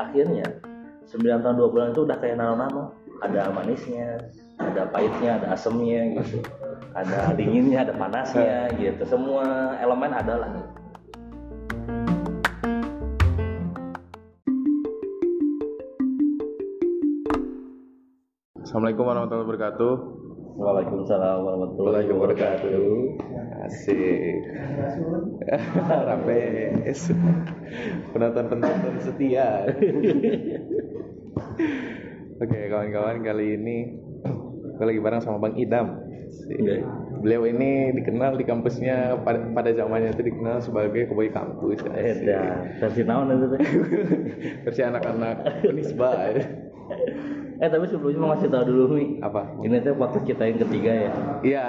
akhirnya 0.00 0.48
9 1.12 1.44
tahun 1.44 1.56
2 1.60 1.72
bulan 1.76 1.92
itu 1.92 2.08
udah 2.08 2.16
kayak 2.16 2.40
nano-nano 2.40 2.96
ada 3.20 3.52
manisnya 3.52 4.16
ada 4.56 4.88
pahitnya 4.88 5.36
ada 5.36 5.52
asemnya 5.52 6.24
gitu. 6.24 6.40
Ada 6.96 7.36
dinginnya 7.36 7.84
ada 7.84 7.92
panasnya 7.92 8.72
gitu. 8.80 9.04
Semua 9.04 9.76
elemen 9.76 10.16
ada 10.16 10.40
lah. 10.40 10.48
Assalamualaikum 18.64 19.04
warahmatullahi 19.04 19.44
wabarakatuh. 19.44 20.25
Waalaikumsalam 20.56 21.44
warahmatullahi 21.44 22.08
wabarakatuh 22.08 22.80
Asik. 23.68 24.40
Rapes. 26.08 27.12
Penonton-penonton 28.16 28.94
setia. 29.04 29.66
Oke, 32.40 32.58
kawan-kawan 32.72 33.20
kali 33.20 33.60
ini 33.60 34.00
gue 34.76 34.84
lagi 34.88 35.00
bareng 35.02 35.20
sama 35.20 35.44
Bang 35.44 35.60
Idam. 35.60 35.92
Asik. 36.24 36.56
Oke. 36.56 36.76
Beliau 37.20 37.44
ini 37.48 37.92
dikenal 37.96 38.36
di 38.40 38.44
kampusnya 38.48 39.20
pada, 39.24 39.40
pada 39.52 39.72
zamannya 39.76 40.12
itu 40.14 40.22
dikenal 40.24 40.60
sebagai 40.64 41.08
koboi 41.12 41.32
kampus. 41.32 41.84
Eda, 41.90 42.64
versi 42.80 43.02
naon 43.04 43.32
itu? 43.32 43.56
Versi 44.68 44.82
anak-anak 44.84 45.64
Unisba. 45.68 46.12
Eh 47.56 47.68
tapi 47.72 47.84
sebelumnya 47.88 48.20
mau 48.20 48.28
ngasih 48.36 48.48
tahu 48.52 48.64
dulu 48.68 48.84
nih. 49.00 49.08
Apa? 49.24 49.42
Ini 49.64 49.76
tuh 49.80 49.94
waktu 49.96 50.18
kita 50.28 50.42
yang 50.44 50.58
ketiga 50.60 50.92
ya. 50.92 51.12
Iya, 51.40 51.64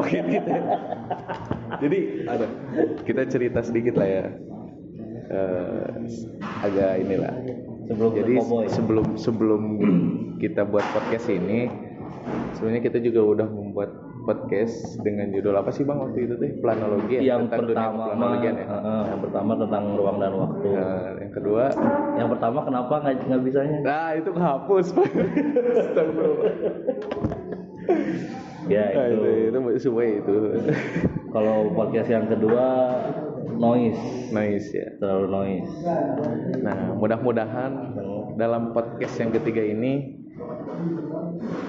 oke 0.00 0.16
gitu. 0.16 0.52
Jadi, 1.80 1.98
ada 2.24 2.46
kita 3.04 3.22
cerita 3.28 3.60
sedikit 3.60 4.00
lah 4.00 4.08
ya. 4.08 4.26
Eh, 5.30 5.88
agak 6.64 6.92
inilah. 7.04 7.34
Sebelum 7.86 8.10
Jadi 8.16 8.34
sebelum 8.70 9.06
sebelum 9.18 9.62
kita 10.38 10.62
buat 10.66 10.82
podcast 10.94 11.26
ini, 11.30 11.70
sebenarnya 12.56 12.82
kita 12.86 12.98
juga 13.02 13.20
udah 13.22 13.48
membuat 13.50 13.90
podcast 14.30 14.74
dengan 15.02 15.34
judul 15.34 15.50
apa 15.52 15.74
sih 15.74 15.82
bang 15.82 15.98
waktu 15.98 16.18
itu 16.22 16.34
teh 16.38 16.50
planologi 16.62 17.18
ya? 17.18 17.34
Yang 17.34 17.50
Tentang 17.50 17.66
pertama 17.66 18.04
ya. 18.38 18.52
eh, 18.54 19.04
yang 19.10 19.20
pertama 19.20 19.52
tentang 19.58 19.84
ruang 19.98 20.16
dan 20.16 20.32
waktu. 20.38 20.68
Nah, 20.70 21.10
yang 21.18 21.32
kedua, 21.34 21.64
Yang 22.14 22.28
pertama 22.38 22.58
kenapa 22.62 22.94
nggak 23.02 23.14
nggak 23.26 23.42
bisanya? 23.42 23.78
nah 23.82 24.08
itu 24.14 24.30
kehapus. 24.30 24.86
Ya 28.70 28.86
Nah, 28.94 29.06
itu. 29.10 29.50
itu 29.50 29.58
itu 29.58 29.80
semua 29.82 30.04
itu. 30.06 30.36
Kalau 31.34 31.74
podcast 31.74 32.06
yang 32.06 32.30
kedua 32.30 32.66
noise, 33.50 33.98
nice 34.30 34.70
ya. 34.70 34.94
terlalu 35.02 35.26
noise. 35.26 35.70
Nah, 36.62 36.94
mudah-mudahan 36.94 37.72
dalam 38.38 38.70
podcast 38.70 39.18
yang 39.18 39.34
ketiga 39.34 39.58
ini 39.60 40.14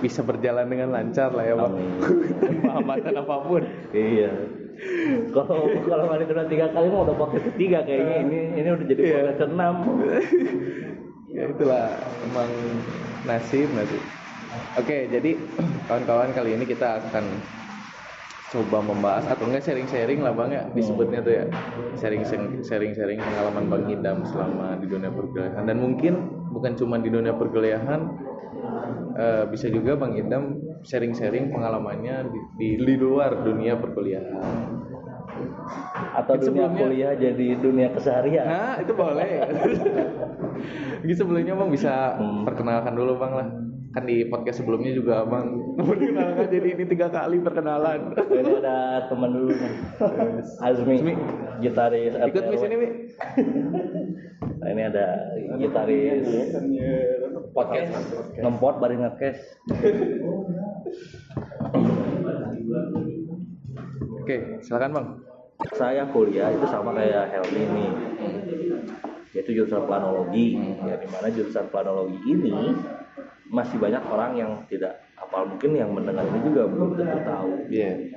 bisa 0.02 0.26
berjalan 0.26 0.66
dengan 0.66 0.90
lancar 0.90 1.30
lah 1.32 1.46
ya, 1.46 1.56
Bang. 1.56 1.78
Amin. 1.78 1.92
Hambatan 2.74 3.16
apa 3.22 3.36
pun. 3.46 3.62
Iya. 3.94 4.32
Kalau 5.30 5.70
kalau 5.86 6.06
kali 6.10 6.26
kedua 6.26 6.46
tiga 6.50 6.66
kali 6.74 6.90
mah 6.90 7.06
udah 7.06 7.16
podcast 7.22 7.46
ketiga 7.54 7.86
kayaknya 7.86 8.16
ini 8.26 8.40
ini 8.58 8.70
udah 8.74 8.86
jadi 8.90 9.02
Iya. 9.02 9.14
podcast 9.14 9.38
keenam. 9.46 9.76
ya 11.38 11.44
itulah 11.54 11.86
emang 12.26 12.50
nasib 13.30 13.70
nasib. 13.78 14.02
Oke, 14.82 15.08
jadi 15.08 15.38
kawan-kawan 15.88 16.34
kali 16.34 16.58
ini 16.58 16.66
kita 16.66 16.98
akan 16.98 17.26
coba 18.52 18.84
membahas 18.84 19.24
atau 19.32 19.48
enggak 19.48 19.64
sharing-sharing 19.64 20.20
lah 20.20 20.36
Bang 20.36 20.52
ya 20.52 20.68
disebutnya 20.76 21.24
tuh 21.24 21.34
ya. 21.40 21.46
Sharing 22.02 22.26
sharing-sharing 22.66 23.22
pengalaman 23.22 23.66
Bang 23.70 23.86
Idam 23.88 24.26
selama 24.28 24.76
di 24.82 24.92
dunia 24.92 25.14
perkuliahan 25.14 25.64
dan 25.64 25.78
mungkin 25.80 26.41
bukan 26.52 26.76
cuma 26.76 26.96
di 26.96 27.08
dunia 27.08 27.32
perkuliahan 27.32 28.02
eh, 29.14 29.44
bisa 29.48 29.67
juga 29.67 29.95
Bang 29.95 30.14
Idam 30.14 30.56
sharing-sharing 30.82 31.50
pengalamannya 31.50 32.28
di, 32.28 32.39
di, 32.58 32.70
di 32.78 32.95
luar 32.95 33.42
dunia 33.42 33.76
perkuliahan. 33.76 34.44
Atau 36.14 36.34
Itu 36.38 36.44
dunia 36.50 36.67
sebelumnya- 36.67 36.82
kuliah 36.84 37.14
jadi 37.16 37.48
dunia 37.58 37.88
keseharian. 37.92 38.45
Nah, 38.45 38.73
itu 38.78 38.92
boleh. 38.92 39.32
Jadi 41.02 41.14
sebelumnya 41.17 41.58
Bang 41.58 41.72
bisa 41.72 42.14
Hmm. 42.16 42.45
perkenalkan 42.45 42.94
dulu 42.94 43.17
Bang 43.17 43.34
lah. 43.34 43.48
Kan 43.92 44.06
di 44.06 44.23
podcast 44.23 44.61
sebelumnya 44.61 44.94
juga 44.94 45.26
Bang 45.26 45.76
perkenalkan 45.76 46.48
jadi 46.48 46.67
ini 46.76 46.84
tiga 46.86 47.10
kali 47.10 47.42
perkenalan. 47.42 48.14
Ini 48.14 48.52
ada 48.61 48.78
teman 49.10 49.32
dulu 49.34 49.52
nih. 49.52 49.73
Azmi, 50.67 50.95
Azmi. 50.95 51.14
gitaris 51.60 52.14
Ikut 52.14 52.44
di 52.45 52.58
sini, 52.58 52.76
Mi. 52.76 52.88
Nah, 54.61 54.70
ini 54.70 54.82
ada 54.86 55.05
gitaris 55.58 56.22
podcast 57.49 57.98
ngempot 58.38 58.77
bari 58.77 58.95
ngekes. 59.02 59.38
Oke, 64.22 64.61
silakan 64.61 64.92
Bang. 64.94 65.08
Saya 65.73 66.05
kuliah 66.14 66.54
itu 66.54 66.66
sama 66.70 66.94
kayak 66.94 67.33
Helmi 67.33 67.64
nih. 67.73 67.92
Yaitu 69.33 69.58
jurusan 69.58 69.89
planologi. 69.89 70.61
Ya 70.86 70.95
di 71.02 71.10
mana 71.10 71.33
jurusan 71.33 71.66
planologi 71.73 72.22
ini 72.22 72.78
masih 73.49 73.82
banyak 73.82 74.04
orang 74.14 74.32
yang 74.38 74.52
tidak 74.70 75.02
apal 75.17 75.49
mungkin 75.49 75.73
yang 75.73 75.89
mendengar 75.89 76.22
ini 76.30 76.39
juga 76.45 76.70
belum 76.70 77.02
tentu 77.02 77.17
tahu. 77.26 77.49
Iya. 77.66 78.14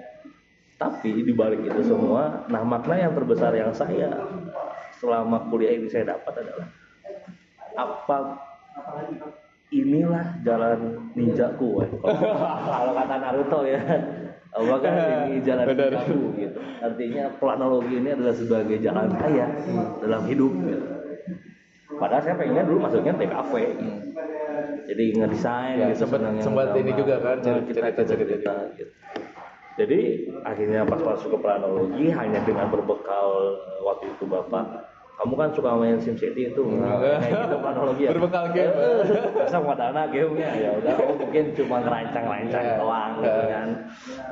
Tapi 0.77 1.25
di 1.25 1.33
balik 1.33 1.65
itu 1.65 1.81
semua, 1.89 2.45
nah 2.53 2.61
makna 2.67 3.01
yang 3.01 3.17
terbesar 3.17 3.55
yang 3.57 3.73
saya 3.73 4.11
selama 5.05 5.37
kuliah 5.53 5.77
ini 5.77 5.87
saya 5.87 6.17
dapat 6.17 6.33
adalah 6.41 6.69
apa 7.77 8.19
inilah 9.69 10.27
jalan 10.41 10.79
ninjaku 11.13 11.83
woy. 11.83 11.89
kalau, 12.73 12.93
kata 12.97 13.15
Naruto 13.21 13.61
ya 13.67 13.81
apakah 14.55 14.93
ini 15.29 15.43
jalan 15.45 15.67
ninjaku 15.69 16.19
gitu. 16.41 16.59
Artinya 16.81 17.25
planologi 17.37 17.95
ini 18.01 18.09
adalah 18.15 18.33
sebagai 18.33 18.79
jalan 18.81 19.13
saya 19.13 19.47
dalam 20.01 20.23
hidup 20.25 20.53
gitu. 20.65 20.87
padahal 21.95 22.23
saya 22.25 22.35
pengennya 22.35 22.65
dulu 22.67 22.79
masuknya 22.83 23.15
TKV 23.15 23.53
jadi 24.85 25.05
ngedesain 25.17 25.77
Ya, 25.79 25.87
gitu 25.93 26.05
sempat- 26.05 26.43
sempat 26.43 26.75
ini 26.77 26.93
juga 26.93 27.17
kan, 27.23 27.37
kita 27.41 27.61
cerita-cerita 27.71 28.15
cerita 28.21 28.55
gitu. 28.77 28.93
Jadi 29.75 30.01
akhirnya 30.47 30.87
pas 30.87 31.03
masuk 31.03 31.35
ke 31.35 31.39
planologi 31.43 32.07
hanya 32.11 32.39
dengan 32.47 32.71
berbekal 32.71 33.29
eh, 33.59 33.79
waktu 33.83 34.05
itu 34.15 34.25
bapak 34.27 34.65
kamu 35.15 35.35
kan 35.39 35.49
suka 35.55 35.71
main 35.79 35.97
SimCity 35.97 36.51
itu. 36.51 36.63
Nah, 36.75 36.99
kayak 36.99 37.47
gitu 37.47 37.57
planologi 37.63 38.03
ya 38.07 38.11
Berbekal 38.11 38.45
game. 38.51 38.75
Eh, 38.75 39.03
masa 39.47 39.59
mau 39.63 39.75
dana 39.75 40.03
gamenya? 40.11 40.51
Ya 40.59 40.71
udah 40.75 40.93
kamu 40.99 41.13
mungkin 41.23 41.45
cuma 41.55 41.77
ngerancang-rancang 41.81 42.65
Iya. 42.67 42.77
doang 42.77 43.13
gitu 43.23 43.41
Iya. 43.41 43.47
kan. 43.49 43.69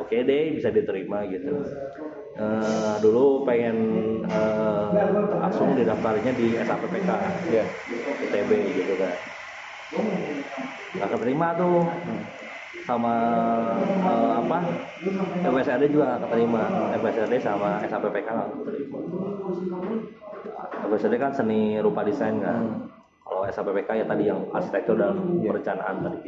Oke 0.03 0.17
deh 0.27 0.45
bisa 0.59 0.69
diterima 0.69 1.23
gitu. 1.31 1.55
Eh, 2.35 2.95
dulu 2.99 3.47
pengen 3.47 3.77
eh, 4.27 4.87
langsung 5.39 5.79
didaftarnya 5.79 6.33
di 6.35 6.59
SAPPK 6.59 7.11
Iya. 7.47 7.65
ITB 8.27 8.51
gitu 8.75 8.95
kan. 8.99 9.15
Nggak 10.93 11.09
keterima 11.15 11.49
tuh. 11.55 11.87
Sama 12.83 13.15
eh, 14.03 14.31
apa? 14.35 14.59
FSRD 15.47 15.95
juga 15.95 16.05
nggak 16.11 16.23
keterima. 16.27 16.63
FSRD 16.99 17.35
sama 17.39 17.79
SAPPK 17.81 18.27
nggak 18.27 18.49
keterima 18.59 18.99
FSRD 20.89 21.15
kan 21.19 21.33
seni 21.35 21.79
rupa 21.79 22.03
desain 22.03 22.43
kan? 22.43 22.91
Kalau 23.23 23.47
SAPPK 23.49 23.91
ya 24.03 24.05
tadi 24.05 24.25
yang 24.29 24.45
arsitektur 24.51 24.99
dan 24.99 25.41
perencanaan 25.41 25.97
tadi. 26.05 26.19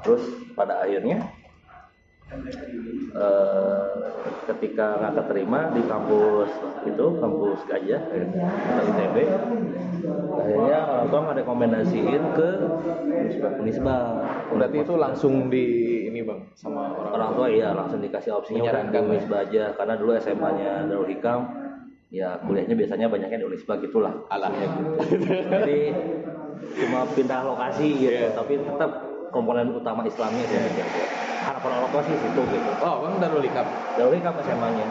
Terus 0.00 0.22
pada 0.56 0.80
akhirnya 0.82 1.18
eh, 3.14 4.00
ketika 4.48 4.86
nggak 5.02 5.14
keterima 5.22 5.60
di 5.74 5.82
kampus 5.84 6.50
itu 6.86 7.06
kampus 7.18 7.58
gajah 7.68 8.00
atau 8.00 8.82
ITB 8.86 9.16
akhirnya 10.40 10.78
orang 10.88 11.06
tua 11.10 11.20
nggak 11.20 11.38
rekomendasiin 11.44 12.22
ke 12.38 12.48
Unisba 13.60 13.96
Berarti 14.50 14.76
itu 14.82 14.94
langsung 14.98 15.34
di 15.52 15.66
Bang 16.30 16.40
sama 16.54 16.94
orang. 16.94 17.12
orang 17.18 17.30
tua. 17.34 17.46
iya 17.50 17.68
langsung 17.74 18.00
dikasih 18.00 18.30
opsinya 18.38 18.62
Menyarankan, 18.62 19.02
Unisba 19.10 19.36
aja. 19.42 19.64
Karena 19.74 19.94
dulu 19.98 20.10
SMA-nya 20.22 20.70
Darul 20.86 21.10
Hikam 21.10 21.40
ya 22.10 22.38
kuliahnya 22.42 22.74
biasanya 22.74 23.06
banyaknya 23.10 23.38
di 23.42 23.46
Unisba 23.50 23.72
gitulah. 23.82 24.14
Alahnya 24.30 24.66
gitu. 24.70 24.90
Jadi 25.50 25.80
cuma 26.78 27.02
pindah 27.10 27.40
lokasi 27.42 27.86
gitu. 27.98 28.14
Iya. 28.14 28.30
tapi 28.36 28.62
tetap 28.62 28.90
komponen 29.34 29.74
utama 29.74 30.06
Islamnya 30.06 30.44
sih 30.46 30.58
harapan 31.40 31.70
orang 31.72 31.90
tua 31.90 32.02
sih 32.04 32.16
situ 32.16 32.42
gitu 32.46 32.70
Oh, 32.78 32.94
Bang 33.00 33.16
Darul 33.18 33.40
Ikap. 33.42 33.66
Darul 33.96 34.14
Hikam 34.14 34.36
SMA-nya 34.40 34.86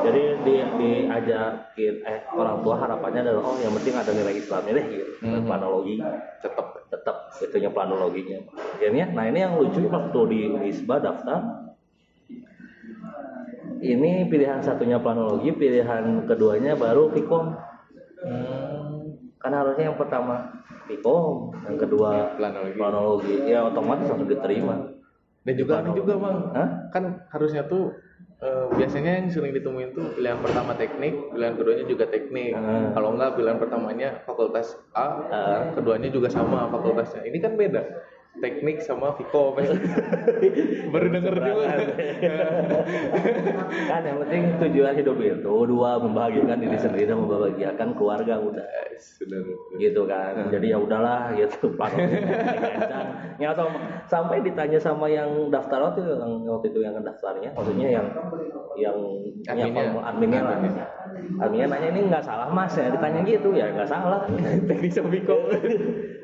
jadi 0.00 0.22
di 0.42 0.54
diajakin 0.76 1.94
eh 2.02 2.20
orang 2.30 2.60
tua 2.60 2.74
harapannya 2.76 3.20
adalah 3.22 3.42
oh 3.44 3.56
yang 3.56 3.72
penting 3.76 3.94
ada 3.94 4.12
nilai 4.12 4.34
Islamnya 4.34 4.72
deh 4.76 4.86
gitu 4.88 5.12
Mhm. 5.20 5.44
planologi 5.44 5.96
Tetap 6.40 6.66
tetap 6.90 7.16
itunya 7.38 7.70
planologinya 7.70 8.38
akhirnya 8.76 9.04
nah 9.10 9.24
ini 9.24 9.38
yang 9.38 9.54
lucu 9.56 9.80
waktu 9.86 10.20
di 10.26 10.38
Unisba 10.48 10.98
daftar 10.98 11.40
ini 13.80 14.26
pilihan 14.26 14.60
satunya 14.60 14.98
planologi 14.98 15.50
pilihan 15.50 16.24
keduanya 16.26 16.76
baru 16.76 17.08
Vkom 17.10 17.56
Hmm. 18.20 19.16
kan 19.40 19.48
harusnya 19.48 19.88
yang 19.88 19.96
pertama 19.96 20.44
Vkom 20.84 21.56
yang 21.64 21.80
kedua 21.80 22.36
Planologi. 22.36 22.76
planologi 22.76 23.34
ya 23.48 23.64
otomatis 23.64 24.04
langsung 24.06 24.28
diterima 24.28 24.76
Dan 25.40 25.54
juga 25.56 25.80
aneh 25.80 25.96
juga 25.96 26.20
bang, 26.20 26.38
Hah? 26.52 26.68
kan 26.92 27.04
harusnya 27.32 27.64
tuh 27.64 27.96
eh, 28.40 28.66
biasanya 28.72 29.20
yang 29.20 29.28
sering 29.28 29.52
ditemuin 29.52 29.92
tuh 29.92 30.16
pilihan 30.16 30.40
pertama 30.40 30.72
teknik, 30.72 31.12
pilihan 31.28 31.56
keduanya 31.56 31.84
juga 31.84 32.04
teknik. 32.08 32.52
Hmm. 32.52 32.92
Kalau 32.92 33.12
enggak 33.12 33.36
pilihan 33.36 33.58
pertamanya 33.60 34.08
fakultas 34.24 34.76
A, 34.92 35.06
Ah. 35.28 35.60
keduanya 35.72 36.08
juga 36.08 36.28
sama 36.28 36.68
fakultasnya. 36.68 37.24
Ini 37.24 37.36
kan 37.36 37.56
beda, 37.56 37.84
teknik 38.38 38.78
sama 38.78 39.10
Vkom. 39.18 39.58
Baru 40.94 41.06
denger 41.10 41.34
juga. 41.34 41.74
kan 43.90 44.02
yang 44.06 44.18
penting 44.26 44.42
tujuan 44.62 44.94
hidup 44.94 45.18
itu 45.18 45.54
dua 45.66 45.98
membahagiakan 45.98 46.58
diri 46.62 46.78
sendiri 46.78 47.10
dan 47.10 47.18
membahagiakan 47.22 47.88
keluarga 47.98 48.38
udah 48.38 48.68
Sudah. 49.00 49.40
gitu 49.80 50.04
kan 50.04 50.52
jadi 50.52 50.76
ya 50.76 50.78
udahlah 50.78 51.32
gitu 51.32 51.72
planologi 51.76 52.20
ya 53.40 53.56
sampai 54.04 54.44
ditanya 54.44 54.76
sama 54.76 55.08
yang 55.08 55.48
daftar 55.48 55.88
waktu 55.88 56.04
itu 56.04 56.12
yang 56.20 56.32
waktu 56.44 56.66
itu 56.68 56.80
yang 56.84 56.94
daftarnya 57.00 57.50
maksudnya 57.56 57.88
yang 57.88 58.06
yang 58.76 58.96
Adminnya. 59.48 59.72
formulir 59.72 60.04
adminnya 60.04 60.40
lah 60.44 60.52
Adminnya. 60.60 60.86
adminnya 61.40 61.66
nanya 61.72 61.88
ini 61.96 62.00
nggak 62.12 62.24
salah 62.24 62.48
mas 62.52 62.76
ya 62.76 62.92
ditanya 62.92 63.20
gitu 63.24 63.48
ya 63.56 63.66
nggak 63.72 63.88
salah 63.88 64.20
teknik 64.68 64.92
sama 64.92 65.08
Vkom. 65.08 65.40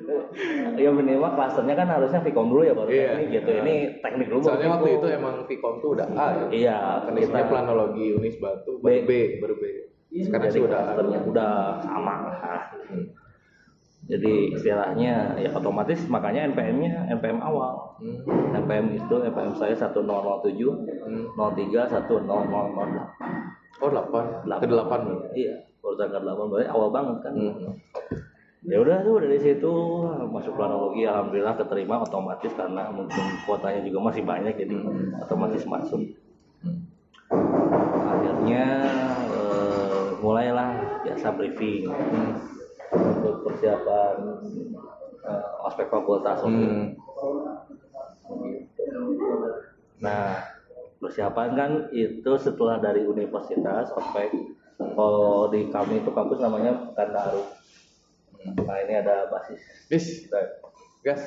ya 0.81 0.91
minimal 0.91 1.31
klasternya 1.33 1.75
kan 1.75 1.89
harusnya 1.89 2.21
Vkom 2.21 2.49
dulu 2.49 2.63
ya 2.63 2.73
baru 2.73 2.89
Iya. 2.89 3.09
teknik 3.11 3.29
gitu 3.33 3.51
ini 3.57 3.75
teknik 3.99 4.27
dulu 4.29 4.41
Soalnya 4.43 4.69
waktu 4.73 4.89
itu 4.95 5.07
emang 5.09 5.35
Vkom 5.43 5.75
tuh 5.79 5.91
udah 5.95 6.07
A 6.13 6.27
ya. 6.31 6.47
iya 6.51 6.79
Kan 7.03 7.13
isinya 7.15 7.41
kita- 7.41 7.51
planologi 7.51 8.07
Unis 8.13 8.37
Batu 8.37 8.73
B. 8.77 8.85
baru 8.85 9.01
B, 9.03 9.13
baru 9.39 9.55
B. 9.57 9.65
Sekarang 10.19 10.47
jadi 10.47 10.55
sih 10.55 10.63
udah 10.63 10.81
udah 11.27 11.53
sama 11.81 12.15
lah. 12.25 12.63
Jadi 14.07 14.55
istilahnya 14.55 15.35
ya 15.35 15.51
otomatis 15.51 16.07
makanya 16.07 16.47
NPM-nya 16.47 17.11
NPM 17.13 17.43
awal. 17.43 17.99
Hmm. 17.99 18.55
NPM 18.55 18.95
itu 18.95 19.15
NPM 19.21 19.51
saya 19.53 19.75
1007 19.75 20.07
Hmm. 21.03 21.27
03 21.35 21.91
1008. 21.91 22.23
Oh 23.77 23.91
8, 23.91 24.47
ke 24.57 24.65
8 24.65 25.35
Iya, 25.35 25.53
urutan 25.83 26.07
ke 26.07 26.19
8 26.19 26.49
berarti 26.49 26.69
awal 26.71 26.89
banget 26.89 27.17
kan. 27.21 27.33
Hmm. 27.35 27.75
Ya 28.67 28.83
udah 28.83 28.99
tuh 29.07 29.23
dari 29.23 29.39
situ 29.39 29.73
masuk 30.27 30.59
planologi 30.59 31.07
alhamdulillah 31.07 31.55
keterima 31.55 32.03
otomatis 32.03 32.51
karena 32.51 32.91
mungkin 32.91 33.39
kuotanya 33.47 33.79
juga 33.87 34.11
masih 34.11 34.27
banyak 34.27 34.59
jadi 34.59 34.77
otomatis 35.23 35.63
masuk. 35.63 36.03
Akhirnya 38.11 38.65
eh, 39.31 40.07
mulailah 40.19 40.99
biasa 41.07 41.39
briefing 41.39 41.87
untuk 42.91 43.47
persiapan 43.47 44.15
eh, 45.31 45.47
ospek 45.63 45.87
fakultas. 45.87 46.43
Hmm. 46.43 46.99
Nah, 50.03 50.43
persiapan 50.99 51.49
kan 51.55 51.71
itu 51.95 52.33
setelah 52.35 52.83
dari 52.83 53.07
universitas 53.07 53.95
ospek. 53.95 54.35
Kalau 54.77 55.55
di 55.55 55.71
kami 55.71 56.03
itu 56.03 56.11
kampus 56.11 56.43
namanya 56.43 56.75
Kandaru. 56.99 57.66
Nah 58.55 58.77
ini 58.87 58.95
ada 59.03 59.27
basis 59.33 59.61
Bis, 59.91 60.27
kita 60.27 60.41
gas. 61.03 61.23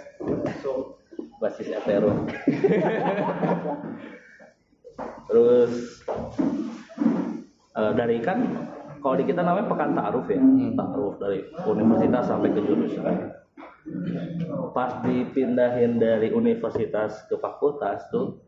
basis 1.39 1.71
etero. 1.71 2.27
Terus 5.27 5.71
eh, 7.75 7.91
dari 7.95 8.19
kan 8.19 8.39
kalau 8.99 9.15
di 9.15 9.23
kita 9.23 9.39
namanya 9.39 9.71
pekan 9.71 9.95
ta'aruf 9.95 10.27
ya, 10.27 10.39
ta'aruf 10.75 11.15
dari 11.23 11.39
universitas 11.63 12.27
sampai 12.27 12.51
ke 12.51 12.61
jurusan. 12.67 13.15
Pas 14.75 14.99
dipindahin 15.07 15.95
dari 15.95 16.35
universitas 16.35 17.23
ke 17.31 17.39
fakultas 17.39 18.03
tuh, 18.11 18.43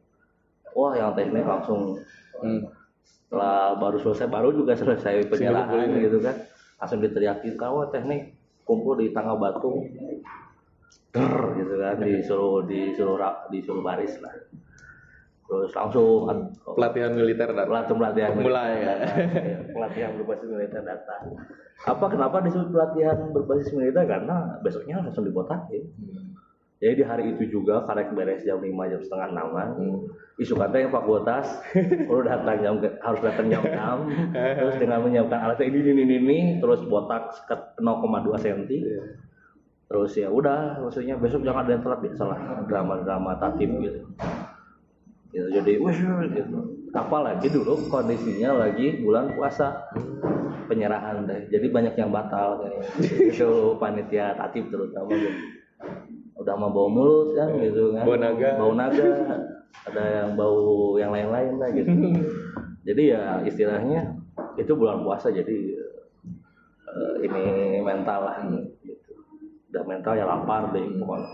wah 0.76 0.92
yang 0.96 1.16
teknik 1.16 1.48
langsung 1.48 2.04
Hmm. 2.42 2.66
setelah 3.06 3.78
baru 3.78 4.02
selesai 4.02 4.26
baru 4.26 4.50
juga 4.50 4.74
selesai 4.74 5.30
penyerahan 5.30 5.94
gitu 6.02 6.18
kan 6.26 6.42
langsung 6.82 7.06
diteriakin 7.06 7.54
kau 7.54 7.86
teknik 7.94 8.34
kumpul 8.64 8.96
di 8.96 9.12
tangga 9.12 9.36
batu 9.36 9.82
Der, 11.12 11.34
gitu 11.60 11.74
kan 11.76 12.00
disuruh 12.00 12.64
disuruh 12.64 13.20
disuruh 13.52 13.84
baris 13.84 14.16
lah. 14.24 14.32
Terus 15.44 15.76
langsung 15.76 16.32
ad- 16.32 16.56
Pelatihan 16.64 17.12
militer 17.12 17.52
datang. 17.52 17.68
pelatihan 17.68 17.98
pelatihan 18.00 18.32
Mulai 18.40 18.72
ya. 18.80 18.96
pelatihan 19.76 20.12
berbasis 20.16 20.48
militer 20.48 20.80
datang. 20.80 21.36
Apa 21.84 22.06
kenapa 22.08 22.40
disebut 22.40 22.72
pelatihan 22.72 23.18
berbasis 23.36 23.76
militer? 23.76 24.08
Karena 24.08 24.56
besoknya 24.64 25.04
langsung 25.04 25.28
dibotakin 25.28 25.84
jadi 26.82 26.98
di 26.98 27.06
hari 27.06 27.38
itu 27.38 27.62
juga 27.62 27.86
karek 27.86 28.18
beres 28.18 28.42
jam 28.42 28.58
5 28.58 28.66
jam 28.90 29.00
setengah 29.06 29.28
enaman 29.38 29.70
isu 30.42 30.58
kata 30.58 30.82
yang 30.82 30.90
fakultas 30.90 31.46
perlu 32.10 32.26
datang 32.26 32.58
jam 32.58 32.74
harus 32.82 33.22
datang 33.22 33.46
jam 33.54 33.62
6 33.62 33.78
terus 34.58 34.76
dengan 34.82 35.06
menyiapkan 35.06 35.40
alat 35.46 35.62
ini 35.62 35.78
ini 35.78 36.02
ini, 36.02 36.16
ini 36.18 36.40
terus 36.58 36.82
botak 36.90 37.38
sekat 37.38 37.78
0,2 37.78 38.34
cm 38.34 38.62
terus 39.86 40.12
ya 40.18 40.34
udah 40.34 40.82
maksudnya 40.82 41.22
besok 41.22 41.46
jangan 41.46 41.70
ada 41.70 41.72
yang 41.78 41.84
telat 41.86 42.00
biasalah 42.02 42.38
drama-drama 42.66 43.36
tatip 43.38 43.70
gitu. 43.84 44.00
Gitu 45.36 45.48
jadi 45.52 45.72
gitu. 46.32 46.58
Apalagi 46.96 47.52
dulu 47.52 47.92
kondisinya 47.92 48.56
lagi 48.56 49.04
bulan 49.04 49.36
puasa. 49.36 49.92
Penyerahan 50.72 51.28
deh. 51.28 51.52
Jadi 51.52 51.68
banyak 51.68 52.00
yang 52.00 52.08
batal 52.08 52.64
kayak 52.64 52.88
itu 53.36 53.76
panitia 53.76 54.32
tatip 54.40 54.72
terutama. 54.72 55.12
gitu 55.12 55.61
udah 56.42 56.56
mau 56.58 56.74
bau 56.74 56.90
mulut 56.90 57.38
kan 57.38 57.54
gitu 57.62 57.94
kan. 57.94 58.04
Bau 58.04 58.18
naga. 58.18 58.50
bau 58.58 58.74
naga. 58.74 59.10
Ada 59.88 60.04
yang 60.04 60.30
bau 60.34 60.98
yang 60.98 61.14
lain-lain 61.14 61.62
lah 61.62 61.70
gitu. 61.72 61.90
Jadi 62.88 63.14
ya 63.14 63.40
istilahnya 63.46 64.18
itu 64.58 64.74
bulan 64.74 65.06
puasa 65.06 65.30
jadi 65.30 65.54
eh, 66.90 67.14
ini 67.22 67.44
mental 67.86 68.26
lah 68.26 68.42
gitu. 68.42 69.14
Udah 69.70 69.84
mental 69.86 70.18
ya 70.18 70.26
lapar 70.26 70.74
deh 70.74 70.82
pokoknya. 70.98 71.30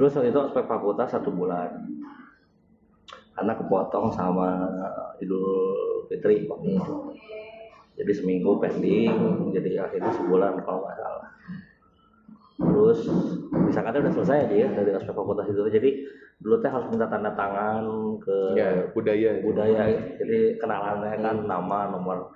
Terus 0.00 0.16
waktu 0.16 0.32
itu 0.32 0.40
aspek 0.40 0.64
fakultas 0.64 1.12
satu 1.12 1.28
bulan. 1.28 1.68
Karena 3.36 3.52
kepotong 3.54 4.10
sama 4.10 4.64
Idul 5.20 5.44
Fitri 6.08 6.48
waktu 6.48 6.78
itu. 6.80 6.96
jadi 7.98 8.14
seminggu 8.14 8.62
pending 8.62 9.50
jadi 9.50 9.82
akhirnya 9.82 10.14
sebulan 10.14 10.62
kalau 10.62 10.86
nggak 10.86 11.02
salah 11.02 11.17
terus 12.58 13.06
bisa 13.70 13.80
kata 13.80 14.02
udah 14.02 14.12
selesai 14.12 14.50
aja 14.50 14.54
ya 14.54 14.68
dari 14.74 14.90
aspek 14.90 15.14
fakultas 15.14 15.46
itu. 15.46 15.62
Jadi 15.70 15.90
dulu 16.38 16.58
teh 16.58 16.70
harus 16.70 16.86
minta 16.90 17.06
tanda 17.06 17.30
tangan 17.32 17.84
ke 18.18 18.36
Ya, 18.58 18.68
budaya. 18.90 19.38
budaya. 19.42 19.82
Jadi 20.18 20.58
kenalannya 20.58 21.14
kan 21.18 21.36
nama 21.46 21.90
nomor 21.90 22.34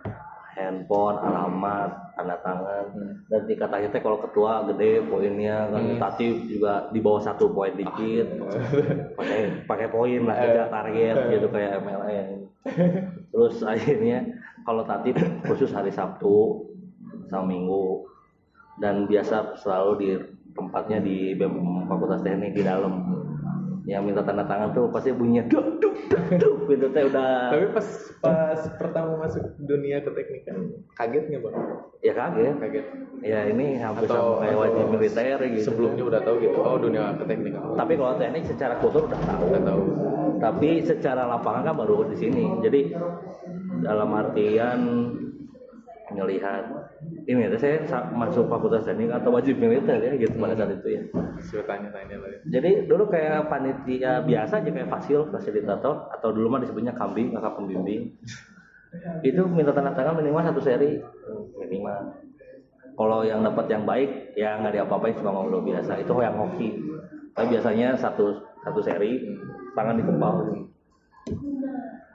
handphone 0.52 1.16
alamat 1.18 1.90
tanda 2.14 2.36
tangan. 2.44 2.84
Dan 3.26 3.40
tingkat 3.48 3.70
akhirnya 3.72 3.98
kalau 3.98 4.18
ketua 4.20 4.62
gede 4.70 5.02
poinnya 5.06 5.66
kan. 5.70 5.82
Tatip 5.98 6.46
juga 6.46 6.86
di 6.92 7.00
bawah 7.02 7.22
satu 7.22 7.50
poin 7.50 7.74
dikit. 7.74 8.26
Pakai 9.18 9.66
pakai 9.66 9.88
poin 9.90 10.20
lah 10.22 10.36
kerja 10.38 10.64
target 10.70 11.16
gitu 11.34 11.46
kayak 11.50 11.82
MLM. 11.82 12.28
Terus 13.32 13.64
akhirnya 13.64 14.22
kalau 14.62 14.86
tatip 14.86 15.18
khusus 15.50 15.74
hari 15.74 15.90
Sabtu 15.90 16.62
sama 17.26 17.48
Minggu 17.48 18.06
dan 18.78 19.04
biasa 19.04 19.56
selalu 19.58 19.92
di 19.98 20.08
tempatnya 20.52 20.98
di 20.98 21.32
BEM 21.32 21.54
Fakultas 21.88 22.20
Teknik 22.20 22.52
di 22.52 22.62
dalam 22.62 22.92
yang 23.82 24.06
minta 24.06 24.22
tanda 24.22 24.46
tangan 24.46 24.70
tuh 24.70 24.86
pasti 24.88 25.10
bunyinya 25.10 25.42
duk 25.50 25.82
duk 25.82 25.90
duk 26.06 26.22
duk 26.38 26.56
gitu 26.70 26.86
teh 26.94 27.02
udah 27.02 27.50
Tapi 27.50 27.66
pas 27.74 27.86
pas 28.22 28.60
pertama 28.78 29.18
masuk 29.18 29.42
dunia 29.58 29.98
keteknikan 29.98 30.70
kaget 30.94 31.24
nggak 31.26 31.40
bang? 31.42 31.54
ya 31.98 32.12
kaget 32.14 32.54
Kaget. 32.62 32.84
ya 33.26 33.38
ini 33.50 33.82
hampir 33.82 34.06
Atau, 34.06 34.38
sama 34.38 34.46
kayak 34.46 34.56
wajib 34.56 34.84
militer 34.86 35.38
gitu 35.50 35.64
Sebelumnya 35.66 36.02
udah 36.06 36.20
tahu 36.22 36.34
gitu. 36.38 36.58
Oh 36.62 36.78
dunia 36.78 37.18
keteknikan. 37.18 37.74
tapi 37.74 37.92
kalau 37.98 38.14
teknik 38.14 38.44
secara 38.46 38.74
kultur 38.78 39.02
udah 39.04 39.18
tahu 39.20 39.42
Udah 39.50 39.62
tahu. 39.66 39.82
tapi 40.38 40.70
secara 40.80 41.22
lapangan 41.26 41.62
kan 41.66 41.74
baru 41.74 41.96
di 42.06 42.16
sini 42.16 42.44
jadi 42.62 42.80
dalam 43.82 44.14
artian 44.14 44.78
ngelihat. 46.14 46.64
Ini 47.26 47.48
ya 47.48 47.58
saya 47.58 47.76
sa- 47.86 48.08
masuk 48.12 48.50
fakultas 48.50 48.84
teknik 48.86 49.10
atau 49.10 49.30
wajib 49.30 49.58
militer 49.58 49.98
ya 49.98 50.12
gitu 50.18 50.34
pada 50.38 50.54
saat 50.54 50.74
itu 50.74 50.88
ya. 50.98 51.02
Tanya-tanya 51.66 52.16
ya. 52.18 52.38
jadi 52.46 52.86
dulu 52.86 53.10
kayak 53.10 53.50
panitia 53.50 54.22
biasa 54.22 54.62
aja 54.62 54.70
kayak 54.70 54.90
fasil 54.90 55.28
fasilitator 55.30 56.10
atau 56.12 56.28
dulu 56.30 56.52
mah 56.52 56.60
disebutnya 56.62 56.94
kambing 56.94 57.34
kakak 57.34 57.54
pembimbing. 57.58 58.14
Itu 59.24 59.48
minta 59.48 59.72
tanda 59.72 59.94
tangan 59.96 60.20
minimal 60.20 60.42
satu 60.44 60.60
seri 60.60 61.00
minimal. 61.56 62.00
Kalau 62.92 63.24
yang 63.24 63.40
dapat 63.40 63.66
yang 63.72 63.88
baik 63.88 64.36
ya 64.36 64.60
nggak 64.60 64.76
diapa-apain 64.76 65.16
cuma 65.16 65.32
ngobrol 65.32 65.64
biasa. 65.64 65.98
Itu 65.98 66.12
yang 66.20 66.36
hoki. 66.36 66.76
Tapi 67.32 67.46
biasanya 67.56 67.96
satu 67.96 68.36
satu 68.62 68.80
seri 68.84 69.24
tangan 69.72 69.96
dikepal 69.96 70.62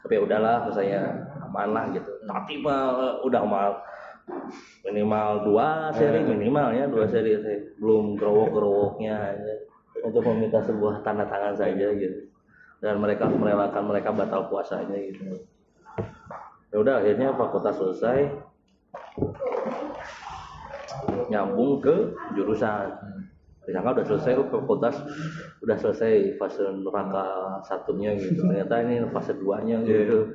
tapi 0.08 0.16
ya 0.16 0.24
udahlah 0.24 0.72
saya 0.72 1.27
aman 1.48 1.70
lah 1.72 1.86
gitu. 1.96 2.12
Tapi 2.28 2.60
mah 2.60 3.24
udah 3.24 3.44
mal 3.48 3.72
minimal 4.84 5.48
dua 5.48 5.92
seri 5.96 6.20
minimal 6.24 6.76
ya 6.76 6.86
dua 6.88 7.08
seri 7.08 7.36
saya 7.40 7.64
belum 7.80 8.20
gerowok 8.20 8.48
gerowoknya 8.52 9.36
untuk 10.04 10.24
meminta 10.32 10.60
sebuah 10.64 11.04
tanda 11.04 11.26
tangan 11.28 11.56
saja 11.56 11.88
gitu. 11.96 12.28
Dan 12.78 13.02
mereka 13.02 13.26
merelakan 13.26 13.90
mereka 13.90 14.14
batal 14.14 14.46
puasanya 14.52 14.94
gitu. 15.02 15.42
Ya 16.70 16.78
udah 16.78 17.02
akhirnya 17.02 17.34
fakultas 17.34 17.76
selesai. 17.80 18.30
Nyambung 21.34 21.82
ke 21.82 22.14
jurusan. 22.38 22.94
Disangka 23.66 23.98
udah 23.98 24.06
selesai 24.06 24.34
fakultas. 24.54 24.96
Udah 25.66 25.74
selesai 25.74 26.38
fase 26.38 26.62
neraka 26.62 27.58
satunya 27.66 28.14
gitu. 28.14 28.44
Ternyata 28.46 28.86
ini 28.86 29.10
fase 29.10 29.34
duanya 29.34 29.82
gitu 29.82 30.30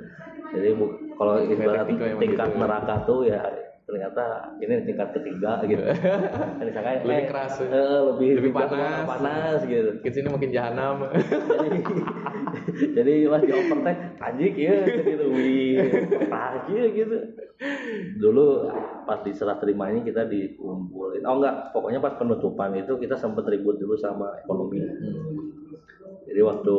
jadi 0.52 0.68
bu- 0.72 0.94
kalau 1.14 1.34
ibarat 1.40 1.86
tingkat 1.86 2.20
gitu 2.20 2.36
ya. 2.36 2.46
neraka 2.56 2.94
tuh 3.02 3.20
ya 3.24 3.40
ternyata 3.82 4.24
ini 4.56 4.84
tingkat 4.84 5.08
ketiga 5.12 5.58
gitu 5.64 5.82
Dan 6.58 6.64
disangka 6.64 7.02
Lebih 7.02 7.12
eh, 7.14 7.26
keras 7.26 7.52
ya. 7.58 7.66
eh, 7.66 8.00
lebih 8.06 8.30
Lebih 8.38 8.52
panas. 8.54 9.04
panas 9.04 9.58
gitu 9.64 9.90
Ke 9.98 10.08
sini 10.08 10.28
makin 10.28 10.50
jahanam. 10.50 10.96
jadi 11.58 11.78
jadi 12.96 13.12
pas 13.26 13.42
dioper 13.42 13.78
teh 13.82 13.96
anjing 14.20 14.54
ya 14.56 14.76
gitu 14.86 15.24
wih 15.30 15.82
aja 16.28 16.82
gitu 16.86 17.16
dulu 18.18 18.70
pas 19.02 19.20
di 19.20 19.32
serah 19.32 19.56
terima 19.56 19.88
ini 19.88 20.02
kita 20.02 20.24
dikumpulin 20.24 21.22
oh 21.22 21.36
enggak 21.36 21.72
pokoknya 21.72 21.98
pas 21.98 22.14
penutupan 22.14 22.76
itu 22.76 22.96
kita 22.96 23.16
sempat 23.16 23.44
ribut 23.46 23.76
dulu 23.76 23.96
sama 23.96 24.36
ekonomi 24.38 24.78
jadi 26.22 26.40
waktu 26.40 26.74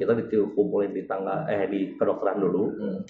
kita 0.00 0.16
dikumpulin 0.16 0.96
di 0.96 1.04
tangga 1.04 1.44
eh 1.52 1.68
di 1.68 1.92
kedokteran 2.00 2.40
dulu. 2.40 2.64
Hmm. 2.72 3.00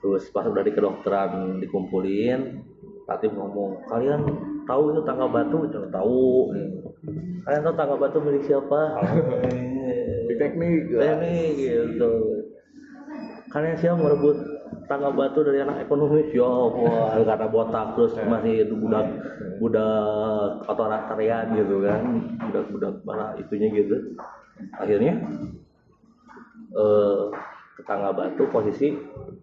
terus 0.00 0.28
pas 0.30 0.44
udah 0.46 0.62
di 0.62 0.72
kedokteran 0.72 1.58
dikumpulin 1.64 2.60
Latif 3.04 3.36
ngomong 3.36 3.84
kalian 3.84 4.20
tahu 4.64 4.96
itu 4.96 5.00
tangga 5.04 5.28
batu? 5.28 5.68
Jangan 5.68 5.92
tahu. 5.92 6.48
Kalian 7.44 7.60
tahu 7.60 7.74
tangga 7.76 7.96
batu 8.00 8.18
milik 8.24 8.48
siapa? 8.48 8.80
Di 10.28 10.34
teknik. 10.40 10.88
ini 10.88 11.36
gitu. 11.60 12.12
Kalian 13.52 13.76
siap 13.76 14.00
merebut 14.00 14.40
tangga 14.88 15.12
batu 15.12 15.44
dari 15.44 15.60
anak 15.60 15.84
ekonomi? 15.84 16.32
Siapa 16.32 17.20
karena 17.28 17.46
botak 17.52 17.92
terus 17.92 18.16
masih 18.24 18.64
itu 18.64 18.72
budak 18.72 19.04
budak 19.60 20.64
otoritarian 20.64 21.46
gitu 21.54 21.84
kan 21.84 22.02
budak 22.48 22.64
budak 22.72 22.94
mana 23.04 23.36
itunya 23.38 23.68
gitu 23.70 24.16
akhirnya 24.74 25.14
eh 26.74 27.22
tetangga 27.74 28.10
batu 28.14 28.46
posisi 28.50 28.94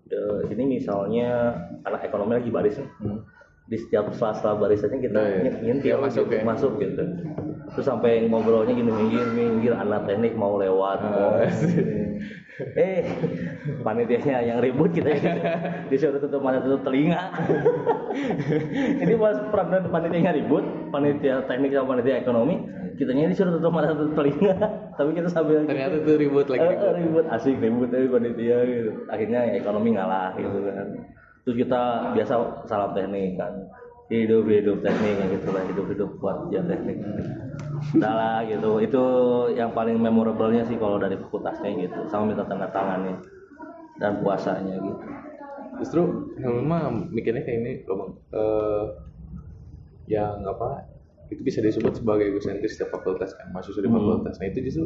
eh, 0.07 0.39
ini 0.51 0.79
misalnya 0.79 1.51
anak 1.83 2.07
ekonomi 2.07 2.39
lagi 2.39 2.47
baris 2.51 2.79
nih. 2.79 3.19
di 3.67 3.77
setiap 3.79 4.11
sela-sela 4.11 4.59
barisannya 4.59 4.99
kita 4.99 5.19
Hmm. 5.19 5.31
Nah, 5.31 5.43
iya. 5.47 5.51
nyentil 5.63 5.95
Dia 5.95 6.03
masuk 6.03 6.25
gitu, 6.27 6.35
ya. 6.35 6.43
masuk 6.43 6.71
gitu 6.79 7.03
terus 7.71 7.87
sampai 7.87 8.27
ngobrolnya 8.27 8.75
gini 8.75 8.91
minggir 8.91 9.27
minggir 9.31 9.71
anak 9.71 10.03
teknik 10.03 10.35
mau 10.35 10.59
lewat 10.59 10.99
mau 11.07 11.39
Ah, 11.39 11.47
eh 12.77 13.03
panitianya 13.81 14.45
yang 14.45 14.57
ribut 14.61 14.93
kita 14.93 15.09
ya 15.11 15.33
disuruh 15.89 16.21
tutup 16.21 16.41
mata 16.43 16.61
tutup 16.61 16.81
telinga. 16.85 17.33
Ini 19.01 19.13
pas 19.17 19.37
peran 19.49 19.87
panitianya 19.89 20.31
ribut 20.35 20.63
panitia 20.93 21.43
teknik 21.47 21.73
sama 21.73 21.97
panitia 21.97 22.21
ekonomi 22.21 22.55
kitanya 22.99 23.31
disuruh 23.31 23.57
tutup 23.57 23.71
mata 23.73 23.93
tutup 23.93 24.13
telinga. 24.17 24.53
Tapi 24.95 25.09
kita 25.17 25.29
sambil 25.31 25.65
Ternyata 25.65 25.97
tuh 26.05 26.15
ribut 26.19 26.45
lagi. 26.47 26.61
Eh, 26.61 26.77
eh, 26.77 26.93
ribut. 27.01 27.23
Asik 27.31 27.57
ribut 27.57 27.89
tapi 27.89 28.07
panitia 28.07 28.57
gitu. 28.67 28.91
Akhirnya 29.09 29.39
ya, 29.49 29.53
ekonomi 29.57 29.97
ngalah 29.97 30.37
gitu 30.37 30.57
kan. 30.67 30.87
Terus 31.41 31.55
kita 31.57 31.81
biasa 32.13 32.33
salam 32.69 32.91
teknik 32.93 33.39
kan. 33.39 33.53
Hidup 34.11 34.43
hidup 34.43 34.83
teknik 34.83 35.23
ya 35.23 35.25
gitu 35.39 35.55
lah 35.55 35.63
hidup 35.71 35.87
hidup 35.87 36.09
buat 36.19 36.51
ya 36.51 36.59
teknik 36.67 36.99
udah 37.97 38.13
lah 38.13 38.37
gitu 38.45 38.77
itu 38.77 39.03
yang 39.57 39.73
paling 39.73 39.97
memorablenya 39.97 40.63
sih 40.65 40.77
kalau 40.77 41.01
dari 41.01 41.17
fakultasnya 41.17 41.73
gitu 41.81 42.05
sama 42.07 42.29
minta 42.29 42.45
tanda 42.45 42.69
tangannya 42.69 43.17
dan 43.97 44.21
puasanya 44.21 44.77
gitu 44.77 45.01
Justru 45.81 46.29
Helmi 46.37 46.61
mah 46.61 46.93
mikirnya 47.09 47.41
kayak 47.41 47.57
ini 47.57 47.71
loh 47.89 47.95
bang. 47.97 48.11
Eh, 48.37 48.85
yang 50.13 50.45
apa 50.45 50.85
itu 51.31 51.41
bisa 51.41 51.57
disebut 51.57 51.97
sebagai 51.97 52.27
egosentris 52.29 52.77
setiap 52.77 53.01
fakultas 53.01 53.33
kan 53.33 53.49
mahasiswa 53.49 53.81
di 53.81 53.89
Hmm. 53.89 53.97
fakultas. 53.97 54.37
Nah 54.37 54.47
itu 54.51 54.59
justru 54.61 54.85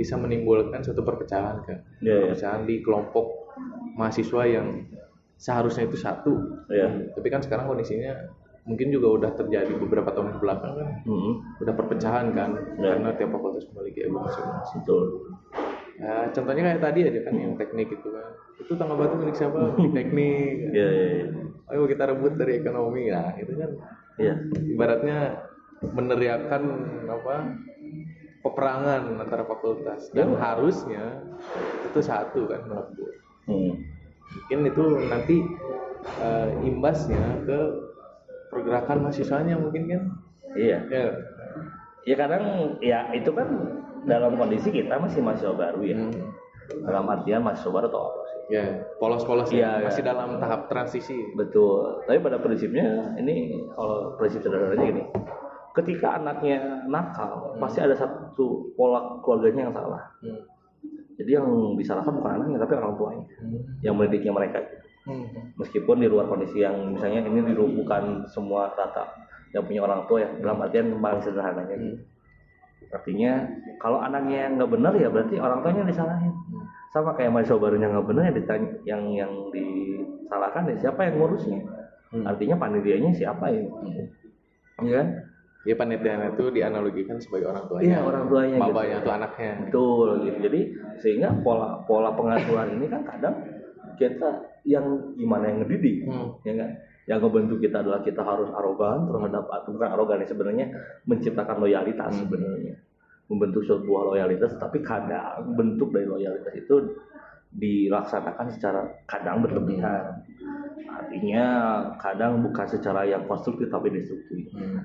bisa 0.00 0.16
menimbulkan 0.16 0.80
suatu 0.80 1.04
perpecahan 1.04 1.60
kan. 1.66 1.82
Iya, 2.00 2.08
iya. 2.08 2.16
perpecahan 2.30 2.62
di 2.64 2.80
kelompok 2.80 3.26
mahasiswa 4.00 4.42
yang 4.48 4.88
seharusnya 5.36 5.84
itu 5.90 5.98
satu. 6.00 6.32
Iya. 6.72 7.12
Tapi 7.12 7.28
kan 7.28 7.44
sekarang 7.44 7.68
kondisinya 7.68 8.16
mungkin 8.64 8.88
juga 8.88 9.08
udah 9.14 9.30
terjadi 9.34 9.72
beberapa 9.76 10.08
tahun 10.08 10.34
ke 10.34 10.38
belakang 10.40 10.72
kan 10.74 10.88
Mm-mm. 11.04 11.32
udah 11.60 11.74
perpecahan 11.74 12.32
kan 12.32 12.50
Iya. 12.74 12.96
karena 12.96 13.08
tiap 13.14 13.30
fakultas 13.30 13.64
memiliki 13.70 13.98
ego 14.02 14.18
masing-masing. 14.18 14.80
betul 14.80 15.02
Ya, 15.94 16.26
contohnya 16.26 16.62
kayak 16.66 16.82
tadi 16.82 17.06
aja 17.06 17.20
kan 17.22 17.34
yang 17.38 17.54
teknik 17.54 17.86
itu 17.86 18.08
kan. 18.10 18.26
Itu 18.58 18.74
tangga 18.74 18.98
batu 18.98 19.14
milik 19.14 19.38
siapa? 19.38 19.54
Milik 19.78 19.94
teknik. 19.94 20.74
iya 20.74 20.88
iya 20.90 21.06
iya. 21.14 21.26
Ayo 21.70 21.86
kita 21.86 22.10
rebut 22.10 22.34
dari 22.34 22.58
ekonomi. 22.58 23.06
Nah, 23.08 23.30
itu 23.38 23.54
kan 23.54 23.70
iya 24.18 24.34
ibaratnya 24.66 25.18
meneriakan 25.86 26.62
apa? 27.06 27.36
peperangan 28.42 29.16
antara 29.16 29.46
fakultas 29.46 30.10
dan 30.10 30.34
Iya. 30.34 30.36
harusnya 30.36 31.04
itu 31.86 32.00
satu 32.02 32.44
kan 32.44 32.60
menurut 32.66 32.90
Hmm. 33.46 33.72
Mungkin 34.34 34.58
itu 34.66 34.84
nanti 35.06 35.36
eh, 36.18 36.48
imbasnya 36.60 37.22
ke 37.40 37.60
pergerakan 38.54 38.96
mahasiswanya 39.02 39.58
mungkin 39.58 39.82
kan. 39.86 40.02
iya 40.54 40.78
Ya. 40.86 41.04
ya 42.04 42.14
kadang 42.14 42.44
ya 42.78 43.10
itu 43.10 43.30
kan 43.30 43.48
dalam 44.04 44.36
kondisi 44.36 44.70
kita 44.70 44.94
masih 44.96 45.18
mahasiswa 45.18 45.52
baru 45.52 45.80
ya 45.82 45.96
Hmm. 45.98 46.30
dalam 46.86 47.04
artian 47.06 47.42
mahasiswa 47.42 47.68
baru 47.68 47.86
atau 47.90 48.02
apa 48.06 48.20
sih 48.24 48.40
Ya, 48.44 48.64
polos-polos 49.00 49.48
ya. 49.48 49.80
iya. 49.80 49.88
Masih 49.88 50.04
dalam 50.04 50.36
tahap 50.36 50.68
transisi. 50.68 51.16
Betul. 51.32 52.04
Tapi 52.04 52.20
pada 52.20 52.36
prinsipnya 52.36 53.16
ini 53.16 53.56
kalau 53.72 54.12
prinsip 54.14 54.44
sederhananya 54.44 54.84
gini. 54.84 55.02
Ketika 55.72 56.20
anaknya 56.20 56.84
nakal, 56.86 57.56
pasti 57.56 57.80
ada 57.80 57.96
satu 57.96 58.68
pola 58.76 59.16
keluarganya 59.20 59.68
yang 59.68 59.74
salah. 59.74 60.04
Hmm. 60.20 60.44
Jadi 61.16 61.30
yang 61.32 61.48
disalahkan 61.74 62.12
bukan 62.12 62.32
anaknya 62.36 62.58
tapi 62.60 62.72
orang 62.76 62.92
tuanya 62.94 63.26
yang 63.80 63.94
mendidiknya 63.96 64.30
mereka. 64.30 64.60
Hmm. 65.04 65.52
Meskipun 65.60 66.00
di 66.00 66.08
luar 66.08 66.24
kondisi 66.24 66.64
yang 66.64 66.96
misalnya 66.96 67.28
ini 67.28 67.44
di 67.44 67.52
lu- 67.52 67.76
bukan 67.76 68.24
semua 68.24 68.72
rata 68.72 69.04
yang 69.52 69.62
punya 69.68 69.84
orang 69.84 70.08
tua 70.08 70.24
ya 70.24 70.30
dalam 70.40 70.64
artian 70.64 70.96
paling 70.98 71.20
sederhananya 71.20 71.76
gitu. 71.76 72.00
Artinya 72.88 73.44
kalau 73.76 74.00
anaknya 74.00 74.48
yang 74.48 74.52
nggak 74.56 74.70
benar 74.72 74.92
ya 74.96 75.08
berarti 75.12 75.36
orang 75.36 75.60
tuanya 75.60 75.84
disalahin. 75.84 76.32
Sama 76.88 77.12
kayak 77.18 77.36
mahasiswa 77.36 77.58
barunya 77.60 77.90
nggak 77.90 78.06
benar 78.06 78.22
ya 78.30 78.32
ditanya 78.32 78.68
yang 78.88 79.02
yang 79.12 79.32
disalahkan 79.52 80.72
ya 80.72 80.76
siapa 80.88 81.00
yang 81.04 81.20
ngurusnya. 81.20 81.60
Hmm. 82.14 82.24
Artinya 82.24 82.56
panitianya 82.56 83.10
siapa 83.12 83.44
ya? 83.50 83.60
Iya 84.80 84.92
kan? 85.02 85.08
Ya 85.64 85.74
panitianya 85.76 86.36
itu 86.36 86.44
dianalogikan 86.52 87.16
sebagai 87.20 87.52
orang 87.52 87.64
tuanya. 87.68 87.84
Iya, 87.88 87.98
orang 88.04 88.24
tuanya 88.28 88.56
gitu. 88.56 88.68
Babanya 88.68 88.96
tuh 89.00 89.12
anaknya. 89.16 89.52
Betul 89.68 90.08
gitu. 90.28 90.38
Jadi 90.48 90.60
sehingga 91.00 91.28
pola 91.40 91.80
pola 91.88 92.12
pengasuhan 92.12 92.68
ini 92.78 92.86
kan 92.88 93.00
kadang 93.04 93.34
kita 93.96 94.30
yang 94.64 95.14
gimana 95.16 95.52
yang 95.52 95.58
ngedidik, 95.64 96.08
Hmm. 96.08 96.40
ya 96.42 96.52
kan? 96.56 96.70
Yang 97.04 97.18
ngebentuk 97.20 97.58
kita 97.60 97.84
adalah 97.84 98.00
kita 98.00 98.24
harus 98.24 98.48
arogan 98.48 99.12
terhadap 99.12 99.44
bukan 99.68 99.88
arogan 99.92 100.24
ya 100.24 100.28
sebenarnya 100.28 100.66
menciptakan 101.04 101.56
loyalitas 101.60 102.10
Hmm. 102.16 102.20
sebenarnya. 102.24 102.74
Membentuk 103.28 103.64
sebuah 103.64 104.02
loyalitas 104.12 104.56
tapi 104.56 104.80
kadang 104.80 105.52
bentuk 105.56 105.92
dari 105.92 106.08
loyalitas 106.08 106.52
itu 106.56 106.96
dilaksanakan 107.52 108.46
secara 108.52 108.80
kadang 109.04 109.44
berlebihan. 109.44 110.24
Artinya 110.84 111.46
kadang 112.00 112.40
bukan 112.40 112.66
secara 112.68 113.04
yang 113.04 113.24
konstruktif 113.28 113.68
tapi 113.68 113.92
destruktif 113.92 114.48
Hmm. 114.52 114.80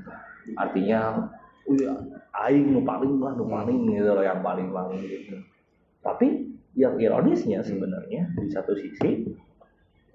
artinya 0.57 1.29
oh 1.69 1.75
ya 1.77 1.93
aing 2.47 2.73
nu 2.73 2.81
paling 2.81 3.21
lah 3.21 3.37
nu 3.37 3.45
paling 3.45 3.85
gitu 3.85 4.09
loh 4.09 4.25
yang 4.25 4.41
paling 4.41 4.73
paling 4.73 4.97
gitu 5.05 5.37
tapi 6.01 6.49
yang 6.73 6.97
ironisnya 6.97 7.61
sebenarnya 7.61 8.33
di 8.33 8.49
satu 8.49 8.73
sisi 8.73 9.29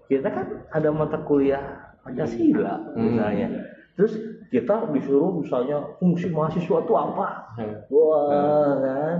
kita 0.08 0.28
kan 0.28 0.46
ada 0.70 0.88
mata 0.92 1.18
kuliah 1.24 1.94
Pancasila 2.04 2.92
misalnya. 2.94 3.48
Terus 3.96 4.12
kita 4.52 4.90
disuruh 4.92 5.40
misalnya 5.40 5.80
fungsi 5.96 6.28
mahasiswa 6.28 6.78
itu 6.84 6.94
apa? 6.94 7.26
Hmm. 7.56 7.74
wah 7.88 8.74
kan? 8.82 9.18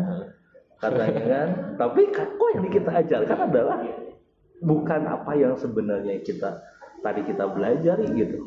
Katanya 0.78 1.22
kan. 1.24 1.48
Tapi 1.80 2.00
kan 2.12 2.28
kok 2.36 2.50
yang 2.52 2.68
kita 2.68 2.90
ajarkan 2.92 3.38
adalah 3.48 3.78
bukan 4.60 5.00
apa 5.08 5.32
yang 5.34 5.54
sebenarnya 5.56 6.20
kita 6.20 6.60
tadi 7.00 7.20
kita 7.24 7.44
belajar 7.48 7.96
gitu. 8.04 8.38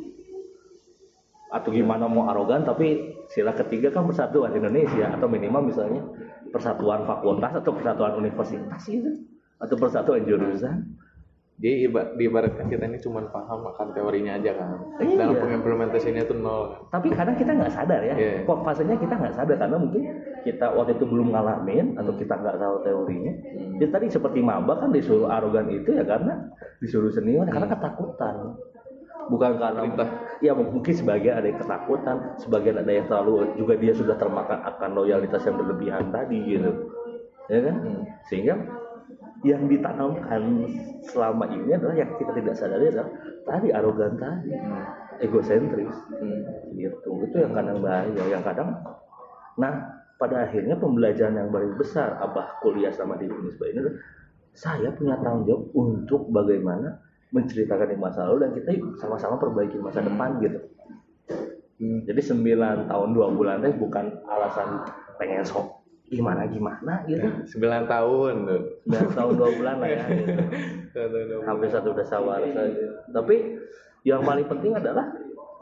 Atau 1.48 1.72
gimana 1.72 2.12
mau 2.12 2.28
arogan 2.28 2.68
tapi 2.68 3.16
sila 3.32 3.56
ketiga 3.56 3.88
kan 3.88 4.04
persatuan 4.04 4.52
Indonesia 4.52 5.16
atau 5.16 5.32
minimal 5.32 5.72
misalnya 5.72 6.04
persatuan 6.52 7.08
fakultas 7.08 7.64
atau 7.64 7.72
persatuan 7.72 8.20
universitas 8.20 8.84
gitu. 8.84 9.24
Atau 9.58 9.80
persatuan 9.80 10.28
jurusan 10.28 10.84
Iba, 11.58 12.14
diibaratkan 12.14 12.70
kita 12.70 12.86
ini 12.86 13.02
cuma 13.02 13.26
paham 13.28 13.66
akan 13.66 13.90
teorinya 13.90 14.38
aja 14.38 14.54
kan. 14.54 14.78
Iya. 15.02 15.18
Dalam 15.18 15.42
pengimplementasinya 15.42 16.22
itu 16.22 16.38
nol 16.38 16.70
kan. 16.70 16.80
tapi 16.94 17.10
kadang 17.10 17.34
kita 17.34 17.50
nggak 17.50 17.74
sadar 17.74 18.02
ya 18.02 18.14
Iya. 18.14 18.46
kok 18.46 18.62
fasenya 18.62 18.94
kita 18.96 19.18
nggak 19.18 19.34
sadar 19.34 19.58
karena 19.58 19.78
mungkin 19.78 20.04
kita 20.46 20.70
waktu 20.70 20.94
itu 20.94 21.06
belum 21.10 21.34
ngalamin 21.34 21.98
atau 21.98 22.14
kita 22.14 22.34
nggak 22.36 22.58
tahu 22.58 22.76
teorinya 22.86 23.34
Hmm. 23.58 23.74
Jadi 23.82 23.90
tadi 23.90 24.06
seperti 24.08 24.40
maba 24.40 24.78
kan 24.78 24.94
disuruh 24.94 25.26
arogan 25.28 25.70
itu 25.70 25.90
ya 25.92 26.06
karena 26.06 26.46
disuruh 26.78 27.10
senior 27.10 27.46
karena 27.46 27.66
ketakutan 27.68 28.36
bukan 29.28 29.52
karena 29.58 29.82
Perintah. 29.82 30.10
ya 30.40 30.52
mungkin 30.54 30.94
sebagian 30.94 31.36
ada 31.36 31.48
yang 31.50 31.58
ketakutan 31.58 32.16
sebagian 32.38 32.78
ada 32.78 32.92
yang 32.92 33.06
terlalu 33.06 33.34
juga 33.58 33.74
dia 33.76 33.92
sudah 33.92 34.14
termakan 34.16 34.62
akan 34.64 34.90
loyalitas 34.94 35.42
yang 35.42 35.58
berlebihan 35.58 36.06
tadi 36.10 36.38
gitu 36.48 36.70
ya 37.48 37.60
kan 37.60 37.76
Hmm. 37.82 38.02
sehingga 38.26 38.54
yang 39.46 39.70
ditanamkan 39.70 40.42
selama 41.06 41.46
ini 41.54 41.78
adalah 41.78 41.94
yang 41.94 42.10
kita 42.18 42.32
tidak 42.34 42.56
sadari 42.58 42.90
adalah 42.90 43.10
tadi 43.46 43.68
arogan 43.70 44.18
tadi 44.18 44.54
egosentris. 45.22 45.94
Hmm. 46.18 46.74
gitu. 46.74 47.12
Itu 47.26 47.38
yang 47.42 47.54
kadang 47.54 47.82
bahaya 47.82 48.24
yang 48.26 48.44
kadang 48.46 48.74
nah 49.58 49.74
pada 50.18 50.50
akhirnya 50.50 50.78
pembelajaran 50.78 51.34
yang 51.38 51.50
paling 51.50 51.78
besar 51.78 52.18
abah 52.22 52.62
kuliah 52.62 52.94
sama 52.94 53.18
di 53.18 53.30
Unisba 53.30 53.70
ini 53.70 53.78
adalah 53.82 53.98
saya 54.58 54.90
punya 54.94 55.18
tanggung 55.22 55.46
jawab 55.46 55.64
untuk 55.78 56.22
bagaimana 56.34 56.98
menceritakan 57.30 57.94
di 57.94 57.98
masa 57.98 58.26
lalu 58.26 58.38
dan 58.46 58.52
kita 58.58 58.70
sama-sama 58.98 59.38
perbaiki 59.38 59.78
masa 59.78 60.02
depan 60.02 60.42
gitu. 60.42 60.60
Hmm. 61.78 62.02
jadi 62.10 62.22
9 62.34 62.90
tahun 62.90 63.10
dua 63.14 63.30
bulan 63.30 63.62
teh 63.62 63.70
bukan 63.78 64.10
alasan 64.26 64.82
pengen 65.22 65.46
sok 65.46 65.77
gimana 66.08 66.48
gimana 66.48 67.04
gitu 67.04 67.28
9 67.60 67.84
tahun 67.92 68.34
tuh. 68.48 68.62
9 68.88 69.18
tahun 69.18 69.32
dua 69.36 69.50
bulan 69.60 69.76
lah 69.84 69.90
ya 69.92 70.04
gitu. 70.08 70.34
hampir 71.50 71.68
satu 71.68 71.92
dasawarsa 71.92 72.62
gitu. 72.72 72.88
Tapi 73.12 73.36
yang 74.08 74.24
paling 74.24 74.48
penting 74.48 74.72
adalah 74.72 75.12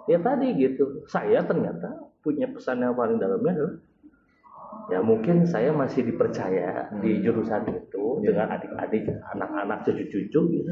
ya 0.05 0.21
tadi 0.21 0.53
gitu. 0.53 1.01
Saya 1.09 1.41
ternyata 1.41 1.97
punya 2.21 2.45
pesan 2.49 2.81
yang 2.85 2.93
paling 2.93 3.17
dalamnya 3.17 3.51
adalah 3.57 3.75
ya 4.85 4.99
mungkin 5.01 5.49
saya 5.49 5.73
masih 5.73 6.05
dipercaya 6.05 6.93
di 7.01 7.25
jurusan 7.25 7.65
itu 7.73 8.05
Ya. 8.23 8.31
dengan 8.31 8.47
adik-adik, 8.55 9.11
anak-anak, 9.35 9.83
cucu-cucu 9.83 10.39
gitu. 10.55 10.71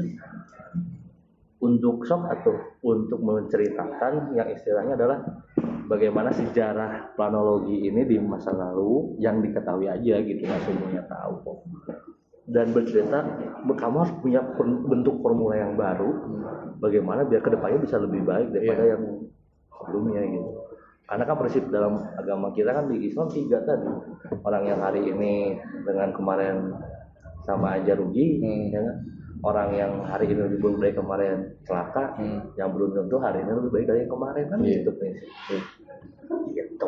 Untuk 1.64 2.04
sok 2.04 2.28
atau 2.28 2.52
untuk 2.84 3.24
menceritakan 3.24 4.36
yang 4.36 4.52
istilahnya 4.52 5.00
adalah 5.00 5.18
bagaimana 5.88 6.28
sejarah 6.32 7.16
planologi 7.16 7.88
ini 7.88 8.04
di 8.04 8.20
masa 8.20 8.52
lalu 8.52 9.16
yang 9.20 9.40
diketahui 9.40 9.88
aja 9.88 10.20
gitu 10.20 10.44
nggak 10.44 10.60
semuanya 10.64 11.02
tahu 11.08 11.34
kok 11.44 11.58
dan 12.44 12.72
bercerita 12.76 13.18
kamu 13.64 13.96
harus 14.04 14.14
punya 14.20 14.40
bentuk 14.84 15.20
formula 15.24 15.56
yang 15.56 15.76
baru 15.76 16.12
bagaimana 16.80 17.24
biar 17.24 17.40
ke 17.40 17.52
depannya 17.52 17.80
bisa 17.80 17.96
lebih 18.00 18.20
baik 18.24 18.52
daripada 18.52 18.84
Iya. 18.84 18.92
yang 18.96 19.02
sebelumnya 19.72 20.20
gitu 20.24 20.50
karena 21.04 21.24
kan 21.28 21.36
prinsip 21.36 21.64
dalam 21.68 21.94
agama 22.16 22.48
kita 22.56 22.72
kan 22.72 22.88
di 22.88 22.96
Islam 23.08 23.28
tiga 23.28 23.60
tadi 23.64 23.88
orang 24.40 24.64
yang 24.64 24.80
hari 24.80 25.04
ini 25.04 25.56
dengan 25.84 26.12
kemarin 26.16 26.72
sama 27.44 27.76
aja 27.76 27.92
rugi 27.92 28.40
Hmm. 28.40 28.72
ya 28.72 28.80
kan? 28.80 28.96
Orang 29.44 29.68
yang 29.76 29.92
hari 30.02 30.32
ini 30.32 30.40
lebih 30.40 30.58
buruk 30.58 30.78
dari 30.80 30.94
kemarin 30.96 31.36
celaka 31.68 32.16
Hmm. 32.16 32.40
yang 32.56 32.72
belum 32.72 32.96
tentu 32.96 33.16
hari 33.20 33.44
ini 33.44 33.52
lebih 33.52 33.70
baik 33.70 33.86
dari 33.86 33.98
yang 34.02 34.12
kemarin 34.12 34.44
kan 34.48 34.58
Iya. 34.64 34.76
gitu 34.80 34.90
prinsip 34.96 35.28
gitu 36.48 36.84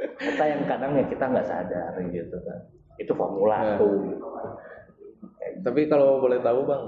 kita 0.00 0.44
yang 0.46 0.62
kadang 0.64 0.92
ya 0.96 1.04
kita 1.04 1.24
nggak 1.26 1.46
sadar 1.46 1.92
gitu 1.98 2.36
kan 2.46 2.58
itu 2.96 3.12
formula 3.12 3.58
Nah. 3.60 3.76
tuh 3.76 3.98
Tapi 5.60 5.92
kalau 5.92 6.24
boleh 6.24 6.40
tahu 6.40 6.64
bang, 6.64 6.84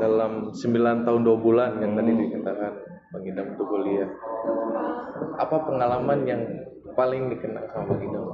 dalam 0.00 0.48
9 0.56 1.04
tahun 1.04 1.20
2 1.20 1.36
bulan 1.36 1.76
yang 1.84 1.92
tadi 1.92 2.10
Hmm. 2.10 2.20
dikatakan 2.22 2.72
Bang 3.10 3.24
Idam 3.26 3.46
untuk 3.52 3.66
kuliah, 3.68 4.08
apa 5.36 5.56
pengalaman 5.66 6.24
yang 6.24 6.40
paling 6.94 7.28
dikenang 7.28 7.66
sama 7.68 7.92
Bang 7.92 8.00
Idam 8.00 8.24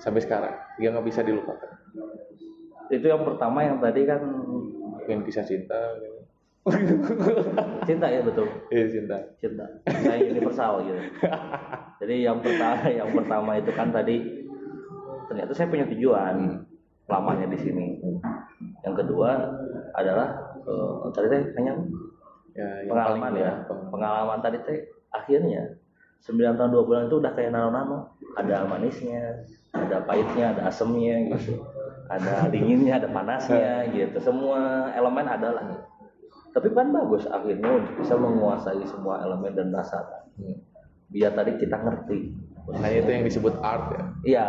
sampai 0.00 0.18
sekarang 0.18 0.54
yang 0.82 0.98
nggak 0.98 1.06
bisa 1.06 1.22
dilupakan? 1.22 1.70
Itu 2.88 3.04
yang 3.04 3.22
pertama 3.22 3.60
yang 3.60 3.78
tadi 3.78 4.02
kan 4.02 4.20
Mungkin 4.96 5.22
kisah 5.22 5.42
cinta, 5.42 5.78
gitu. 5.96 6.18
cinta 7.86 8.06
ya 8.06 8.20
betul. 8.20 8.46
Eh 8.68 8.86
cinta. 8.86 9.14
cinta. 9.36 9.62
Kayak 9.86 10.34
universal 10.34 10.82
gitu. 10.82 10.98
Jadi 11.96 12.14
yang 12.20 12.42
pertama 12.42 12.90
yang 12.90 13.10
pertama 13.12 13.50
itu 13.54 13.70
kan 13.70 13.88
tadi 13.88 14.42
ternyata 15.26 15.54
saya 15.54 15.70
punya 15.70 15.86
tujuan 15.86 16.58
lamanya 17.06 17.46
di 17.46 17.54
sini. 17.56 18.02
Yang 18.82 18.94
kedua 18.98 19.46
adalah 19.92 20.34
eh, 20.60 21.10
tadi 21.12 21.26
teh 21.28 21.42
hanya 21.54 21.74
Ya, 22.50 22.64
yang 22.82 22.88
pengalaman 22.90 23.32
ya. 23.36 23.52
peng- 23.62 23.86
pengalaman. 23.86 24.38
Tadi 24.40 24.58
teh 24.64 24.78
akhirnya 25.12 25.76
9 26.18 26.56
tahun 26.56 26.70
2 26.72 26.82
bulan 26.82 27.06
itu 27.06 27.20
udah 27.20 27.30
kayak 27.30 27.54
nano-nano. 27.54 28.10
Ada 28.34 28.66
manisnya 28.66 29.22
ada 29.70 30.02
pahitnya 30.02 30.50
ada 30.50 30.66
asemnya 30.66 31.30
gitu 31.30 31.62
ada 32.06 32.46
dinginnya 32.50 33.02
ada 33.02 33.08
panasnya 33.10 33.90
gitu 33.90 34.18
semua 34.22 34.90
elemen 34.94 35.26
ada 35.26 35.48
lah 35.54 35.64
tapi 36.54 36.72
kan 36.72 36.88
bagus 36.88 37.28
akhirnya 37.28 37.68
untuk 37.84 37.94
bisa 38.00 38.14
menguasai 38.16 38.82
semua 38.88 39.20
elemen 39.22 39.52
dan 39.54 39.68
rasa 39.72 40.02
Hmm. 40.36 40.52
biar 41.08 41.32
tadi 41.32 41.56
kita 41.56 41.80
ngerti 41.80 42.28
Makanya 42.68 42.98
itu 42.98 43.10
yang 43.14 43.24
disebut 43.24 43.54
art 43.62 43.84
ya. 43.94 44.02
Iya, 44.26 44.46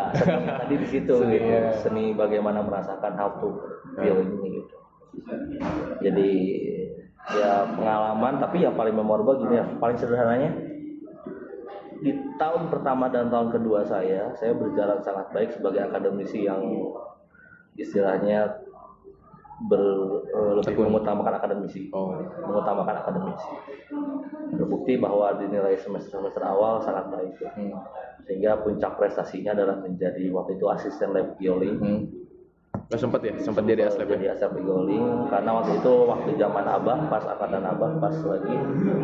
tadi 0.66 0.76
di 0.82 0.88
situ 0.90 1.14
Seni, 1.22 1.38
gitu. 1.38 1.48
ya. 1.48 1.70
Seni 1.86 2.04
bagaimana 2.18 2.66
merasakan 2.66 3.14
how 3.14 3.30
to 3.38 3.56
feel 3.96 4.18
ini 4.20 4.58
gitu. 4.58 4.76
Jadi 6.02 6.30
ya 7.38 7.72
pengalaman 7.78 8.42
tapi 8.42 8.66
yang 8.66 8.74
paling 8.74 8.98
memorable 8.98 9.38
gini 9.38 9.62
ya, 9.62 9.66
paling 9.78 9.96
sederhananya 10.02 10.50
di 12.02 12.12
tahun 12.42 12.74
pertama 12.74 13.10
dan 13.10 13.30
tahun 13.30 13.54
kedua 13.54 13.86
saya, 13.86 14.34
saya 14.38 14.54
berjalan 14.54 14.98
sangat 15.02 15.30
baik 15.34 15.50
sebagai 15.54 15.86
akademisi 15.86 16.46
yang 16.46 16.62
istilahnya 17.78 18.68
ber, 19.66 19.82
eh, 20.30 20.52
lebih 20.62 20.70
Tekun. 20.70 20.86
mengutamakan 20.94 21.34
akademisi 21.34 21.90
Oh. 21.90 22.14
mengutamakan 22.46 22.96
akademisi. 23.02 23.50
Terbukti 24.54 25.02
bahwa 25.02 25.34
dinilai 25.38 25.74
semester-semester 25.82 26.44
awal 26.46 26.78
sangat 26.82 27.10
baik. 27.10 27.34
Hmm. 27.58 27.74
Sehingga 28.28 28.62
puncak 28.62 29.00
prestasinya 29.00 29.56
adalah 29.58 29.82
menjadi 29.82 30.30
waktu 30.30 30.62
itu 30.62 30.66
asisten 30.70 31.10
lab 31.16 31.34
bioling. 31.42 31.78
Hmm. 31.80 32.02
Oh, 32.88 33.00
sempat 33.00 33.26
ya, 33.26 33.34
sempat 33.42 33.66
jadi 33.66 33.90
Jadi 33.90 34.26
ya. 34.30 34.36
asisten 34.38 34.62
bioling 34.62 35.26
karena 35.34 35.50
waktu 35.58 35.72
itu 35.82 35.92
waktu 36.06 36.30
zaman 36.38 36.66
abah 36.68 36.98
pas 37.10 37.24
angkatan 37.26 37.64
abah 37.66 37.92
pas 37.98 38.14
lagi 38.14 38.56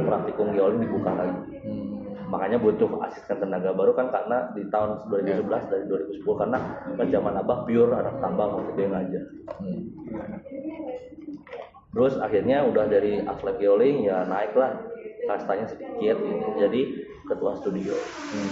praktikum 0.06 0.54
bioling 0.54 0.80
dibuka 0.86 1.12
lagi. 1.18 1.42
Hmm. 1.66 2.03
Makanya 2.34 2.58
butuh 2.58 2.90
asisten 3.06 3.38
tenaga 3.38 3.78
baru 3.78 3.94
kan 3.94 4.10
karena 4.10 4.50
di 4.58 4.66
tahun 4.74 5.06
2011 5.06 5.70
dari 5.70 5.86
2010 6.18 6.42
karena 6.42 6.58
pas 6.98 7.06
zaman 7.06 7.34
abah 7.38 7.60
pure 7.70 7.94
anak 7.94 8.16
tambang 8.18 8.58
waktu 8.58 8.74
dia 8.74 8.88
ngajar. 8.90 9.24
Hmm. 9.62 9.82
Terus 11.94 12.18
akhirnya 12.18 12.66
udah 12.66 12.90
dari 12.90 13.22
atlet 13.22 13.56
bioling 13.62 14.10
ya 14.10 14.26
naiklah 14.26 14.82
kastanya 15.30 15.70
sedikit 15.70 16.18
gitu. 16.18 16.48
Jadi 16.58 16.82
ketua 17.30 17.54
studio. 17.62 17.94
Hmm. 18.34 18.52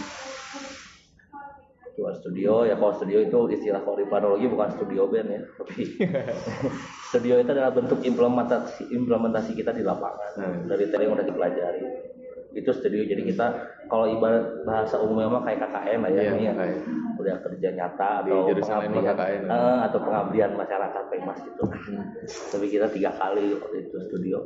Ketua 1.89 2.13
studio 2.21 2.69
ya 2.69 2.77
kalau 2.77 2.93
studio 2.93 3.17
itu 3.25 3.39
istilah 3.57 3.81
kalau 3.81 3.97
di 4.37 4.45
bukan 4.45 4.69
studio 4.77 5.09
band 5.09 5.27
ya, 5.27 5.41
tapi 5.57 5.97
studio 7.09 7.41
itu 7.41 7.49
adalah 7.49 7.73
bentuk 7.73 7.99
implementasi 8.05 8.93
implementasi 8.93 9.57
kita 9.57 9.73
di 9.73 9.81
lapangan 9.81 10.29
Hmm. 10.37 10.69
dari 10.69 10.85
tadi 10.87 11.09
yang 11.09 11.17
udah 11.17 11.25
dipelajari. 11.25 12.10
Itu 12.51 12.71
studio 12.75 13.07
jadi 13.07 13.23
kita 13.23 13.47
kalau 13.87 14.11
ibarat 14.11 14.67
bahasa 14.67 14.99
umumnya 14.99 15.31
mah 15.31 15.43
kayak 15.47 15.63
KKN 15.67 15.99
lah 16.03 16.11
ya, 16.11 16.21
Iya, 16.21 16.33
ya. 16.35 16.53
KKN. 16.55 16.79
udah 17.21 17.35
kerja 17.45 17.69
nyata 17.77 18.09
Di 18.25 18.31
atau 18.33 18.55
pengabdian 18.57 19.13
KKN, 19.13 19.41
eh, 19.45 19.77
atau 19.85 19.99
pengabdian 20.01 20.51
masyarakat 20.57 21.03
Pengmas 21.11 21.39
gitu. 21.45 21.63
Hmm. 21.69 22.05
Tapi 22.25 22.65
kita 22.67 22.87
tiga 22.89 23.11
kali 23.13 23.53
waktu 23.55 23.77
itu 23.87 23.97
studio 24.09 24.37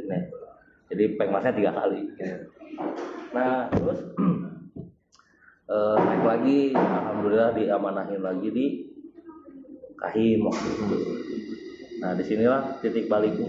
ini. 0.00 0.18
Jadi 0.88 1.04
Pengmasnya 1.20 1.52
tiga 1.52 1.70
kali. 1.76 2.00
Nah 3.36 3.68
terus 3.70 4.00
eh, 5.74 5.96
naik 6.02 6.24
lagi, 6.24 6.58
alhamdulillah 6.74 7.50
diamanahin 7.54 8.20
lagi 8.24 8.48
di 8.50 8.66
Kahim 10.00 10.50
waktu 10.50 10.66
itu. 10.66 10.96
Nah 12.02 12.10
di 12.18 12.24
sinilah 12.26 12.82
titik 12.82 13.06
balikku. 13.06 13.46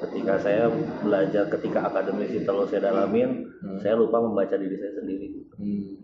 Ketika 0.00 0.40
saya 0.40 0.64
belajar, 1.04 1.44
ketika 1.52 1.84
akademisi 1.84 2.40
terlalu 2.40 2.66
saya 2.72 2.88
dalamin, 2.88 3.44
Hmm. 3.60 3.76
saya 3.84 4.00
lupa 4.00 4.16
membaca 4.16 4.56
diri 4.56 4.72
saya 4.80 4.96
sendiri. 4.96 5.28
Hmm. 5.60 6.00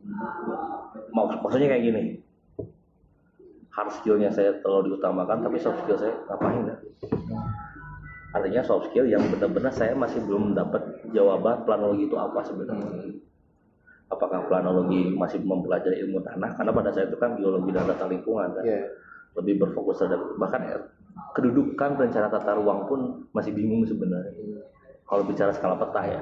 Maksudnya 1.16 1.72
kayak 1.72 1.84
gini, 1.88 2.02
hard 3.72 3.90
skillnya 3.96 4.28
saya 4.28 4.52
terlalu 4.60 4.92
diutamakan, 4.92 5.40
tapi 5.40 5.56
soft 5.56 5.80
skill 5.84 5.96
saya 5.96 6.12
ngapain 6.28 6.68
ya? 6.68 6.76
Artinya 8.36 8.60
soft 8.60 8.92
skill 8.92 9.08
yang 9.08 9.24
benar-benar 9.32 9.72
saya 9.72 9.96
masih 9.96 10.20
belum 10.28 10.52
dapat 10.52 11.08
jawaban 11.16 11.64
planologi 11.64 12.04
itu 12.04 12.16
apa 12.20 12.44
sebenarnya. 12.44 12.84
Hmm. 12.84 13.16
Apakah 14.12 14.44
planologi 14.46 15.08
masih 15.16 15.40
mempelajari 15.40 16.04
ilmu 16.04 16.20
tanah? 16.20 16.52
Karena 16.54 16.70
pada 16.70 16.92
saat 16.92 17.08
itu 17.08 17.16
kan 17.16 17.34
geologi 17.40 17.72
dan 17.72 17.88
data 17.88 18.04
lingkungan 18.06 18.52
kan. 18.52 18.64
Iya. 18.64 18.92
lebih 19.36 19.60
berfokus 19.60 20.00
terhadap 20.00 20.32
bahkan 20.40 20.64
kedudukan 21.32 21.96
rencana 21.96 22.28
tata 22.28 22.56
ruang 22.56 22.84
pun 22.88 23.00
masih 23.32 23.52
bingung 23.56 23.84
sebenarnya. 23.88 24.32
Kalau 25.06 25.22
bicara 25.24 25.52
skala 25.54 25.78
peta 25.78 26.02
ya. 26.04 26.20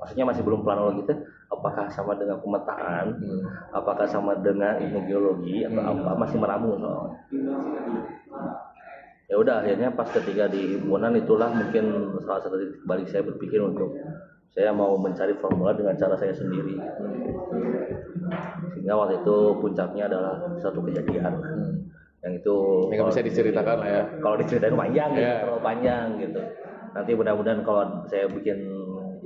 Maksudnya 0.00 0.24
masih 0.24 0.40
belum 0.40 0.64
planologi 0.64 1.04
itu 1.04 1.14
apakah 1.52 1.84
sama 1.92 2.16
dengan 2.16 2.40
pemetaan? 2.40 3.20
Apakah 3.68 4.08
sama 4.08 4.32
dengan 4.40 4.80
ilmu 4.80 5.04
geologi 5.04 5.68
atau 5.68 5.82
apa? 5.84 6.16
Masih 6.16 6.40
meramu 6.40 6.80
soalnya. 6.80 7.18
Ya 9.30 9.38
udah 9.38 9.62
akhirnya 9.62 9.94
pas 9.94 10.08
ketika 10.10 10.50
di 10.50 10.74
himpunan 10.74 11.14
itulah 11.14 11.52
mungkin 11.54 12.16
salah 12.24 12.42
satu 12.42 12.56
titik 12.58 12.82
balik 12.82 13.06
saya 13.06 13.22
berpikir 13.22 13.62
untuk 13.62 13.94
saya 14.50 14.74
mau 14.74 14.98
mencari 14.98 15.38
formula 15.38 15.70
dengan 15.70 15.94
cara 15.94 16.18
saya 16.18 16.34
sendiri. 16.34 16.74
Sehingga 18.74 18.98
waktu 18.98 19.22
itu 19.22 19.36
puncaknya 19.62 20.10
adalah 20.10 20.34
satu 20.58 20.82
kejadian 20.82 21.38
yang 22.20 22.34
itu 22.36 22.54
nggak 22.88 23.08
bisa 23.08 23.22
diceritakan 23.24 23.76
lah 23.80 23.88
ya. 23.88 24.02
kalau 24.20 24.36
diceritain 24.36 24.76
panjang 24.76 25.10
gitu, 25.16 25.22
Iya. 25.22 25.36
terlalu 25.40 25.62
panjang 25.62 26.06
gitu 26.20 26.40
nanti 26.90 27.10
mudah-mudahan 27.14 27.60
kalau 27.62 27.82
saya 28.06 28.26
bikin 28.28 28.58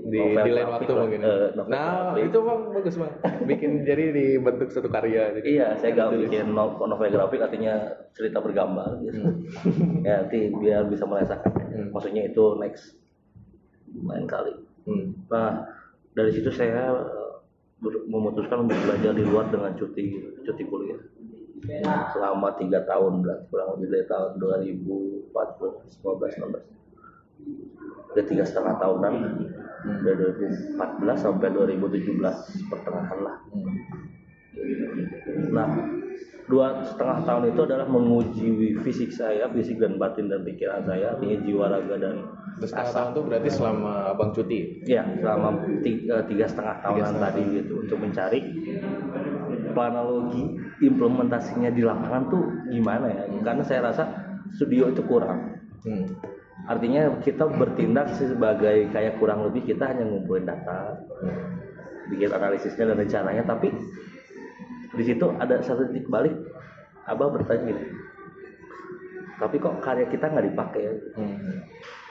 Di, 0.05 0.21
novel 0.21 0.45
di 0.45 0.53
lain 0.53 0.69
waktu 0.69 0.85
lah, 0.85 1.01
mungkin. 1.01 1.21
novel 1.57 1.71
nah, 1.73 2.13
grafik. 2.13 2.29
itu 2.29 2.39
bang 2.39 2.61
bagus 2.77 2.95
bang. 3.01 3.13
Bikin 3.49 3.71
jadi 3.83 4.05
dibentuk 4.13 4.69
satu 4.69 4.89
karya. 4.93 5.33
Jadi. 5.33 5.47
Iya, 5.57 5.69
saya 5.81 5.91
gak 5.97 6.09
Tulis. 6.13 6.29
bikin 6.29 6.45
no- 6.53 6.77
novel 6.77 7.09
grafik 7.09 7.41
artinya 7.41 7.75
cerita 8.13 8.45
bergambar 8.45 9.01
gitu. 9.01 9.25
ya 10.07 10.21
nanti 10.21 10.53
biar 10.53 10.93
bisa 10.93 11.09
merasakan. 11.09 11.49
Hmm. 11.57 11.89
Maksudnya 11.89 12.29
itu 12.29 12.45
next 12.61 13.01
lain 13.97 14.29
kali. 14.29 14.53
Hmm. 14.85 15.17
Nah 15.33 15.73
dari 16.13 16.31
situ 16.37 16.53
saya 16.53 16.93
eh, 16.93 17.33
memutuskan 18.05 18.69
untuk 18.69 18.77
belajar 18.85 19.17
di 19.17 19.25
luar 19.25 19.49
dengan 19.49 19.73
cuti 19.73 20.05
cuti 20.45 20.63
kuliah 20.69 21.01
selama 22.13 22.49
tiga 22.61 22.85
tahun 22.85 23.25
berarti 23.25 23.45
kurang 23.49 23.69
lebih 23.77 23.89
dari 23.93 24.07
tahun 24.09 24.31
2014, 24.37 26.05
15, 26.05 26.41
16 26.41 26.75
udah 28.15 28.25
tiga 28.31 28.45
setengah 28.47 28.79
tahunan. 28.79 29.15
Dari 29.85 30.17
2014 30.17 30.79
sampai 31.19 31.49
2017 31.53 32.73
pertengahan 32.73 33.19
lah. 33.21 33.37
Hmm. 33.53 33.77
Nah, 35.53 35.69
dua 36.49 36.81
setengah 36.89 37.21
tahun 37.27 37.53
itu 37.53 37.61
adalah 37.69 37.85
menguji 37.91 38.81
fisik 38.81 39.13
saya, 39.13 39.45
fisik 39.53 39.77
dan 39.77 40.01
batin 40.01 40.33
dan 40.33 40.41
pikiran 40.41 40.89
saya, 40.89 41.13
artinya 41.13 41.37
jiwa 41.43 41.65
raga 41.69 41.97
dan 42.01 42.17
Terus 42.55 42.71
setengah 42.71 42.95
tahun 42.95 43.11
tuh 43.19 43.23
berarti 43.27 43.51
selama 43.51 43.93
abang 44.15 44.31
cuti. 44.31 44.61
ya 44.87 45.03
selama 45.19 45.49
tiga, 45.83 46.23
tiga 46.23 46.47
setengah 46.47 46.77
tahunan 46.87 47.11
setengah 47.11 47.33
tadi 47.35 47.43
gitu 47.51 47.75
untuk 47.83 47.99
mencari 47.99 48.41
planologi 49.75 50.57
implementasinya 50.81 51.69
di 51.75 51.83
lapangan 51.83 52.23
tuh 52.31 52.45
gimana 52.71 53.11
ya? 53.11 53.23
Karena 53.43 53.63
saya 53.67 53.91
rasa 53.91 54.05
studio 54.55 54.89
itu 54.89 55.03
kurang. 55.05 55.59
Hmm. 55.83 56.07
Artinya 56.65 57.21
kita 57.21 57.45
bertindak 57.45 58.15
sebagai 58.17 58.89
kayak 58.89 59.21
kurang 59.21 59.45
lebih 59.45 59.69
kita 59.69 59.85
hanya 59.85 60.09
ngumpulin 60.09 60.49
data, 60.49 60.97
bikin 62.09 62.33
analisisnya 62.33 62.89
dan 62.95 63.05
rencananya, 63.05 63.45
tapi 63.45 63.69
di 64.95 65.05
situ 65.05 65.29
ada 65.37 65.61
satu 65.61 65.91
titik 65.93 66.09
balik. 66.09 66.33
Abah 67.05 67.29
bertanya 67.37 67.69
gini, 67.69 67.85
tapi 69.35 69.59
kok 69.59 69.83
karya 69.83 70.07
kita 70.09 70.31
nggak 70.31 70.47
dipakai? 70.55 70.85
Hmm. 71.19 71.61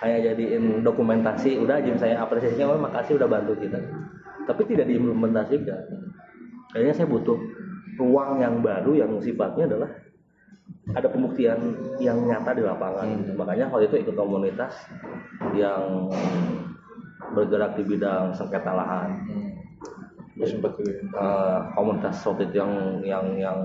Hanya 0.03 0.17
jadiin 0.31 0.83
dokumentasi, 0.83 1.55
udah 1.63 1.79
aja 1.79 1.95
saya 1.95 2.15
apresiasinya, 2.19 2.75
oh, 2.75 2.81
makasih 2.83 3.15
udah 3.15 3.29
bantu 3.31 3.55
kita. 3.57 3.79
Tapi 4.43 4.61
tidak 4.67 4.91
diimplementasikan. 4.91 5.81
Kayaknya 6.73 6.93
saya 6.97 7.07
butuh 7.07 7.37
ruang 8.01 8.41
yang 8.41 8.65
baru 8.65 8.91
yang 8.97 9.11
sifatnya 9.21 9.69
adalah 9.69 9.89
ada 10.91 11.07
pembuktian 11.07 11.59
yang 12.01 12.17
nyata 12.27 12.51
di 12.57 12.63
lapangan. 12.65 13.07
Hmm. 13.07 13.37
Makanya 13.37 13.71
waktu 13.71 13.87
itu 13.87 13.95
ikut 14.03 14.15
komunitas 14.17 14.73
yang 15.55 16.09
bergerak 17.31 17.79
di 17.79 17.83
bidang 17.87 18.35
sengketa 18.35 18.73
lahan. 18.73 19.09
Hmm. 19.29 19.49
Gue 20.33 20.49
sempat. 20.49 20.73
Eh, 20.81 21.59
komunitas 21.77 22.19
waktu 22.25 22.49
itu 22.49 22.55
yang 22.57 22.73
yang 23.05 23.25
yang 23.37 23.59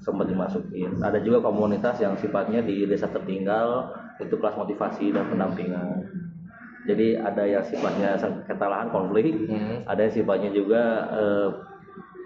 sempat 0.00 0.26
dimasukin. 0.26 0.96
Ada 1.04 1.20
juga 1.20 1.44
komunitas 1.44 2.00
yang 2.00 2.16
sifatnya 2.16 2.64
di 2.64 2.88
desa 2.88 3.04
tertinggal 3.12 3.92
itu 4.16 4.32
kelas 4.32 4.56
motivasi 4.56 5.12
dan 5.12 5.28
pendampingan. 5.28 6.08
Jadi 6.88 7.20
ada 7.20 7.44
yang 7.44 7.60
sifatnya 7.60 8.16
sengketa 8.16 8.64
lahan 8.64 8.88
konflik, 8.88 9.36
Hmm. 9.44 9.84
ada 9.84 10.08
yang 10.08 10.14
sifatnya 10.16 10.50
juga 10.50 10.82
eh, 11.12 11.48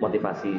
motivasi. 0.02 0.54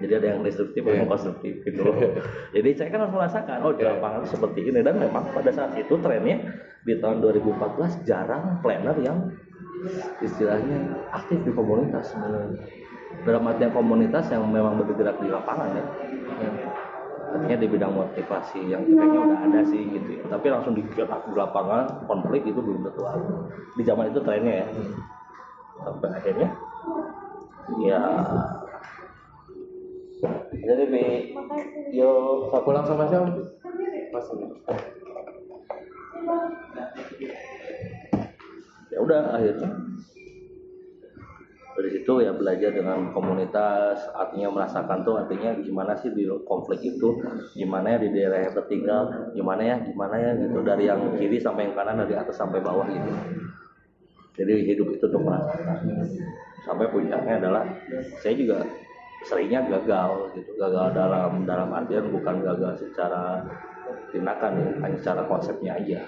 Jadi 0.00 0.12
ada 0.16 0.26
yang 0.32 0.40
destruktif, 0.40 0.80
ada 0.80 0.96
yang 0.96 1.04
Iya. 1.04 1.12
konstruktif 1.12 1.54
gitu 1.60 1.80
loh. 1.84 1.92
Jadi 2.56 2.68
saya 2.72 2.88
kan 2.88 3.04
harus 3.04 3.14
merasakan, 3.20 3.56
oh 3.68 3.72
di 3.76 3.84
Iya. 3.84 4.00
lapangan 4.00 4.18
itu 4.24 4.28
seperti 4.32 4.60
ini 4.72 4.80
dan 4.80 4.96
memang 4.96 5.24
pada 5.28 5.50
saat 5.52 5.76
itu 5.76 5.94
trennya 6.00 6.36
di 6.88 6.96
tahun 6.96 7.20
2014 7.20 8.00
jarang 8.08 8.64
planner 8.64 8.96
yang 9.04 9.28
istilahnya 10.24 11.04
aktif 11.12 11.44
di 11.44 11.52
komunitas 11.52 12.16
sebenarnya. 12.16 12.64
Dalam 13.20 13.44
artian 13.44 13.72
komunitas 13.76 14.32
yang 14.32 14.48
memang 14.48 14.80
bergerak 14.80 15.20
di 15.20 15.28
lapangan 15.28 15.68
ya. 15.76 15.84
Artinya 17.30 17.56
di 17.62 17.66
bidang 17.68 17.92
motivasi 17.94 18.72
yang 18.72 18.82
kayaknya 18.82 19.20
udah 19.20 19.38
ada 19.46 19.60
sih 19.68 19.84
gitu 19.86 20.08
ya. 20.16 20.24
Tapi 20.32 20.46
langsung 20.48 20.72
digerak 20.72 21.28
di 21.28 21.36
lapangan 21.36 22.08
konflik 22.08 22.48
itu 22.48 22.56
belum 22.58 22.88
tentu 22.88 23.04
ada. 23.04 23.20
Di 23.76 23.82
zaman 23.84 24.08
itu 24.08 24.20
trennya 24.24 24.64
ya. 24.64 24.66
Sampai 25.84 26.08
akhirnya 26.10 26.48
ya 27.84 28.00
jadi 30.52 30.84
Bi, 30.86 31.04
yo 31.96 32.10
Pak 32.52 32.60
pulang 32.64 32.84
sama 32.84 33.08
siapa? 33.08 33.32
Pas 34.12 34.26
ini. 34.36 34.46
ya 38.90 38.98
udah 38.98 39.38
akhirnya 39.38 39.70
dari 41.80 41.96
situ 41.96 42.12
ya 42.20 42.36
belajar 42.36 42.76
dengan 42.76 43.14
komunitas 43.16 44.04
artinya 44.12 44.52
merasakan 44.52 45.00
tuh 45.06 45.16
artinya 45.16 45.56
gimana 45.64 45.96
sih 45.96 46.12
di 46.12 46.28
konflik 46.44 46.84
itu 46.84 47.16
gimana 47.56 47.96
ya 47.96 47.98
di 48.04 48.08
daerah 48.12 48.44
yang 48.44 48.54
tertinggal 48.58 49.02
gimana 49.32 49.62
ya 49.64 49.76
gimana 49.80 50.14
ya 50.20 50.30
gitu 50.36 50.58
dari 50.60 50.84
yang 50.90 51.00
kiri 51.16 51.40
sampai 51.40 51.70
yang 51.70 51.74
kanan 51.78 52.04
dari 52.04 52.18
atas 52.18 52.36
sampai 52.36 52.60
bawah 52.60 52.84
gitu 52.84 53.10
jadi 54.36 54.54
hidup 54.74 54.92
itu 54.92 55.06
tuh 55.08 55.22
merasakan 55.22 55.80
sampai 56.66 56.86
puncaknya 56.92 57.40
adalah 57.40 57.64
saya 58.20 58.34
juga 58.36 58.66
seringnya 59.24 59.64
gagal 59.68 60.32
gitu. 60.36 60.50
Gagal 60.56 60.96
dalam 60.96 61.44
dalam 61.44 61.68
artian 61.72 62.08
bukan 62.08 62.40
gagal 62.40 62.80
secara 62.80 63.44
tindakan 64.14 64.52
ya 64.56 64.68
hanya 64.84 64.96
secara 64.96 65.22
konsepnya 65.28 65.76
aja. 65.76 66.00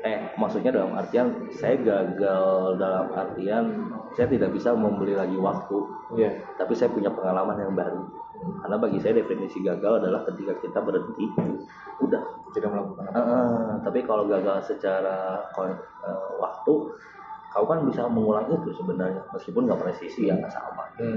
Eh 0.00 0.18
maksudnya 0.40 0.72
dalam 0.72 0.96
artian 0.96 1.48
saya 1.52 1.76
gagal 1.76 2.80
dalam 2.80 3.06
artian 3.12 3.64
saya 4.16 4.26
tidak 4.26 4.50
bisa 4.56 4.72
membeli 4.72 5.12
lagi 5.16 5.36
waktu. 5.36 5.78
Iya. 6.10 6.42
tapi 6.58 6.74
saya 6.74 6.90
punya 6.90 7.12
pengalaman 7.12 7.54
yang 7.60 7.74
baru. 7.78 8.02
Karena 8.40 8.76
bagi 8.80 8.98
saya 8.98 9.20
definisi 9.20 9.60
gagal 9.60 10.00
adalah 10.00 10.24
ketika 10.32 10.56
kita 10.58 10.78
berhenti 10.80 11.28
udah. 12.00 12.22
Tidak 12.50 12.66
melakukan 12.66 13.04
apa. 13.14 13.20
Eh, 13.20 13.74
tapi 13.86 14.02
kalau 14.02 14.26
gagal 14.26 14.58
secara 14.66 15.38
eh, 15.54 15.76
waktu 16.40 16.74
kau 17.50 17.66
kan 17.66 17.82
bisa 17.86 18.06
mengulang 18.06 18.46
itu 18.46 18.70
sebenarnya 18.78 19.22
meskipun 19.34 19.66
nggak 19.66 19.80
presisi 19.82 20.30
ya 20.30 20.34
nggak 20.38 20.52
sama 20.52 20.84
Hmm. 21.00 21.16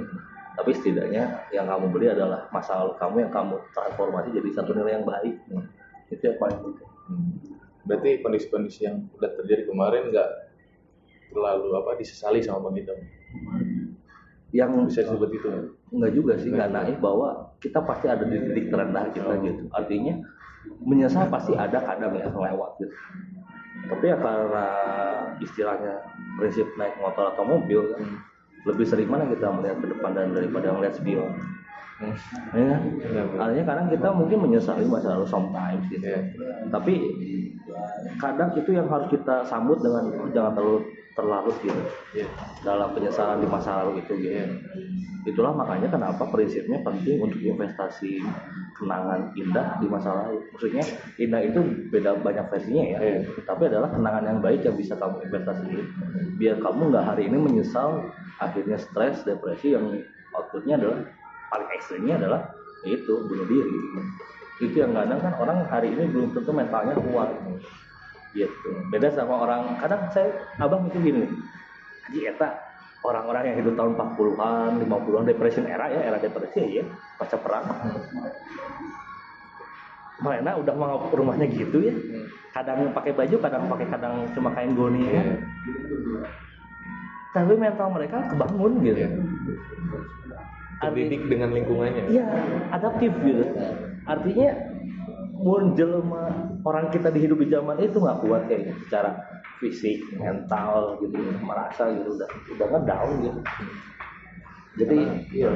tapi 0.56 0.72
setidaknya 0.72 1.44
yang 1.52 1.68
kamu 1.68 1.92
beli 1.92 2.08
adalah 2.08 2.48
masa 2.56 2.80
lalu 2.80 2.96
kamu 2.96 3.16
yang 3.28 3.34
kamu 3.36 3.56
transformasi 3.76 4.32
jadi 4.32 4.50
satu 4.56 4.72
nilai 4.72 4.96
yang 4.96 5.04
baik 5.04 5.36
itu 6.08 6.24
yang 6.24 6.40
paling 6.40 6.60
penting 6.62 6.90
Hmm. 7.04 7.36
Berarti 7.84 8.24
kondisi-kondisi 8.24 8.88
yang 8.88 9.12
udah 9.20 9.28
terjadi 9.36 9.68
kemarin 9.68 10.08
nggak 10.08 10.30
terlalu 11.36 11.68
apa 11.76 12.00
disesali 12.00 12.40
sama 12.40 12.72
bang 12.72 12.88
yang 14.54 14.72
Bisa 14.86 15.02
disebut 15.04 15.30
itu. 15.34 15.50
Enggak 15.90 16.12
juga 16.14 16.34
sih, 16.38 16.54
nggak 16.54 16.70
naif 16.70 16.98
bahwa 17.02 17.58
kita 17.58 17.82
pasti 17.84 18.06
ada 18.06 18.22
di 18.22 18.38
titik 18.38 18.70
terendah 18.70 19.10
kita 19.10 19.34
gitu. 19.42 19.66
Artinya 19.74 20.14
menyesal 20.86 21.28
pasti 21.28 21.58
ada 21.58 21.82
kadang 21.82 22.14
ya 22.16 22.30
lewat 22.30 22.72
gitu. 22.80 22.94
Tapi 23.84 24.04
ya 24.08 24.16
karena 24.16 24.66
istilahnya 25.44 26.00
prinsip 26.40 26.68
naik 26.80 26.96
motor 27.04 27.36
atau 27.36 27.44
mobil 27.44 27.92
kan, 27.92 28.04
lebih 28.64 28.88
sering 28.88 29.12
mana 29.12 29.28
kita 29.28 29.52
melihat 29.52 29.78
ke 29.84 29.88
depan 29.92 30.12
dan 30.16 30.32
daripada 30.32 30.72
melihat 30.72 30.96
spion. 30.96 31.32
Ya 32.54 32.64
kan? 32.76 32.82
Artinya 33.40 33.66
kadang 33.66 33.88
kita 33.92 34.08
mungkin 34.12 34.38
menyesali 34.50 34.84
masa 34.86 35.16
lalu 35.16 35.28
sometimes 35.28 35.84
gitu. 35.90 36.04
Iya. 36.06 36.20
Tapi 36.70 36.94
kadang 38.20 38.50
itu 38.60 38.70
yang 38.76 38.88
harus 38.92 39.08
kita 39.10 39.48
sambut 39.48 39.80
dengan 39.80 40.12
"Oh, 40.20 40.30
jangan 40.30 40.54
terlalu 40.54 40.80
terlarut 41.14 41.54
gitu 41.62 41.78
Iya. 42.18 42.26
dalam 42.66 42.90
penyesalan 42.98 43.38
di 43.38 43.46
masa 43.46 43.86
lalu 43.86 44.02
itu 44.02 44.14
gitu. 44.18 44.42
Itulah 45.24 45.54
makanya 45.56 45.88
kenapa 45.88 46.26
prinsipnya 46.28 46.82
penting 46.82 47.22
untuk 47.22 47.38
investasi 47.40 48.20
kenangan 48.76 49.32
indah 49.38 49.78
di 49.78 49.88
masa 49.88 50.10
lalu. 50.10 50.42
Maksudnya 50.52 50.84
indah 51.22 51.42
itu 51.46 51.62
beda 51.94 52.18
banyak 52.20 52.46
versinya 52.50 52.84
ya. 52.84 53.00
Iya. 53.00 53.18
Tapi 53.46 53.62
adalah 53.70 53.94
kenangan 53.94 54.24
yang 54.26 54.40
baik 54.42 54.66
yang 54.66 54.76
bisa 54.76 54.98
kamu 54.98 55.22
investasiin. 55.30 55.86
Biar 56.42 56.58
kamu 56.60 56.82
nggak 56.92 57.06
hari 57.06 57.30
ini 57.30 57.38
menyesal 57.40 58.10
akhirnya 58.42 58.76
stres, 58.82 59.22
depresi 59.22 59.78
yang 59.78 59.86
outputnya 60.34 60.82
adalah 60.82 61.00
paling 61.54 61.70
ekstrimnya 61.78 62.18
adalah 62.18 62.42
itu 62.82 63.14
bunuh 63.30 63.46
diri. 63.46 63.78
Itu 64.58 64.74
yang 64.74 64.98
kadang 64.98 65.22
kan 65.22 65.34
orang 65.38 65.58
hari 65.70 65.94
ini 65.94 66.10
belum 66.10 66.34
tentu 66.34 66.50
mentalnya 66.50 66.98
kuat. 66.98 67.30
Gitu. 68.34 68.70
Beda 68.90 69.14
sama 69.14 69.46
orang 69.46 69.78
kadang 69.78 70.10
saya 70.10 70.34
abang 70.58 70.90
itu 70.90 70.98
gini 70.98 71.30
haji 72.10 72.34
eta 72.34 72.50
orang-orang 73.06 73.54
yang 73.54 73.58
hidup 73.62 73.78
tahun 73.78 73.94
40-an 73.94 74.72
50-an 74.82 75.26
depression 75.30 75.70
era 75.70 75.86
ya 75.94 76.02
era 76.02 76.18
depresi 76.18 76.82
ya 76.82 76.84
pasca 77.22 77.38
perang. 77.38 77.70
Mana 80.26 80.58
udah 80.58 80.74
mau 80.74 80.98
rumahnya 81.14 81.46
gitu 81.46 81.78
ya. 81.86 81.94
Kadang 82.58 82.90
pakai 82.98 83.14
baju 83.14 83.36
kadang 83.38 83.70
pakai 83.70 83.88
kadang 83.94 84.16
cuma 84.34 84.50
kain 84.58 84.74
goni 84.74 85.06
ya. 85.06 85.24
Tapi 87.38 87.54
mental 87.54 87.90
mereka 87.94 88.18
kebangun 88.34 88.82
gitu 88.82 89.10
terdidik 90.82 91.22
dengan 91.30 91.54
lingkungannya 91.54 92.10
Iya, 92.10 92.26
adaptif 92.74 93.12
gitu. 93.22 93.44
Artinya 94.08 94.50
jelema 95.76 96.24
orang 96.64 96.88
kita 96.94 97.12
di 97.12 97.20
hidup 97.20 97.44
di 97.44 97.52
zaman 97.52 97.76
itu 97.84 98.00
nggak 98.00 98.20
kuat 98.24 98.48
kayak 98.48 98.72
gitu, 98.72 98.80
secara 98.88 99.12
fisik, 99.60 100.00
mental 100.16 100.96
gitu, 101.04 101.20
merasa 101.44 101.92
gitu 101.92 102.16
udah 102.16 102.30
udah 102.56 102.68
ngedown 102.72 103.10
gitu. 103.22 103.40
Jadi 104.74 104.98
iya. 105.36 105.52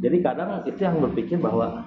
Jadi 0.00 0.16
kadang 0.24 0.64
itu 0.64 0.80
yang 0.80 0.98
berpikir 1.00 1.38
bahwa 1.38 1.84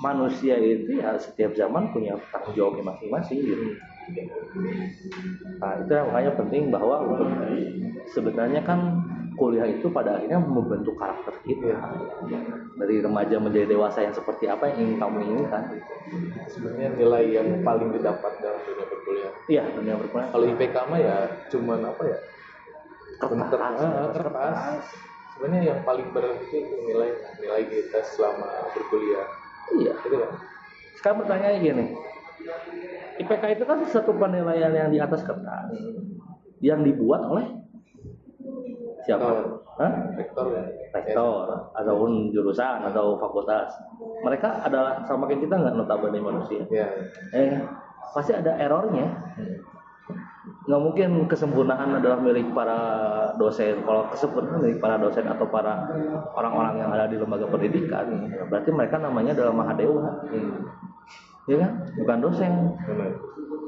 manusia 0.00 0.58
itu 0.60 1.00
ya 1.00 1.16
setiap 1.16 1.56
zaman 1.56 1.92
punya 1.92 2.16
tanggung 2.32 2.54
jawabnya 2.56 2.92
masing-masing 2.92 3.40
gitu. 3.40 3.64
Nah 5.60 5.72
itu 5.80 5.92
yang 5.92 6.06
makanya 6.12 6.32
penting 6.36 6.62
bahwa 6.68 6.96
untuk 7.08 7.28
sebenarnya 8.12 8.60
kan 8.64 9.00
kuliah 9.34 9.66
itu 9.66 9.90
pada 9.90 10.18
akhirnya 10.18 10.38
membentuk 10.38 10.94
karakter 10.98 11.34
kita. 11.46 11.74
Dari 12.74 13.02
remaja 13.02 13.36
menjadi 13.38 13.74
dewasa 13.74 14.02
yang 14.02 14.14
seperti 14.14 14.50
apa 14.50 14.70
yang 14.70 14.76
ingin 14.86 14.96
kamu 14.98 15.18
inginkan? 15.22 15.62
Sebenarnya 16.50 16.88
nilai 16.98 17.24
yang 17.34 17.48
paling 17.62 17.90
didapat 17.94 18.32
dalam 18.42 18.60
dunia 18.62 18.86
perkuliahan. 18.86 19.34
Iya 19.50 19.62
dunia 19.74 19.94
perkuliahan. 19.98 20.30
Kalau 20.34 20.46
IPK 20.50 20.76
mah 20.86 21.00
ya 21.00 21.16
cuman 21.50 21.78
apa 21.86 22.02
ya? 22.06 22.18
Kertas, 23.14 23.78
Ah, 23.78 24.10
kertas. 24.10 24.84
Sebenarnya 25.34 25.62
yang 25.74 25.80
paling 25.82 26.08
berarti 26.14 26.56
itu 26.62 26.76
nilai 26.86 27.10
nilai 27.42 27.62
kita 27.66 27.98
selama 28.14 28.70
berkuliah. 28.74 29.26
Iya. 29.78 29.94
Gitu 30.02 30.16
kan? 30.18 30.30
Sekarang 30.98 31.16
pertanyaannya 31.26 31.60
gini. 31.62 31.84
IPK 33.22 33.44
itu 33.58 33.64
kan 33.66 33.78
satu 33.86 34.10
penilaian 34.14 34.74
yang 34.74 34.90
di 34.90 34.98
atas 34.98 35.22
kertas 35.22 35.70
yang 36.58 36.82
dibuat 36.82 37.22
oleh 37.26 37.63
siapa? 39.04 39.28
Rektor. 39.28 39.46
Hah? 39.74 39.92
rektor. 40.16 40.46
Rektor 40.90 41.46
ataupun 41.76 42.32
jurusan 42.32 42.80
atau 42.88 43.20
fakultas. 43.20 43.70
Mereka 44.24 44.64
adalah 44.64 45.04
sama 45.04 45.28
kayak 45.28 45.44
kita 45.44 45.54
nggak 45.54 45.74
notabene 45.76 46.18
manusia? 46.18 46.64
Ya 46.72 46.88
eh 47.36 47.60
pasti 48.16 48.32
ada 48.32 48.56
errornya. 48.56 49.06
Nggak 50.64 50.80
mungkin 50.80 51.10
kesempurnaan 51.28 52.00
adalah 52.00 52.16
milik 52.24 52.56
para 52.56 52.78
dosen. 53.36 53.84
Kalau 53.84 54.08
kesempurnaan 54.08 54.64
milik 54.64 54.80
para 54.80 54.96
dosen 54.96 55.28
atau 55.28 55.44
para 55.52 55.84
orang-orang 56.32 56.80
yang 56.80 56.90
ada 56.90 57.04
di 57.04 57.20
lembaga 57.20 57.44
pendidikan 57.52 58.32
berarti 58.48 58.70
mereka 58.72 58.96
namanya 58.96 59.36
adalah 59.36 59.52
mahadewa. 59.52 60.24
Hmm. 60.32 60.64
ya 61.44 61.60
kan? 61.60 61.70
Bukan 62.00 62.18
dosen. 62.24 62.52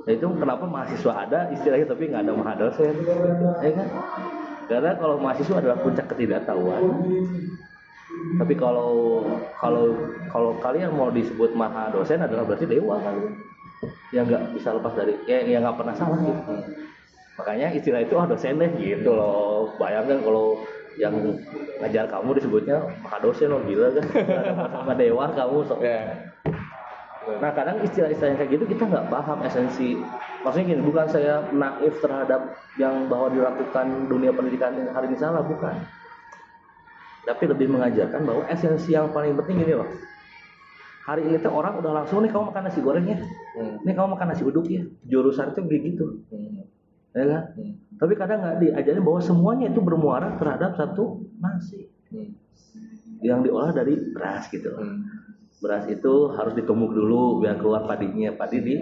Nah, 0.06 0.14
itu 0.14 0.22
kenapa 0.38 0.62
mahasiswa 0.70 1.12
ada 1.26 1.50
istilahnya 1.50 1.90
tapi 1.90 2.06
nggak 2.06 2.30
ada 2.30 2.34
mahadosen 2.38 2.94
ya 3.58 3.70
kan 3.74 3.88
karena 4.66 4.98
kalau 4.98 5.16
mahasiswa 5.22 5.56
adalah 5.62 5.78
puncak 5.78 6.06
ketidaktahuan. 6.10 6.82
Tapi 8.36 8.54
kalau 8.58 9.22
kalau 9.58 9.94
kalau 10.30 10.50
kalian 10.58 10.90
mau 10.94 11.10
disebut 11.10 11.54
maha 11.54 11.90
dosen 11.94 12.22
adalah 12.22 12.42
berarti 12.42 12.66
dewa 12.66 12.98
kalian. 12.98 13.34
Yang 14.10 14.24
nggak 14.32 14.42
bisa 14.56 14.68
lepas 14.74 14.92
dari 14.94 15.14
ya 15.28 15.38
yang 15.44 15.62
nggak 15.62 15.76
pernah 15.78 15.94
salah 15.94 16.18
gitu. 16.18 16.54
Makanya 17.36 17.68
istilah 17.76 18.00
itu 18.00 18.14
ah 18.16 18.26
dosen 18.26 18.58
deh 18.58 18.70
gitu 18.80 19.10
loh. 19.14 19.70
Bayangkan 19.78 20.24
kalau 20.24 20.64
yang 20.96 21.12
ngajar 21.84 22.08
kamu 22.08 22.40
disebutnya 22.40 22.80
maha 23.04 23.18
dosen 23.20 23.52
loh 23.52 23.62
gila 23.62 23.92
kan. 23.94 24.04
Sama 24.74 24.92
dewa 24.96 25.28
kamu 25.30 25.58
sok 25.68 25.80
ya 25.84 26.00
Nah 27.26 27.50
kadang 27.50 27.82
istilah-istilah 27.82 28.38
kayak 28.38 28.50
gitu 28.54 28.64
kita 28.70 28.86
nggak 28.86 29.06
paham 29.10 29.42
esensi. 29.42 29.98
Maksudnya 30.46 30.78
gini, 30.78 30.82
bukan 30.86 31.06
saya 31.10 31.42
naif 31.50 31.98
terhadap 31.98 32.54
yang 32.78 33.10
bahwa 33.10 33.34
dilakukan 33.34 34.06
dunia 34.06 34.30
pendidikan 34.30 34.78
yang 34.78 34.94
hari 34.94 35.10
ini 35.10 35.18
salah, 35.18 35.42
bukan. 35.42 35.74
Tapi 37.26 37.50
lebih 37.50 37.66
mengajarkan 37.66 38.22
bahwa 38.22 38.46
esensi 38.46 38.94
yang 38.94 39.10
paling 39.10 39.34
penting 39.42 39.66
ini 39.66 39.74
loh. 39.74 39.90
Hari 41.02 41.26
ini 41.26 41.42
tuh 41.42 41.50
orang 41.50 41.82
udah 41.82 42.02
langsung 42.02 42.22
nih 42.22 42.30
kamu 42.30 42.54
makan 42.54 42.62
nasi 42.62 42.78
goreng 42.78 43.10
ya, 43.10 43.18
hmm. 43.58 43.82
nih 43.82 43.94
kamu 43.98 44.14
makan 44.14 44.26
nasi 44.30 44.46
uduk 44.46 44.70
ya. 44.70 44.86
Jurusan 45.10 45.50
itu 45.50 45.66
kayak 45.66 45.82
gitu, 45.82 46.06
Hmm. 46.30 46.62
ya 47.10 47.24
kan? 47.26 47.42
Hmm. 47.58 47.72
Tapi 47.98 48.12
kadang 48.14 48.38
nggak 48.46 48.56
diajarin 48.62 49.02
bahwa 49.02 49.20
semuanya 49.22 49.66
itu 49.66 49.82
bermuara 49.82 50.38
terhadap 50.38 50.78
satu 50.78 51.26
nasi 51.42 51.90
Hmm. 52.14 52.38
yang 53.18 53.42
diolah 53.42 53.74
dari 53.74 53.98
beras 54.14 54.46
gitu. 54.46 54.70
Hmm. 54.70 55.02
beras 55.56 55.88
itu 55.88 56.36
harus 56.36 56.52
ditumbuk 56.52 56.92
dulu 56.92 57.40
biar 57.40 57.56
keluar 57.56 57.88
padinya 57.88 58.28
padi 58.36 58.60
di 58.60 58.76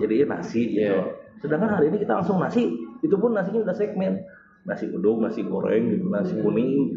jadi 0.00 0.28
nasi 0.28 0.76
gitu. 0.76 0.92
Iya. 0.96 1.02
sedangkan 1.36 1.68
hari 1.68 1.92
ini 1.92 2.00
kita 2.00 2.16
langsung 2.16 2.40
nasi 2.40 2.72
itu 3.04 3.16
pun 3.20 3.36
nasinya 3.36 3.68
udah 3.68 3.76
segmen. 3.76 4.24
Nasi 4.66 4.90
uduk 4.90 5.22
nasi 5.22 5.46
goreng 5.46 5.94
gitu 5.94 6.10
nasi 6.10 6.34
kuning 6.42 6.96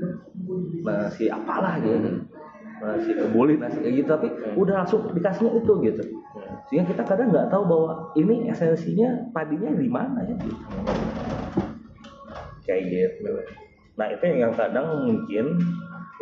nasi 0.82 1.30
apalah 1.30 1.78
gitu. 1.84 2.26
Nasi 2.80 3.12
kebuli 3.14 3.60
nasi 3.60 3.78
kayak 3.84 3.94
gitu. 4.00 4.08
Tapi 4.10 4.28
udah 4.58 4.74
langsung 4.84 5.06
dikasihnya 5.12 5.52
itu 5.60 5.74
gitu. 5.86 6.04
Sehingga 6.72 6.86
kita 6.90 7.04
kadang 7.06 7.30
nggak 7.30 7.52
tahu 7.52 7.64
bahwa 7.68 7.92
ini 8.18 8.50
esensinya 8.50 9.30
padinya 9.36 9.70
di 9.76 9.90
mana 9.92 10.24
ya 10.26 10.36
gitu. 10.40 10.66
kayak 12.66 12.84
gitu. 12.90 13.34
Nah 13.98 14.08
itu 14.14 14.24
yang 14.30 14.54
kadang 14.54 15.10
mungkin 15.10 15.58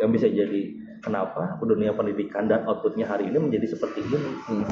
yang 0.00 0.10
bisa 0.10 0.26
jadi 0.26 0.74
kenapa 1.04 1.58
dunia 1.62 1.94
pendidikan 1.94 2.50
dan 2.50 2.66
outputnya 2.66 3.06
hari 3.06 3.30
ini 3.30 3.38
menjadi 3.38 3.76
seperti 3.76 4.02
ini. 4.02 4.18
Hmm. 4.48 4.66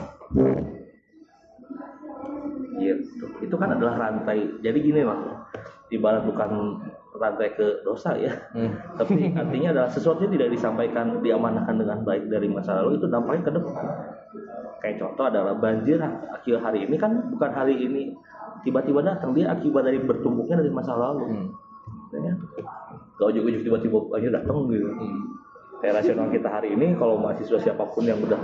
Gitu 2.78 3.24
itu 3.42 3.54
kan 3.56 3.74
adalah 3.74 3.96
rantai. 3.96 4.60
Jadi 4.60 4.78
gini 4.80 5.02
lah 5.02 5.46
ibarat 5.90 6.26
bukan 6.26 6.82
rantai 7.16 7.54
ke 7.54 7.82
dosa 7.86 8.14
ya. 8.18 8.32
Hmm. 8.52 8.74
tapi 8.98 9.32
artinya 9.32 9.68
adalah 9.72 9.90
sesuatu 9.90 10.26
yang 10.26 10.34
tidak 10.34 10.50
disampaikan 10.52 11.22
diamanahkan 11.22 11.76
dengan 11.78 12.02
baik 12.02 12.28
dari 12.28 12.48
masa 12.50 12.82
lalu 12.82 12.98
itu 13.00 13.06
dampaknya 13.08 13.42
ke 13.46 13.52
depan. 13.54 13.84
Kayak 14.82 14.96
contoh 15.02 15.24
adalah 15.26 15.54
banjir 15.56 15.98
akhir 16.02 16.56
hari 16.60 16.84
ini 16.86 16.96
kan 16.98 17.32
bukan 17.32 17.50
hari 17.54 17.74
ini. 17.78 18.14
Tiba-tiba 18.64 18.98
datang 18.98 19.30
dia 19.30 19.52
akibat 19.54 19.86
dari 19.86 20.02
bertumpuknya 20.02 20.58
dari 20.58 20.72
masa 20.74 20.98
lalu. 20.98 21.24
Hmm. 21.30 21.48
ya. 22.18 22.34
Gak 23.16 23.26
ujuk-ujuk 23.32 23.62
tiba-tiba 23.62 23.98
banjir 24.10 24.30
datang 24.34 24.66
gitu. 24.70 24.90
Hmm. 24.90 25.22
kayak 25.76 26.00
rasional 26.00 26.32
kita 26.32 26.48
hari 26.48 26.72
ini 26.72 26.96
kalau 26.96 27.20
mahasiswa 27.20 27.60
siapa 27.60 27.84
pun 27.92 28.08
yang 28.08 28.16
udah 28.24 28.40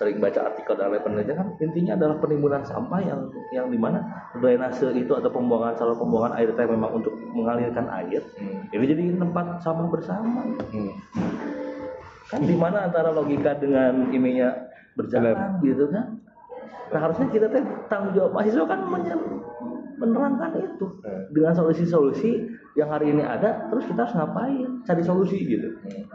sering 0.00 0.16
baca 0.16 0.48
artikel 0.48 0.72
dan 0.80 0.96
lain 0.96 1.04
penelitian 1.04 1.36
kan 1.36 1.48
intinya 1.60 1.92
adalah 1.92 2.16
penimbunan 2.16 2.64
sampah 2.64 3.04
yang 3.04 3.20
yang 3.52 3.68
di 3.68 3.76
mana 3.76 4.00
drainase 4.40 4.88
itu 4.96 5.12
atau 5.12 5.28
pembuangan 5.28 5.76
saluran 5.76 6.00
pembuangan 6.00 6.40
air 6.40 6.48
teh 6.56 6.64
memang 6.64 7.04
untuk 7.04 7.12
mengalirkan 7.36 7.84
air 7.92 8.24
Hmm. 8.40 8.64
ini 8.72 8.84
jadi 8.88 9.02
tempat 9.20 9.60
sampah 9.60 9.92
bersama 9.92 10.40
Hmm. 10.72 10.96
kan 12.32 12.40
di 12.40 12.56
mana 12.56 12.88
antara 12.88 13.12
logika 13.12 13.52
dengan 13.60 14.08
ininya 14.08 14.56
berjalan 14.96 15.60
gitu 15.60 15.84
kan 15.92 16.16
nah 16.88 17.00
harusnya 17.04 17.28
kita 17.28 17.52
teh 17.52 17.60
tanggung 17.92 18.16
jawab 18.16 18.40
mahasiswa 18.40 18.64
kan 18.64 18.80
menerangkan 20.00 20.50
itu 20.64 20.86
Hmm. 21.04 21.28
dengan 21.28 21.52
solusi-solusi 21.52 22.48
yang 22.72 22.88
hari 22.88 23.12
ini 23.12 23.20
ada 23.20 23.68
terus 23.68 23.84
kita 23.84 24.08
harus 24.08 24.16
ngapain 24.16 24.80
cari 24.80 25.02
solusi 25.04 25.44
gitu 25.44 25.76
Hmm. 25.84 26.08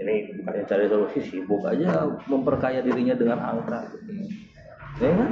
Ini 0.00 0.14
bukannya 0.40 0.64
cari 0.64 0.84
solusi 0.88 1.20
sibuk 1.20 1.62
aja 1.68 2.08
memperkaya 2.24 2.80
dirinya 2.80 3.12
dengan 3.12 3.38
angka 3.38 3.84
ya 5.00 5.12
kan? 5.12 5.30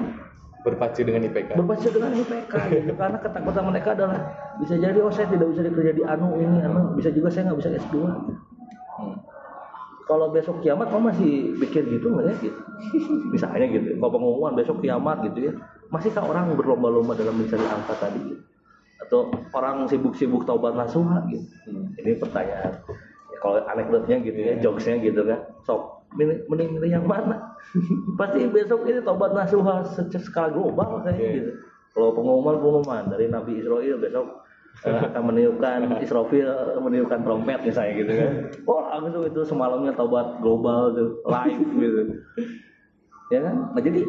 Berpacu 0.58 1.00
dengan 1.06 1.24
IPK 1.24 1.56
berbaca 1.56 1.88
dengan 1.88 2.12
IPK 2.12 2.52
gitu. 2.74 2.92
Karena 2.98 3.18
ketakutan 3.22 3.64
mereka 3.72 3.88
adalah 3.96 4.18
bisa 4.60 4.74
jadi 4.76 4.98
oh 5.00 5.08
saya 5.08 5.30
tidak 5.32 5.48
bisa 5.56 5.62
dikerja 5.64 5.92
di 5.96 6.02
anu 6.04 6.36
ini 6.36 6.60
anu 6.60 6.92
bisa 6.98 7.08
juga 7.08 7.32
saya 7.32 7.50
nggak 7.50 7.58
bisa 7.64 7.70
S2 7.88 7.96
Hmm. 8.98 9.14
kalau 10.10 10.26
besok 10.34 10.58
kiamat 10.58 10.90
kamu 10.90 11.14
masih 11.14 11.54
pikir 11.62 11.86
gitu 11.86 12.10
nggak 12.10 12.26
ya? 12.26 12.34
Gitu 12.50 12.60
misalnya 13.38 13.66
gitu 13.70 13.94
kalau 13.94 14.10
pengumuman 14.10 14.58
besok 14.58 14.82
kiamat 14.82 15.22
gitu 15.30 15.38
ya. 15.48 15.52
Masihkah 15.88 16.26
orang 16.26 16.50
berlomba-lomba 16.58 17.14
dalam 17.14 17.38
mencari 17.38 17.62
angka 17.62 17.94
tadi? 17.96 18.20
Gitu? 18.26 18.42
atau 18.98 19.30
orang 19.54 19.88
sibuk-sibuk 19.88 20.44
taubat 20.44 20.74
nasuha 20.74 21.24
gitu? 21.32 21.46
Hmm. 21.70 21.94
ini 21.96 22.18
pertanyaan. 22.18 22.76
Ya, 22.76 23.07
kalau 23.38 23.62
anekdotnya 23.64 24.16
gitu 24.20 24.38
ya 24.38 24.54
jokesnya 24.58 24.98
gitu 25.00 25.22
kan. 25.22 25.40
Sok 25.62 26.04
mending 26.16 26.74
milih 26.74 26.90
yang 26.90 27.04
mana? 27.04 27.36
Pasti 28.20 28.48
besok 28.48 28.88
ini 28.88 29.00
taubat 29.04 29.32
nasuha 29.32 29.84
secara 29.84 30.48
global 30.48 31.04
kayak 31.04 31.18
Iya. 31.18 31.30
gitu. 31.36 31.50
Kalau 31.92 32.14
pengumuman 32.14 32.56
pengumuman. 32.58 33.02
Dari 33.10 33.26
Nabi 33.28 33.60
Israel 33.60 33.96
besok 33.98 34.26
eh, 34.86 34.94
akan 35.12 35.22
meniupkan 35.28 35.80
Israfil 36.00 36.48
meniupkan 36.80 37.20
trompet 37.22 37.60
misalnya 37.62 37.92
gitu 37.98 38.12
kan. 38.14 38.30
Wah 38.64 38.84
langsung 38.96 39.24
itu 39.26 39.40
semalamnya 39.44 39.92
tobat 39.92 40.40
global 40.40 40.94
tuh 40.94 41.08
live 41.26 41.68
gitu. 41.82 42.00
Ya 43.28 43.44
kan? 43.44 43.76
Nah 43.76 43.82
jadi 43.84 44.00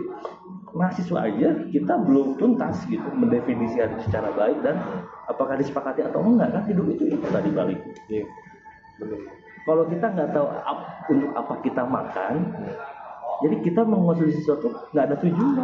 mahasiswa 0.69 1.19
aja 1.25 1.49
kita 1.67 1.93
belum 2.05 2.37
tuntas 2.37 2.85
gitu 2.87 3.03
mendefinisikan 3.11 3.97
secara 4.05 4.29
baik 4.31 4.61
dan 4.63 4.77
apakah 5.27 5.57
disepakati 5.57 6.05
atau 6.05 6.23
enggak 6.23 6.55
kan? 6.55 6.63
Hidup 6.63 6.87
itu 6.95 7.11
itu 7.11 7.27
tadi 7.27 7.49
balik. 7.51 7.79
Iya. 8.07 8.23
Kalau 9.63 9.83
kita 9.85 10.05
nggak 10.09 10.29
tahu 10.33 10.47
ap- 10.49 11.05
untuk 11.07 11.31
apa 11.31 11.53
kita 11.61 11.83
makan 11.83 12.33
jadi 13.39 13.55
kita 13.63 13.81
mengonsumsi 13.83 14.35
sesuatu 14.35 14.67
nggak 14.91 15.05
ada 15.05 15.15
tujuan 15.19 15.55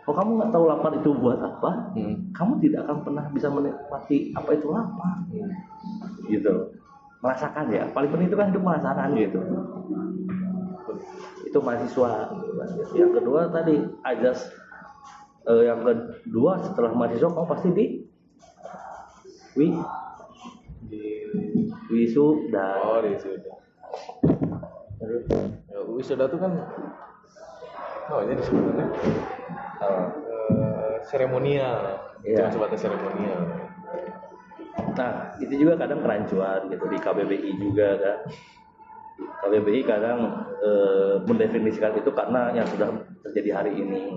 kalau 0.00 0.16
kamu 0.16 0.30
nggak 0.36 0.50
tahu 0.50 0.64
lapar 0.66 0.92
itu 0.92 1.10
buat 1.14 1.38
apa 1.38 1.70
Hmm. 1.94 2.32
kamu 2.32 2.52
tidak 2.60 2.80
akan 2.84 2.98
pernah 3.00 3.24
bisa 3.30 3.48
menikmati 3.48 4.34
apa 4.34 4.50
itu 4.52 4.66
lapar 4.68 5.14
Hmm. 5.28 5.50
gitu 6.26 6.74
merasakan 7.20 7.64
ya 7.68 7.84
paling 7.92 8.10
penting 8.10 8.28
itu 8.28 8.36
kan 8.36 8.46
hidup 8.48 8.62
merasakan 8.62 9.08
gitu 9.14 9.40
itu 11.46 11.58
mahasiswa 11.58 12.10
yang 12.92 13.12
kedua 13.12 13.40
tadi 13.48 13.74
ajas 14.02 14.50
eh, 15.46 15.62
yang 15.64 15.80
kedua 15.82 16.60
setelah 16.60 16.90
mahasiswa 16.92 17.28
kamu 17.28 17.48
pasti 17.48 17.68
di 17.70 17.86
wi 19.56 19.68
wisuda 21.90 22.68
Oh, 22.80 22.98
di 23.02 23.18
wisuda. 23.18 23.52
Ya, 25.70 25.78
wisuda 25.90 26.24
tuh 26.30 26.38
kan 26.38 26.52
Oh, 28.10 28.26
ini 28.26 28.34
disebutnya 28.34 28.86
eh, 29.80 30.94
seremonial. 31.06 31.78
Iya. 32.26 32.50
Cuma 32.50 32.66
sebatas 32.66 32.82
seremonial. 32.82 33.40
Nah, 34.98 35.38
itu 35.38 35.54
juga 35.54 35.78
kadang 35.78 36.02
kerancuan 36.02 36.66
gitu 36.68 36.84
di 36.90 36.98
KBBI 36.98 37.50
juga 37.62 37.88
kan. 38.02 38.18
KBBI 39.46 39.82
kadang 39.86 40.42
eh, 40.58 41.22
mendefinisikan 41.22 41.94
itu 41.94 42.10
karena 42.10 42.50
yang 42.50 42.66
sudah 42.66 42.90
terjadi 43.30 43.62
hari 43.62 43.78
ini. 43.78 44.10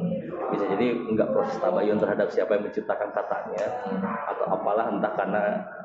Bisa 0.50 0.66
jadi 0.74 0.94
enggak 1.06 1.30
proses 1.30 1.62
tabayun 1.62 2.02
terhadap 2.02 2.28
siapa 2.34 2.58
yang 2.58 2.66
menciptakan 2.66 3.10
katanya 3.14 3.66
atau 4.34 4.46
apalah 4.58 4.90
entah 4.90 5.14
karena 5.14 5.42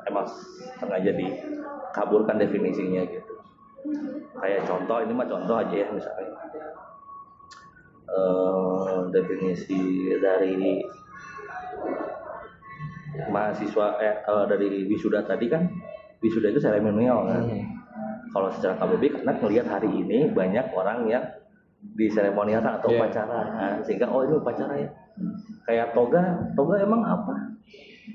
emang 0.09 0.25
sengaja 0.81 1.13
dikaburkan 1.89 2.37
definisinya 2.37 3.01
gitu. 3.09 3.33
Kayak 4.39 4.69
contoh 4.69 5.01
ini 5.01 5.11
mah 5.11 5.27
contoh 5.27 5.57
aja 5.57 5.75
ya 5.75 5.87
misalnya. 5.89 6.33
Eh, 8.09 8.97
definisi 9.13 10.09
dari 10.17 10.81
mahasiswa 13.29 13.85
eh, 14.01 14.15
eh, 14.21 14.45
dari 14.49 14.85
wisuda 14.89 15.21
tadi 15.25 15.45
kan 15.45 15.69
wisuda 16.17 16.49
itu 16.49 16.61
seremonial 16.61 17.25
kan 17.29 17.45
kalau 18.29 18.49
secara 18.53 18.77
KBB 18.77 19.21
karena 19.21 19.33
melihat 19.41 19.67
hari 19.77 19.89
ini 19.89 20.29
banyak 20.29 20.73
orang 20.73 21.05
yang 21.09 21.25
di 21.79 22.09
seremonial 22.09 22.61
atau 22.61 22.91
Iya. 22.91 22.97
upacara 23.01 23.39
Nah, 23.55 23.73
sehingga 23.81 24.09
oh 24.09 24.25
ini 24.25 24.35
upacara 24.37 24.73
ya 24.77 24.89
kayak 25.69 25.93
toga 25.93 26.37
toga 26.57 26.75
emang 26.81 27.01
apa 27.05 27.33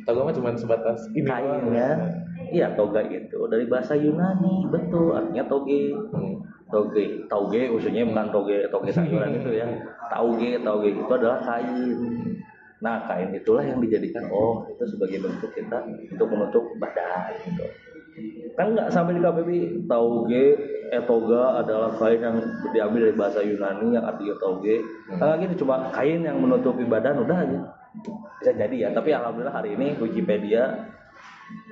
Tahu 0.04 0.26
mah 0.26 0.34
cuma 0.36 0.50
sebatas 0.52 1.08
ini 1.16 1.24
kainnya. 1.24 1.90
Iya 2.52 2.76
toga 2.76 3.00
itu 3.06 3.48
dari 3.48 3.64
bahasa 3.64 3.96
Yunani 3.96 4.68
betul. 4.68 5.16
Artinya 5.16 5.44
toge. 5.46 5.94
Hmm. 6.12 6.42
toge 6.72 7.28
tauge 7.30 7.70
maksudnya 7.70 8.02
bukan 8.02 8.34
toge 8.34 8.58
toge 8.68 8.90
sayuran 8.90 9.38
itu 9.38 9.50
ya. 9.54 9.66
Tauge 10.10 10.58
tauge. 10.60 10.90
Itu 10.92 11.12
adalah 11.12 11.38
kain. 11.40 11.98
Nah 12.82 13.06
kain 13.06 13.30
itulah 13.32 13.62
yang 13.62 13.78
dijadikan 13.78 14.26
oh 14.28 14.66
itu 14.68 14.82
sebagai 14.84 15.22
bentuk 15.22 15.54
kita 15.54 15.86
untuk 15.86 16.28
menutup 16.28 16.64
badan 16.82 17.30
gitu. 17.46 17.64
Kan 18.58 18.74
nggak 18.74 18.90
sampai 18.90 19.16
di 19.16 19.20
KBB 19.22 19.50
tauge 19.86 20.44
eh 20.90 21.02
toga 21.06 21.62
adalah 21.62 21.94
kain 21.96 22.20
yang 22.20 22.36
diambil 22.74 23.08
dari 23.08 23.16
bahasa 23.16 23.38
Yunani 23.40 23.94
yang 23.94 24.04
artinya 24.04 24.34
tauge. 24.42 24.82
Kan 25.16 25.38
gitu 25.40 25.64
cuma 25.64 25.94
kain 25.94 26.26
yang 26.26 26.42
menutupi 26.42 26.82
badan 26.84 27.22
udah 27.22 27.38
aja 27.38 27.60
bisa 28.36 28.52
jadi 28.52 28.76
ya 28.76 28.88
tapi 28.90 29.10
alhamdulillah 29.10 29.54
hari 29.54 29.74
ini 29.74 29.94
Wikipedia 29.96 30.90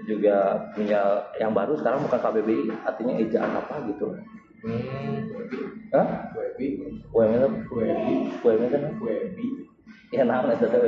juga 0.05 0.69
punya 0.73 1.01
yang 1.37 1.51
baru 1.51 1.75
sekarang 1.75 2.03
bukan 2.03 2.21
KBBI 2.21 2.65
artinya 2.85 3.15
ejaan 3.17 3.53
apa 3.53 3.75
gitu 3.87 4.15
Hmm. 4.63 4.79
Hah? 5.91 6.07
Webi. 6.39 6.79
Itu 6.79 7.11
Webi. 7.11 8.67
Kan 8.71 8.95
Webi. 9.03 9.47
ya 10.15 10.23
nama 10.23 10.55
itu 10.55 10.71
tuh 10.71 10.87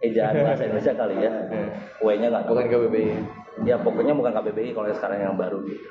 ejaan 0.00 0.34
bahasa 0.42 0.66
Indonesia 0.66 0.90
kali 0.92 1.22
ya 1.22 1.30
Hmm. 1.46 1.70
W-nya 2.02 2.26
nggak 2.34 2.50
Bukan 2.50 2.66
KBBI. 2.66 3.14
ya 3.62 3.78
pokoknya 3.78 4.10
bukan 4.10 4.34
KBBI 4.34 4.74
kalau 4.74 4.90
sekarang 4.90 5.22
yang 5.22 5.38
baru 5.38 5.62
gitu 5.62 5.86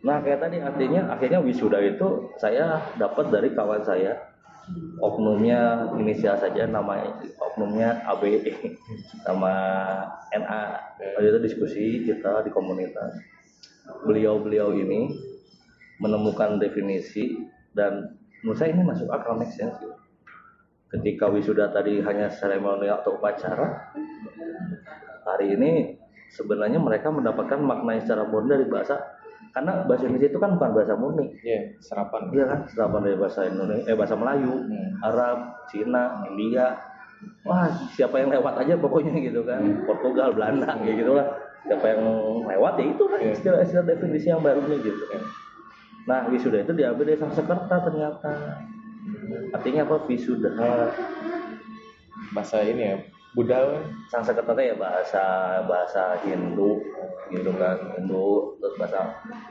nah 0.00 0.24
kayak 0.24 0.40
tadi 0.40 0.64
artinya 0.64 1.12
akhirnya 1.12 1.40
wisuda 1.40 1.76
itu 1.76 2.08
saya 2.38 2.80
dapat 2.96 3.28
dari 3.28 3.52
kawan 3.52 3.82
saya 3.82 4.16
oknumnya 4.98 5.92
inisial 5.94 6.34
saja 6.38 6.66
nama 6.66 7.06
oknumnya 7.38 8.02
AB 8.02 8.42
sama 9.22 9.54
NA 10.34 10.62
waktu 10.98 11.28
itu 11.30 11.40
diskusi 11.42 11.84
kita 12.02 12.42
di 12.42 12.50
komunitas. 12.50 13.14
Beliau-beliau 14.02 14.74
ini 14.74 15.14
menemukan 16.02 16.58
definisi 16.58 17.38
dan 17.72 18.18
menurut 18.42 18.58
saya 18.58 18.74
ini 18.74 18.82
masuk 18.82 19.08
akal 19.08 19.38
make 19.38 19.54
sense. 19.54 19.78
Ketika 20.90 21.30
wisuda 21.30 21.70
tadi 21.70 22.02
hanya 22.02 22.30
seremonial 22.30 23.02
atau 23.02 23.18
upacara 23.18 23.90
hari 25.26 25.58
ini 25.58 25.98
sebenarnya 26.30 26.78
mereka 26.78 27.10
mendapatkan 27.10 27.58
makna 27.58 27.98
secara 28.02 28.26
murni 28.26 28.54
dari 28.54 28.66
bahasa 28.66 29.15
karena 29.56 29.88
bahasa 29.88 30.04
Indonesia 30.04 30.28
itu 30.28 30.36
kan 30.36 30.50
bukan 30.52 30.70
bahasa 30.76 30.92
murni. 30.94 31.32
Iya, 31.40 31.80
serapan. 31.80 32.28
iya 32.28 32.44
kan? 32.44 32.60
Serapan 32.68 33.00
dari 33.08 33.16
bahasa 33.16 33.40
Indonesia 33.48 33.88
eh 33.88 33.96
bahasa 33.96 34.12
Melayu 34.12 34.52
Hmm. 34.52 34.90
Arab 35.00 35.38
Cina 35.66 36.02
India. 36.28 36.76
Wah 37.40 37.64
siapa 37.96 38.20
yang 38.20 38.28
lewat 38.28 38.60
aja 38.60 38.76
pokoknya 38.76 39.16
gitu 39.16 39.40
kan. 39.48 39.64
Portugal 39.88 40.36
Belanda 40.36 40.76
kayak 40.76 41.00
gitu 41.00 41.16
lah. 41.16 41.24
Siapa 41.64 41.86
yang 41.88 42.04
lewat 42.44 42.72
ya 42.76 42.84
itu 42.84 43.04
kan 43.08 43.18
Iya. 43.18 43.32
istilah-istilah 43.32 43.84
definisi 43.88 44.28
yang 44.28 44.44
barunya 44.44 44.76
gitu. 44.76 45.04
Nah 46.04 46.28
wisuda 46.28 46.60
itu 46.60 46.76
diambil 46.76 47.08
dari 47.08 47.16
Sanskerta 47.16 47.76
ternyata. 47.80 48.60
Artinya 49.56 49.88
apa? 49.88 50.04
Wisuda. 50.04 50.52
Bahasa 52.30 52.60
ini 52.60 52.82
ya, 52.84 52.96
Buddha 53.36 53.58
kan? 53.60 53.84
Sanskerta 54.08 54.56
itu 54.56 54.72
ya 54.72 54.74
bahasa 54.80 55.24
bahasa 55.68 56.16
Hindu. 56.24 56.80
Gitu 57.28 57.52
kan 57.60 57.76
Hindu. 58.00 58.56
Terus 58.56 58.74
bahasa 58.80 59.00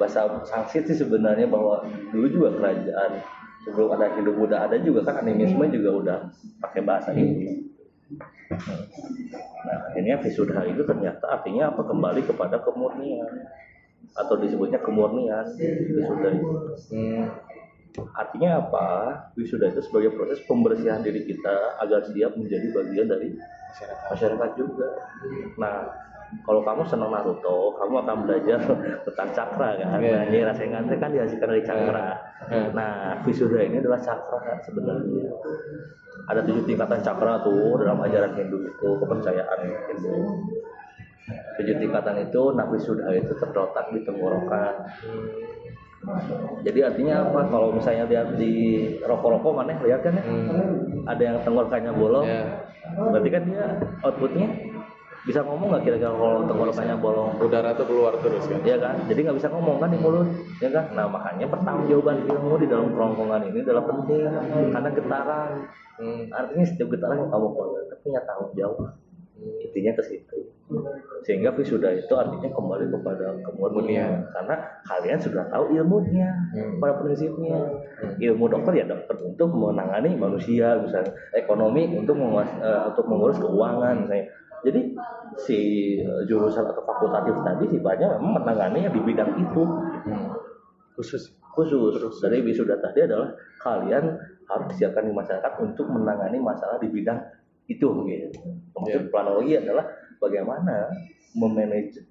bahasa 0.01 0.19
Sanskrit 0.49 0.89
sih 0.89 0.97
sebenarnya 0.97 1.45
bahwa 1.45 1.85
dulu 2.09 2.25
juga 2.25 2.49
kerajaan 2.57 3.21
sebelum 3.61 3.93
ada 3.93 4.09
Hindu 4.17 4.33
Buddha 4.33 4.65
ada 4.65 4.77
juga 4.81 5.05
kan 5.05 5.21
animisme 5.21 5.69
juga 5.69 5.89
udah 5.93 6.17
pakai 6.61 6.81
bahasa 6.81 7.13
ini 7.13 7.65
nah 9.65 9.89
akhirnya 9.89 10.21
Visuddha 10.21 10.61
itu 10.69 10.85
ternyata 10.85 11.25
artinya 11.25 11.73
apa? 11.73 11.81
Kembali 11.81 12.21
kepada 12.21 12.61
kemurnian. 12.61 13.25
Atau 14.13 14.37
disebutnya 14.37 14.79
kemurnian 14.79 15.45
Visuddha 15.57 16.29
itu. 16.29 16.49
Hmm. 16.93 17.25
artinya 18.11 18.59
apa? 18.59 18.87
Wisuda 19.39 19.71
itu 19.71 19.79
sebagai 19.79 20.11
proses 20.19 20.43
pembersihan 20.43 20.99
diri 20.99 21.23
kita 21.23 21.79
agar 21.79 22.03
siap 22.03 22.35
menjadi 22.35 22.67
bagian 22.75 23.07
dari 23.07 23.31
Masyarakat. 23.75 24.07
masyarakat 24.07 24.49
juga. 24.55 24.87
Nah, 25.59 25.83
kalau 26.47 26.61
kamu 26.63 26.81
senang 26.87 27.11
Naruto, 27.11 27.75
kamu 27.75 27.95
akan 28.07 28.17
belajar 28.23 28.59
tentang 29.05 29.29
cakra 29.35 29.69
kan. 29.75 29.99
Iya. 29.99 30.15
Nah, 30.15 30.23
ini 30.31 30.37
Rasengan 30.47 30.83
itu 30.87 30.95
kan 30.95 31.09
dihasilkan 31.11 31.47
dari 31.51 31.63
cakra. 31.67 32.07
Iya. 32.47 32.63
Nah, 32.71 32.91
Visuddha 33.27 33.61
ini 33.61 33.77
adalah 33.83 33.99
cakra 33.99 34.37
kan 34.39 34.57
sebenarnya. 34.63 35.27
Ada 36.31 36.41
tujuh 36.47 36.63
tingkatan 36.63 36.99
cakra 37.03 37.43
tuh 37.43 37.77
dalam 37.83 37.99
ajaran 37.99 38.31
Hindu 38.39 38.63
itu, 38.63 38.87
kepercayaan 39.03 39.59
Hindu. 39.91 40.17
Tujuh 41.59 41.75
tingkatan 41.81 42.15
itu, 42.23 42.41
nah 42.55 42.65
Visuddha 42.71 43.11
itu 43.11 43.33
terletak 43.35 43.85
di 43.91 43.99
tenggorokan. 44.07 44.73
Jadi 46.65 46.79
artinya 46.81 47.15
apa? 47.29 47.39
Kalau 47.49 47.69
misalnya 47.73 48.05
lihat 48.09 48.27
di 48.37 48.53
rokok-rokok 49.01 49.51
mana 49.53 49.77
lihat 49.81 50.01
kan 50.05 50.17
ya? 50.17 50.23
Hmm. 50.23 51.05
Ada 51.05 51.21
yang 51.21 51.37
tenggorokannya 51.45 51.91
bolong, 51.93 52.25
Ya, 52.25 52.65
berarti 52.97 53.29
kan 53.29 53.43
dia 53.45 53.65
outputnya 54.01 54.47
bisa 55.25 55.41
ngomong 55.41 55.73
nggak 55.73 55.83
kira-kira 55.89 56.13
kalau 56.13 56.45
tenggorokannya 56.45 56.95
bolong 57.01 57.33
udara 57.41 57.73
tuh 57.73 57.89
keluar 57.89 58.13
terus 58.21 58.45
kan? 58.45 58.61
ya 58.61 58.77
kan 58.77 58.93
jadi 59.09 59.25
nggak 59.25 59.37
bisa 59.41 59.49
ngomong 59.49 59.81
kan 59.81 59.89
di 59.89 59.97
mulut 59.97 60.29
ya 60.61 60.69
kan 60.69 60.85
nah 60.93 61.09
makanya 61.09 61.49
pertanggungjawaban 61.49 62.29
ilmu 62.29 62.61
di 62.61 62.67
dalam 62.69 62.93
kerongkongan 62.93 63.41
ini 63.49 63.59
adalah 63.65 63.83
penting 63.89 64.21
karena 64.69 64.89
getaran 64.93 65.51
Hmm. 65.95 66.27
artinya 66.27 66.67
setiap 66.67 66.91
getaran 66.91 67.23
kamu 67.31 67.47
keluarkan 67.55 67.87
itu 67.87 67.95
punya 68.03 68.19
tanggung 68.27 68.51
jawab 68.51 68.99
intinya 69.39 69.91
ke 69.99 70.03
situ. 70.03 70.37
Sehingga 71.21 71.53
wisuda 71.53 71.93
itu 71.93 72.13
artinya 72.17 72.49
kembali 72.49 72.89
kepada 72.89 73.37
kemurnian. 73.45 74.25
Karena 74.33 74.55
kalian 74.85 75.19
sudah 75.21 75.45
tahu 75.49 75.77
ilmunya 75.77 76.29
Hmm. 76.53 76.81
pada 76.81 76.97
prinsipnya. 77.01 77.59
Ilmu 78.17 78.45
dokter 78.49 78.81
ya 78.81 78.85
dokter 78.89 79.13
untuk 79.21 79.53
menangani 79.53 80.17
manusia 80.17 80.77
misalnya 80.81 81.13
ekonomi 81.37 81.85
untuk 81.97 82.17
menguas, 82.17 82.49
eh, 82.61 82.81
untuk 82.89 83.05
mengurus 83.05 83.37
keuangan 83.37 84.05
misalnya. 84.05 84.25
Jadi 84.65 84.81
si 85.37 85.59
eh, 86.01 86.21
jurusan 86.25 86.65
atau 86.65 86.81
fakultatif 86.81 87.35
tadi 87.45 87.65
sifatnya 87.69 88.17
memang 88.17 88.41
menangani 88.41 88.89
di 88.89 89.01
bidang 89.05 89.31
itu. 89.37 89.63
Khusus. 90.97 91.29
Khusus. 91.55 92.19
Dari 92.19 92.41
wisuda 92.41 92.81
tadi 92.81 93.05
adalah 93.05 93.31
kalian 93.61 94.17
harus 94.45 94.65
disiapkan 94.73 95.05
di 95.05 95.13
masyarakat 95.13 95.51
untuk 95.61 95.87
menangani 95.89 96.37
masalah 96.41 96.77
di 96.77 96.89
bidang 96.89 97.17
itu 97.65 97.87
gitu. 98.05 98.27
Maksud 98.75 99.01
Iya. 99.07 99.09
planologi 99.09 99.53
adalah 99.57 99.85
bagaimana 100.21 100.89
memanage 101.35 102.01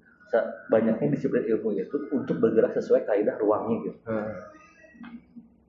banyaknya 0.67 1.15
disiplin 1.15 1.47
ilmu 1.47 1.71
itu 1.79 1.95
untuk 2.11 2.43
bergerak 2.43 2.75
sesuai 2.75 3.07
kaidah 3.07 3.39
ruangnya 3.39 3.87
gitu. 3.87 3.99
Hmm. 4.03 4.27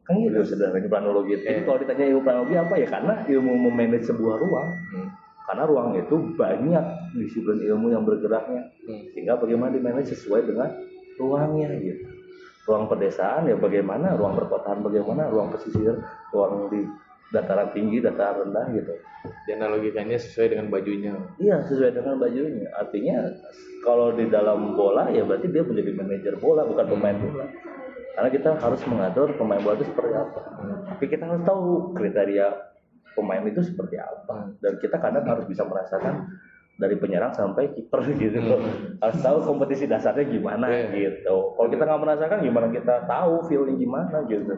Kan 0.06 0.22
gitu 0.22 0.42
sederhananya 0.42 0.90
planologi 0.90 1.38
itu. 1.38 1.44
Jadi 1.46 1.60
Iya. 1.62 1.66
kalau 1.66 1.78
ditanya 1.82 2.04
ilmu 2.10 2.22
planologi 2.22 2.54
apa 2.58 2.74
ya 2.78 2.86
karena 2.90 3.14
ilmu 3.26 3.52
memanage 3.70 4.06
sebuah 4.10 4.36
ruang. 4.42 4.68
Hmm. 4.94 5.08
Karena 5.46 5.62
ruang 5.70 5.88
itu 5.94 6.16
banyak 6.34 6.84
disiplin 7.14 7.58
ilmu 7.62 7.94
yang 7.94 8.02
bergeraknya. 8.02 8.66
Hmm. 8.86 9.02
Sehingga 9.14 9.38
bagaimana 9.38 9.70
dimanage 9.70 10.14
sesuai 10.18 10.50
dengan 10.50 10.74
ruangnya 11.18 11.70
gitu. 11.78 12.02
Ruang 12.66 12.90
pedesaan 12.90 13.46
ya 13.46 13.54
bagaimana, 13.54 14.18
ruang 14.18 14.34
perkotaan 14.34 14.82
bagaimana, 14.82 15.30
ruang 15.30 15.54
pesisir, 15.54 15.94
ruang 16.34 16.66
di 16.66 16.82
dataran 17.30 17.74
tinggi, 17.74 17.98
dataran 17.98 18.48
rendah 18.48 18.66
gitu. 18.74 18.92
Dianalogikannya 19.46 20.18
sesuai 20.18 20.54
dengan 20.54 20.66
bajunya. 20.70 21.12
Iya 21.36 21.66
sesuai 21.66 21.92
dengan 21.92 22.16
bajunya. 22.22 22.70
Artinya 22.72 23.16
kalau 23.82 24.14
di 24.14 24.30
dalam 24.30 24.78
bola 24.78 25.10
ya 25.10 25.26
berarti 25.26 25.50
dia 25.50 25.66
menjadi 25.66 25.90
manajer 25.94 26.34
bola 26.38 26.62
bukan 26.62 26.86
pemain 26.86 27.18
bola. 27.18 27.46
Karena 28.16 28.30
kita 28.32 28.50
harus 28.56 28.80
mengatur 28.86 29.28
pemain 29.34 29.60
bola 29.60 29.74
itu 29.76 29.86
seperti 29.90 30.14
apa. 30.14 30.40
Tapi 30.94 31.04
kita 31.04 31.24
harus 31.26 31.42
tahu 31.44 31.62
kriteria 31.92 32.46
pemain 33.12 33.42
itu 33.44 33.60
seperti 33.60 33.96
apa. 33.98 34.54
Dan 34.62 34.78
kita 34.78 34.96
kadang 34.96 35.26
harus 35.26 35.44
bisa 35.44 35.66
merasakan 35.66 36.30
dari 36.76 36.94
penyerang 36.96 37.32
sampai 37.34 37.72
kiper 37.74 38.04
gitu 38.22 38.38
loh. 38.38 38.62
Harus 39.02 39.18
tahu 39.20 39.42
kompetisi 39.42 39.90
dasarnya 39.90 40.30
gimana 40.30 40.70
Iya. 40.70 40.86
gitu. 40.94 41.58
Kalau 41.58 41.68
kita 41.68 41.82
nggak 41.82 42.02
merasakan 42.06 42.38
gimana 42.40 42.66
kita 42.70 42.94
tahu 43.04 43.50
feelnya 43.50 43.74
gimana 43.74 44.16
gitu. 44.30 44.54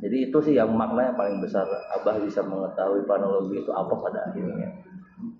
Jadi 0.00 0.16
itu 0.28 0.38
sih 0.44 0.54
yang 0.56 0.72
makna 0.76 1.12
yang 1.12 1.16
paling 1.16 1.40
besar 1.40 1.64
Abah 1.96 2.20
bisa 2.20 2.44
mengetahui 2.44 3.08
planologi 3.08 3.64
itu 3.64 3.72
apa 3.72 3.94
pada 3.96 4.28
akhirnya. 4.28 4.68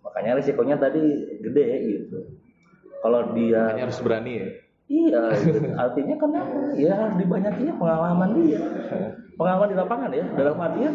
Makanya 0.01 0.41
risikonya 0.41 0.77
tadi 0.81 1.03
gede 1.45 1.67
gitu. 1.85 2.19
Kalau 3.05 3.37
dia 3.37 3.71
Makanya 3.71 3.85
harus 3.87 4.01
berani 4.01 4.33
ya. 4.41 4.49
iya, 4.87 5.23
gitu. 5.35 5.59
artinya 5.75 6.15
kenapa? 6.17 6.57
Ya 6.79 6.93
harus 6.97 7.17
dibanyakinya 7.19 7.75
pengalaman 7.77 8.31
dia. 8.41 8.61
Pengalaman 9.39 9.69
di 9.69 9.77
lapangan 9.77 10.11
ya. 10.17 10.25
Dalam 10.33 10.57
artian 10.57 10.95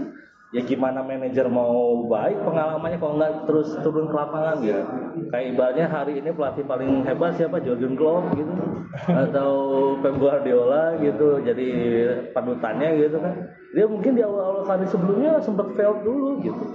ya 0.51 0.61
gimana 0.67 0.99
manajer 0.99 1.47
mau 1.47 2.03
baik 2.11 2.43
pengalamannya 2.43 2.99
kalau 2.99 3.15
nggak 3.15 3.47
terus 3.47 3.71
turun 3.79 4.11
ke 4.11 4.15
lapangan 4.15 4.55
gitu. 4.59 4.83
Kayak 5.31 5.45
ibaratnya 5.55 5.85
hari 5.87 6.13
ini 6.19 6.29
pelatih 6.35 6.67
paling 6.67 7.07
hebat 7.07 7.39
siapa 7.39 7.63
Jurgen 7.63 7.95
Klopp 7.95 8.35
gitu 8.35 8.51
atau 9.07 9.51
Pep 10.03 10.15
Guardiola 10.19 10.99
gitu 10.99 11.39
jadi 11.39 11.67
panutannya 12.35 12.99
gitu 12.99 13.17
kan. 13.23 13.33
Dia 13.71 13.87
mungkin 13.87 14.11
di 14.19 14.21
awal-awal 14.27 14.67
kali 14.67 14.85
sebelumnya 14.91 15.39
sempat 15.39 15.71
fail 15.79 15.95
dulu 16.03 16.43
gitu. 16.43 16.65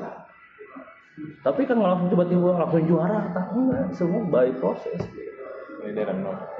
Tapi 1.44 1.62
kan 1.68 1.80
langsung 1.80 2.12
tiba-tiba 2.12 2.60
langsung 2.60 2.84
juara, 2.84 3.32
tak 3.32 3.48
enggak, 3.56 3.88
semua 3.96 4.20
by 4.28 4.52
proses. 4.56 5.00
Gitu. 5.00 6.02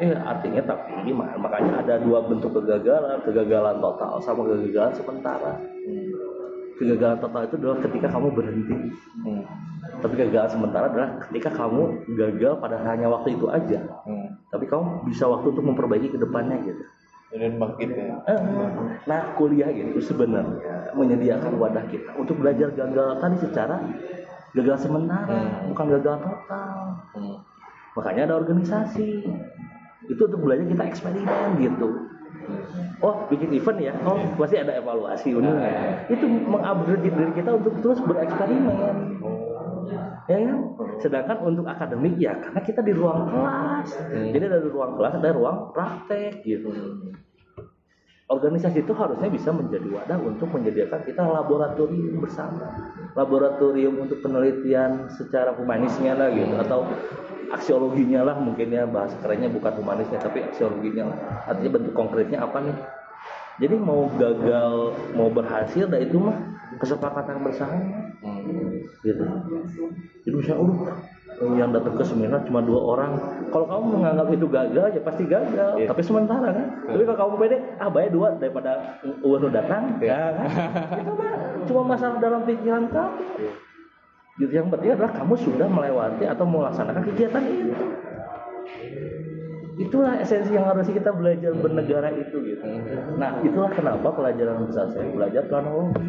Eh 0.00 0.14
artinya 0.14 0.62
tapi 0.62 0.92
gimana? 1.02 1.34
Makanya 1.34 1.82
ada 1.82 1.94
dua 1.98 2.22
bentuk 2.24 2.54
kegagalan, 2.54 3.18
kegagalan 3.24 3.80
total 3.82 4.20
sama 4.22 4.46
kegagalan 4.46 4.92
sementara. 4.94 5.52
Kegagalan 6.76 7.18
total 7.24 7.42
itu 7.48 7.54
adalah 7.56 7.78
ketika 7.80 8.06
kamu 8.12 8.28
berhenti. 8.36 8.76
Hmm. 9.24 9.42
Tapi 10.04 10.12
kegagalan 10.12 10.50
sementara 10.52 10.84
adalah 10.92 11.08
ketika 11.24 11.50
kamu 11.56 11.82
gagal 12.20 12.52
pada 12.60 12.76
hanya 12.84 13.08
waktu 13.08 13.32
itu 13.32 13.48
aja. 13.48 13.80
Hmm. 14.04 14.36
Tapi 14.52 14.68
kamu 14.68 15.08
bisa 15.08 15.24
waktu 15.24 15.56
untuk 15.56 15.64
memperbaiki 15.64 16.12
ke 16.12 16.18
depannya 16.20 16.60
gitu. 16.68 16.84
Dan 17.36 17.58
bangkit 17.58 17.90
ya. 17.90 18.16
Eh, 18.28 18.40
Nah 19.08 19.20
kuliah 19.34 19.68
itu 19.72 19.98
sebenarnya 19.98 20.92
menyediakan 20.94 21.58
wadah 21.58 21.84
kita 21.88 22.12
untuk 22.16 22.38
belajar 22.38 22.70
gagal 22.72 23.08
tadi 23.18 23.36
secara 23.40 23.76
gagal 24.56 24.76
sementara, 24.88 25.28
Hmm. 25.28 25.68
bukan 25.72 25.86
gagal 26.00 26.16
total. 26.22 26.76
Hmm. 27.16 27.36
Makanya 27.96 28.22
ada 28.28 28.36
organisasi. 28.36 29.24
Itu 30.06 30.22
untuk 30.28 30.44
belajar 30.44 30.68
kita 30.68 30.84
eksperimen 30.86 31.56
gitu. 31.60 31.88
Oh, 33.04 33.28
bikin 33.28 33.52
event 33.52 33.78
ya? 33.80 33.92
Oh, 34.08 34.16
pasti 34.40 34.56
ada 34.56 34.72
evaluasi 34.72 35.36
ujungnya. 35.36 36.08
Itu 36.08 36.24
mengupgrade 36.24 37.04
diri 37.04 37.32
kita 37.36 37.50
untuk 37.52 37.76
terus 37.84 38.00
bereksperimen. 38.00 38.76
Ya 40.26 40.38
kan? 40.42 40.58
Sedangkan 40.98 41.38
untuk 41.44 41.68
akademik 41.68 42.16
ya 42.18 42.34
karena 42.40 42.60
kita 42.64 42.80
di 42.82 42.92
ruang 42.96 43.28
kelas. 43.30 43.88
Jadi 44.32 44.46
dari 44.48 44.68
ruang 44.72 44.96
kelas 44.96 45.12
ada 45.20 45.30
ruang 45.36 45.58
praktek 45.76 46.42
gitu. 46.42 46.72
Organisasi 48.26 48.82
itu 48.82 48.90
harusnya 48.90 49.30
bisa 49.30 49.54
menjadi 49.54 49.86
wadah 49.86 50.18
untuk 50.18 50.50
menyediakan 50.50 51.06
kita 51.06 51.22
laboratorium 51.22 52.18
bersama. 52.18 52.74
Laboratorium 53.14 54.02
untuk 54.02 54.18
penelitian 54.18 55.06
secara 55.14 55.54
humanisnya 55.54 56.18
lah 56.18 56.34
gitu 56.34 56.58
atau 56.58 56.82
aksiologinya 57.54 58.26
lah 58.26 58.34
mungkin 58.34 58.74
ya 58.74 58.82
bahasa 58.82 59.14
kerennya 59.22 59.46
bukan 59.46 59.78
humanisnya 59.78 60.18
tapi 60.18 60.42
aksiologinya 60.42 61.14
lah. 61.14 61.18
Artinya 61.54 61.78
bentuk 61.78 61.94
konkretnya 61.94 62.42
apa 62.42 62.66
nih? 62.66 62.76
Jadi 63.62 63.74
mau 63.78 64.10
gagal 64.18 64.74
mau 65.14 65.30
berhasil 65.30 65.86
dah 65.86 66.00
itu 66.02 66.18
mah 66.18 66.34
kesepakatan 66.82 67.46
bersama 67.46 67.78
gitu. 69.06 69.22
Jadi 70.26 70.34
misalnya, 70.34 70.98
yang 71.36 71.68
datang 71.68 71.94
ke 72.00 72.04
seminar 72.04 72.40
cuma 72.48 72.64
dua 72.64 72.80
orang. 72.96 73.12
Kalau 73.52 73.66
kamu 73.68 73.84
menganggap 74.00 74.26
itu 74.32 74.46
gagal, 74.48 74.86
ya 74.96 75.00
pasti 75.04 75.24
gagal. 75.28 75.70
Iya. 75.84 75.88
Tapi 75.92 76.00
sementara 76.00 76.48
kan. 76.48 76.66
Tapi 76.88 77.02
kalau 77.04 77.18
kamu 77.28 77.34
pede, 77.44 77.56
ah 77.76 77.88
bayar 77.92 78.10
dua 78.10 78.28
daripada 78.40 79.00
uang 79.20 79.40
lu 79.44 79.48
datang, 79.52 80.00
Iya. 80.00 80.08
ya 80.08 80.16
kan? 80.16 80.34
itu 81.04 81.12
mah 81.12 81.32
cuma 81.68 81.82
masalah 81.92 82.16
dalam 82.16 82.40
pikiran 82.48 82.88
kamu. 82.88 83.20
Gitu 84.36 84.52
yang 84.52 84.68
penting 84.68 84.92
adalah 84.92 85.12
kamu 85.16 85.34
sudah 85.40 85.68
melewati 85.68 86.24
atau 86.28 86.44
melaksanakan 86.44 87.02
kegiatan 87.12 87.42
itu. 87.44 87.72
Itulah 89.76 90.16
esensi 90.16 90.56
yang 90.56 90.64
harus 90.64 90.88
kita 90.88 91.12
belajar 91.12 91.52
bernegara 91.52 92.08
itu 92.16 92.40
gitu. 92.48 92.64
Nah, 93.20 93.44
itulah 93.44 93.68
kenapa 93.76 94.08
pelajaran 94.08 94.64
besar 94.64 94.88
saya 94.88 95.04
belajar 95.12 95.44
planologi. 95.52 96.00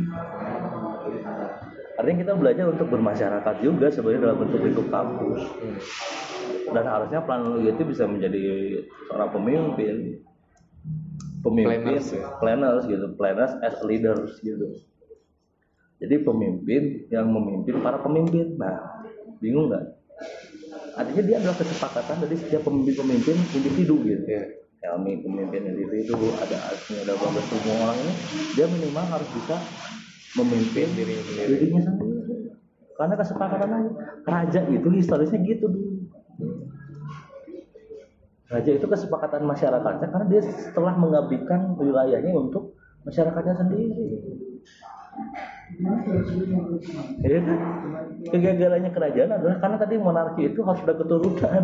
Artinya 1.97 2.17
kita 2.21 2.33
belajar 2.37 2.65
untuk 2.69 2.87
bermasyarakat 2.93 3.55
juga 3.65 3.89
sebenarnya 3.89 4.21
dalam 4.29 4.37
bentuk 4.45 4.61
lingkup 4.61 4.87
kampus. 4.93 5.41
Dan 6.69 6.85
harusnya 6.85 7.19
planologi 7.25 7.73
itu 7.73 7.83
bisa 7.89 8.05
menjadi 8.05 8.41
seorang 9.09 9.29
pemimpin. 9.33 9.95
Pemimpin, 11.41 11.79
Planners, 11.97 12.07
ya? 12.11 12.25
planners 12.43 12.83
gitu, 12.85 13.05
planners 13.15 13.53
as 13.63 13.77
leaders 13.81 14.35
gitu. 14.43 14.77
Jadi 15.97 16.15
pemimpin 16.21 17.09
yang 17.09 17.31
memimpin 17.33 17.81
para 17.81 17.97
pemimpin. 18.03 18.59
Nah, 18.61 19.01
bingung 19.41 19.71
nggak? 19.73 19.85
Artinya 20.97 21.23
dia 21.23 21.35
adalah 21.41 21.57
kesepakatan 21.57 22.17
dari 22.25 22.35
setiap 22.37 22.61
pemimpin-pemimpin 22.65 23.37
individu 23.57 23.95
gitu. 24.05 24.23
Iya. 24.25 24.43
Helmi 24.77 25.25
pemimpin 25.25 25.73
individu, 25.73 26.37
ada 26.37 26.69
Asmi, 26.69 27.01
ada 27.01 27.17
Bagas 27.17 27.45
semua 27.49 27.75
orang 27.89 27.97
ini, 27.97 28.13
dia 28.53 28.65
minimal 28.69 29.05
harus 29.09 29.29
bisa 29.33 29.57
memimpin 30.35 30.87
Dirinya 30.91 31.23
sendiri. 31.23 31.47
dirinya 31.55 31.81
sendiri. 31.87 32.35
Karena 32.97 33.15
kesepakatan 33.15 33.69
aja. 33.71 33.91
Raja 34.25 34.59
itu 34.67 34.87
historisnya 34.91 35.39
gitu 35.45 35.65
dulu. 35.69 35.91
Raja 38.47 38.71
itu 38.71 38.85
kesepakatan 38.87 39.43
masyarakatnya 39.43 40.07
karena 40.07 40.25
dia 40.31 40.41
setelah 40.41 40.95
mengabdikan 40.95 41.75
wilayahnya 41.75 42.31
untuk 42.31 42.73
masyarakatnya 43.03 43.55
sendiri. 43.59 44.07
Ya 47.21 47.29
kan? 47.37 47.45
Kegagalannya 48.31 48.91
kerajaan 48.95 49.31
adalah 49.35 49.57
karena 49.59 49.77
tadi 49.77 49.93
monarki 49.99 50.41
itu 50.47 50.63
harus 50.63 50.81
ada 50.87 50.95
keturunan. 50.95 51.63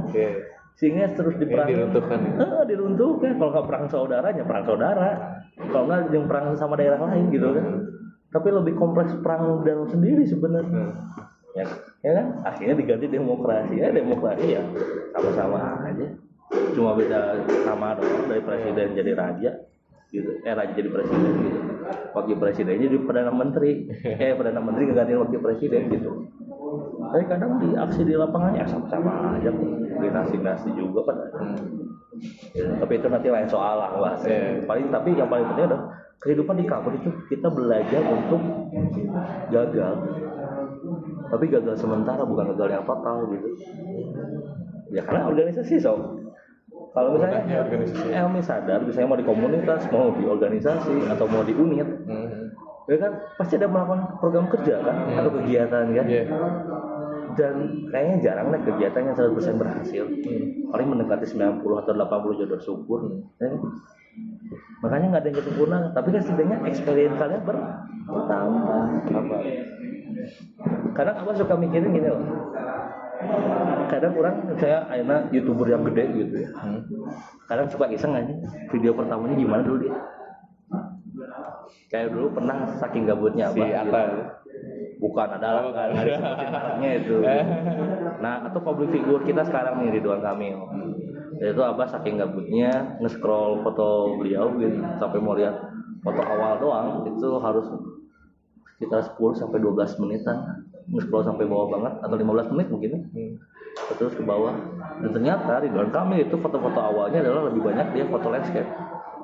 Sehingga 0.76 1.14
terus 1.14 1.38
diperang. 1.39 1.70
diruntuhkan. 1.70 2.20
Eh, 2.36 2.64
diruntuhkan. 2.68 3.32
Kalau 3.38 3.51
nggak 3.53 3.68
perang 3.70 3.86
saudaranya, 3.88 4.43
perang 4.43 4.66
saudara. 4.68 5.09
Kalau 5.55 5.86
nggak 5.88 6.11
yang 6.11 6.26
perang 6.28 6.45
sama 6.57 6.76
daerah 6.76 6.99
lain 6.99 7.32
gitu 7.32 7.47
kan. 7.53 7.66
Tapi 8.34 8.48
lebih 8.50 8.74
kompleks 8.74 9.14
perang 9.22 9.62
dalam 9.62 9.86
sendiri 9.86 10.26
sebenarnya. 10.26 10.90
Ya, 11.54 11.70
ya 12.02 12.12
kan? 12.18 12.28
Akhirnya 12.50 12.76
diganti 12.82 13.06
demokrasi. 13.06 13.78
Ya 13.78 13.94
demokrasi 13.94 14.58
ya 14.58 14.62
sama-sama 15.14 15.86
aja. 15.86 16.18
Cuma 16.74 16.98
beda 16.98 17.46
nama 17.66 17.94
doang 17.94 18.26
dari 18.26 18.42
presiden 18.42 18.98
jadi 18.98 19.12
raja 19.14 19.52
gitu. 20.10 20.30
Eh 20.42 20.54
raja 20.54 20.74
jadi 20.74 20.90
presiden 20.90 21.32
gitu. 21.46 21.60
Wakil 22.18 22.38
presidennya 22.42 22.90
jadi 22.90 22.98
perdana 23.06 23.30
menteri. 23.30 23.86
Eh 24.26 24.34
perdana 24.34 24.62
menteri 24.66 24.90
ngegantiin 24.90 25.22
wakil 25.22 25.40
presiden 25.42 25.94
gitu. 25.94 26.12
Tapi 27.14 27.24
kadang 27.30 27.62
di 27.62 27.78
aksi 27.78 28.02
di 28.02 28.18
lapangan 28.18 28.58
ya 28.58 28.66
sama-sama 28.66 29.38
aja. 29.38 29.54
Dinasti-dinasti 30.02 30.74
juga 30.74 31.06
kan. 31.06 31.18
Ya, 32.54 32.66
tapi 32.82 32.98
itu 32.98 33.08
nanti 33.10 33.30
lain 33.30 33.50
soal 33.50 33.78
lah 33.78 33.94
bahas. 33.98 34.26
Iya. 34.26 34.66
Paling 34.66 34.90
tapi 34.90 35.14
yang 35.18 35.30
paling 35.30 35.46
penting 35.54 35.70
adalah 35.70 36.03
kehidupan 36.20 36.55
di 36.55 36.66
kampus 36.66 36.93
itu 36.97 37.09
kita 37.28 37.47
belajar 37.47 38.01
untuk 38.03 38.41
gagal 39.49 39.93
tapi 41.30 41.45
gagal 41.47 41.76
sementara 41.76 42.22
bukan 42.22 42.53
gagal 42.53 42.70
yang 42.72 42.86
total 42.86 43.26
gitu 43.28 43.49
ya 44.89 45.01
karena 45.01 45.26
organisasi 45.26 45.80
so 45.80 46.22
kalau 46.93 47.18
misalnya 47.18 47.41
organisasi. 47.66 48.05
Elmi 48.14 48.38
sadar 48.38 48.86
misalnya 48.86 49.09
mau 49.09 49.18
di 49.18 49.26
komunitas 49.26 49.82
mau 49.89 50.14
di 50.14 50.24
organisasi 50.24 51.09
atau 51.09 51.26
mau 51.26 51.41
di 51.41 51.53
unit 51.53 51.89
Hmm. 52.05 52.53
ya 52.86 52.99
kan 52.99 53.11
pasti 53.36 53.55
ada 53.55 53.66
melakukan 53.66 54.20
program 54.20 54.45
kerja 54.47 54.78
kan 54.80 54.95
atau 55.09 55.32
kegiatan 55.34 55.86
kan 55.89 56.05
Iya. 56.05 56.24
dan 57.34 57.55
kayaknya 57.89 58.18
jarang 58.22 58.53
deh 58.53 58.61
kegiatan 58.61 59.01
yang 59.03 59.16
100% 59.16 59.57
berhasil 59.57 60.03
Hmm. 60.05 60.70
paling 60.70 60.88
mendekati 60.88 61.26
90 61.26 61.82
atau 61.82 61.91
80 61.91 62.38
jodoh 62.38 62.59
syukur 62.59 62.99
kan? 63.39 63.51
Makanya 64.80 65.06
nggak 65.10 65.22
ada 65.24 65.30
yang 65.30 65.41
sempurna 65.41 65.78
tapi 65.91 66.08
kan 66.12 66.22
setidaknya 66.22 66.58
experience 66.66 67.16
kalian 67.16 67.41
ber- 67.41 67.66
bertambah 68.04 68.84
Apa? 69.10 69.38
kadang 70.93 71.16
abah 71.18 71.34
suka 71.34 71.54
mikirin 71.56 71.89
gini 71.89 72.08
loh. 72.08 72.22
Kadang 73.88 74.14
orang 74.14 74.36
saya 74.58 74.84
akhirnya 74.86 75.32
youtuber 75.32 75.64
yang 75.66 75.84
gede 75.88 76.04
gitu 76.14 76.36
ya. 76.43 76.49
Hmm. 76.60 76.82
kadang 77.47 77.68
suka 77.68 77.88
iseng 77.88 78.12
aja. 78.12 78.34
Video 78.68 78.91
pertamanya 78.91 79.36
gimana 79.36 79.62
dulu 79.64 79.88
dia? 79.88 79.95
Kayak 81.88 82.12
dulu 82.12 82.28
pernah 82.36 82.68
saking 82.76 83.06
gabutnya 83.06 83.47
Si 83.54 83.62
Atta. 83.62 84.01
gitu. 84.10 84.22
bukan 84.99 85.28
adalah 85.36 85.62
Oh, 85.68 85.74
kan 85.76 85.91
itu. 86.80 87.16
Nah 88.24 88.47
atau 88.47 88.60
public 88.60 88.91
figure 88.91 89.24
kita 89.24 89.43
sekarang 89.43 89.84
nih 89.84 89.99
Ridwan 89.99 90.24
Kamil 90.24 90.56
itu 91.42 91.62
abah 91.62 91.88
saking 91.90 92.22
gabutnya 92.22 92.98
nge-scroll 93.02 93.64
foto 93.66 94.20
beliau 94.20 94.54
gitu. 94.60 94.78
Sampai 95.00 95.20
mau 95.24 95.34
lihat 95.34 95.56
foto 96.04 96.22
awal 96.22 96.60
doang 96.60 96.88
itu 97.10 97.28
harus 97.40 97.66
sekitar 98.76 99.02
10 99.16 99.40
sampai 99.40 99.58
12 99.62 100.02
menitan. 100.04 100.68
Nge-scroll 100.92 101.24
sampai 101.24 101.48
bawah 101.48 101.72
banget 101.72 101.94
atau 102.04 102.16
15 102.20 102.54
menit 102.54 102.68
mungkin 102.70 102.90
ya. 102.92 103.02
Hmm. 103.02 103.34
terus 103.98 104.14
ke 104.14 104.22
bawah. 104.22 104.54
Dan 105.02 105.10
ternyata 105.18 105.64
Ridwan 105.66 105.90
Kamil 105.90 106.30
itu 106.30 106.38
foto-foto 106.38 106.78
awalnya 106.78 107.26
adalah 107.26 107.50
lebih 107.50 107.66
banyak 107.66 107.98
dia 107.98 108.06
foto 108.06 108.30
landscape. 108.30 108.70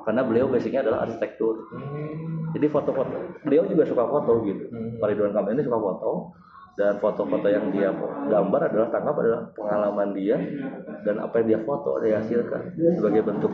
Karena 0.02 0.26
beliau 0.26 0.50
basicnya 0.50 0.82
adalah 0.82 1.06
arsitektur. 1.06 1.70
Hmm. 1.70 2.50
jadi 2.50 2.66
foto-foto 2.66 3.14
beliau 3.46 3.62
juga 3.70 3.86
suka 3.86 4.04
foto 4.10 4.42
gitu. 4.42 4.66
Hmm. 4.74 4.98
Pak 4.98 5.14
Ridwan 5.14 5.36
Kamil 5.36 5.54
ini 5.54 5.62
suka 5.62 5.78
foto 5.78 6.34
dan 6.80 6.96
foto-foto 6.96 7.44
yang 7.52 7.68
dia 7.68 7.92
gambar 8.32 8.72
adalah 8.72 8.88
tangkap 8.88 9.12
adalah 9.20 9.44
pengalaman 9.52 10.16
dia 10.16 10.40
dan 11.04 11.20
apa 11.20 11.44
yang 11.44 11.46
dia 11.52 11.60
foto 11.68 12.00
dia 12.00 12.16
hasilkan 12.24 12.72
sebagai 12.96 13.20
bentuk 13.28 13.52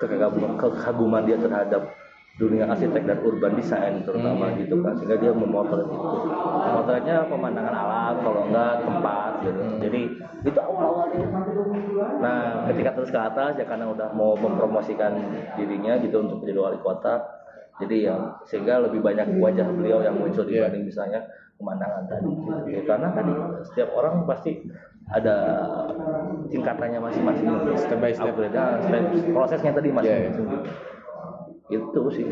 kekaguman, 0.00 0.56
kekaguman 0.56 1.22
dia 1.28 1.36
terhadap 1.36 1.92
dunia 2.34 2.66
arsitek 2.66 3.06
dan 3.06 3.18
urban 3.22 3.54
design 3.54 4.02
terutama 4.02 4.50
Hmm. 4.50 4.58
gitu 4.58 4.82
kan. 4.82 4.90
Sehingga 4.98 5.22
dia 5.22 5.30
memotret 5.30 5.86
itu. 5.86 6.08
Memotretnya 6.66 7.30
pemandangan 7.30 7.74
alam 7.78 8.14
kalau 8.26 8.40
enggak 8.50 8.82
tempat 8.82 9.32
gitu. 9.46 9.62
Jadi 9.78 10.00
itu 10.42 10.58
awal-awalnya 10.58 11.22
nah 12.18 12.66
ketika 12.66 12.90
terus 12.98 13.10
ke 13.14 13.20
atas 13.20 13.54
ya 13.54 13.64
karena 13.68 13.86
udah 13.86 14.10
mau 14.18 14.34
mempromosikan 14.34 15.14
dirinya 15.54 15.94
gitu 16.02 16.26
untuk 16.26 16.42
menjadi 16.42 16.58
wali 16.58 16.78
kota. 16.82 17.22
Jadi 17.78 18.06
ya 18.06 18.18
sehingga 18.42 18.82
lebih 18.82 18.98
banyak 18.98 19.38
wajah 19.38 19.66
beliau 19.70 20.02
yang 20.02 20.18
muncul 20.18 20.42
Iya. 20.46 20.66
dibanding 20.66 20.90
misalnya 20.90 21.22
pemandangan 21.64 22.04
tadi 22.04 22.28
gitu. 22.68 22.84
Karena 22.84 23.08
tadi 23.16 23.32
setiap 23.64 23.88
orang 23.96 24.28
pasti 24.28 24.60
ada 25.08 25.36
tingkatannya 26.52 27.00
masing-masing 27.00 27.48
Step 27.80 27.98
by 28.00 28.12
step. 28.12 28.36
Upgrade, 28.36 28.56
ah, 28.56 28.76
step 28.84 29.04
prosesnya 29.32 29.72
tadi 29.72 29.88
masing-masing. 29.88 30.44
Gitu. 30.44 30.60
itu 31.72 32.02
sih. 32.12 32.28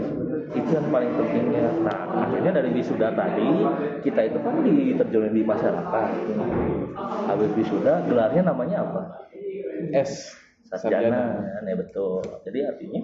Itu 0.52 0.70
yang 0.76 0.92
paling 0.92 1.08
pentingnya. 1.16 1.64
Nah 1.80 2.28
akhirnya 2.28 2.52
dari 2.52 2.68
wisuda 2.76 3.16
tadi 3.16 3.48
kita 4.04 4.28
itu 4.28 4.38
kan 4.44 4.60
diterjunin 4.60 5.32
di 5.32 5.40
masyarakat. 5.40 6.06
Habis 7.32 7.50
wisuda 7.56 8.04
gelarnya 8.04 8.44
namanya 8.44 8.84
apa? 8.84 9.02
S. 9.96 10.36
sarjana. 10.68 11.40
Ya 11.64 11.74
betul. 11.80 12.20
Jadi 12.44 12.58
artinya 12.60 13.00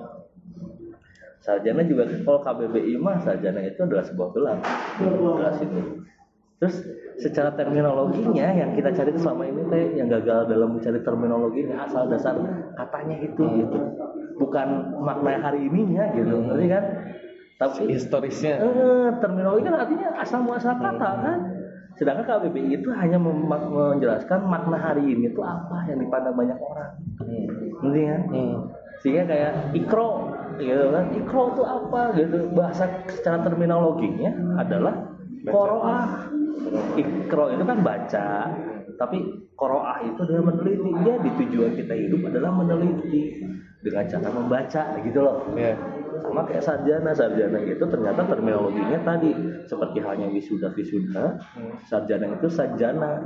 sarjana 1.41 1.81
juga 1.89 2.05
kalau 2.29 2.45
KBBI 2.45 3.01
mah 3.01 3.17
sarjana 3.25 3.65
itu 3.65 3.81
adalah 3.81 4.05
sebuah 4.05 4.29
gelar. 4.37 4.59
Gelar 5.01 5.55
itu 5.65 5.81
terus 6.59 6.83
secara 7.23 7.55
terminologinya 7.55 8.51
yang 8.51 8.75
kita 8.75 8.91
cari 8.91 9.15
itu 9.15 9.21
selama 9.23 9.47
ini 9.47 9.63
teh 9.71 9.85
yang 9.95 10.11
gagal 10.11 10.51
dalam 10.51 10.75
mencari 10.75 10.99
terminologinya 11.07 11.87
asal 11.87 12.11
dasar 12.11 12.35
katanya 12.75 13.17
itu 13.23 13.43
gitu 13.63 13.79
bukan 14.39 14.99
makna 15.03 15.39
hari 15.39 15.71
ininya 15.71 16.11
gitu 16.15 16.35
ngerti 16.35 16.67
kan 16.67 16.85
tapi 17.59 17.91
Historisnya. 17.91 18.55
Eh, 18.63 19.09
terminologi 19.19 19.67
kan 19.67 19.75
artinya 19.83 20.15
asal 20.23 20.47
muasal 20.47 20.79
kata 20.79 21.11
kan. 21.19 21.39
Sedangkan 21.99 22.23
KBBI 22.23 22.79
itu 22.79 22.95
hanya 22.95 23.19
menjelaskan 23.19 24.47
makna 24.47 24.79
hari 24.79 25.03
ini 25.03 25.35
itu 25.35 25.43
apa 25.43 25.83
yang 25.91 25.99
dipandang 25.99 26.39
banyak 26.39 26.55
orang. 26.55 26.91
Hmm. 27.19 27.47
Ngerti 27.83 28.01
kan? 28.07 28.23
Hmm. 28.31 28.55
Sehingga 29.03 29.23
kayak 29.27 29.53
ikro 29.75 30.31
gitu 30.63 30.87
kan. 30.95 31.05
Ikro 31.11 31.43
itu 31.51 31.63
apa 31.67 32.01
gitu. 32.15 32.39
Bahasa 32.55 32.85
secara 33.11 33.43
terminologinya 33.43 34.31
adalah. 34.63 35.08
Koroah. 35.47 36.27
Ikro 36.99 37.55
itu 37.55 37.63
kan 37.63 37.79
baca, 37.81 38.29
tapi 38.99 39.19
koroah 39.55 40.03
itu 40.03 40.19
adalah 40.27 40.51
meneliti. 40.51 40.91
Jadi 40.91 41.29
tujuan 41.47 41.73
kita 41.79 41.95
hidup 41.95 42.21
adalah 42.29 42.51
meneliti 42.51 43.23
dengan 43.79 44.05
cara 44.11 44.29
membaca 44.35 44.83
gitu 45.07 45.19
loh 45.23 45.39
Ya. 45.55 45.71
sama 46.19 46.43
kayak 46.51 46.67
sarjana 46.67 47.15
sarjana 47.15 47.63
itu 47.63 47.85
ternyata 47.87 48.27
terminologinya 48.27 48.99
tadi 49.07 49.31
seperti 49.71 50.03
halnya 50.03 50.27
wisuda 50.35 50.75
wisuda 50.75 51.39
sarjana 51.87 52.27
itu 52.35 52.51
sajana 52.51 53.23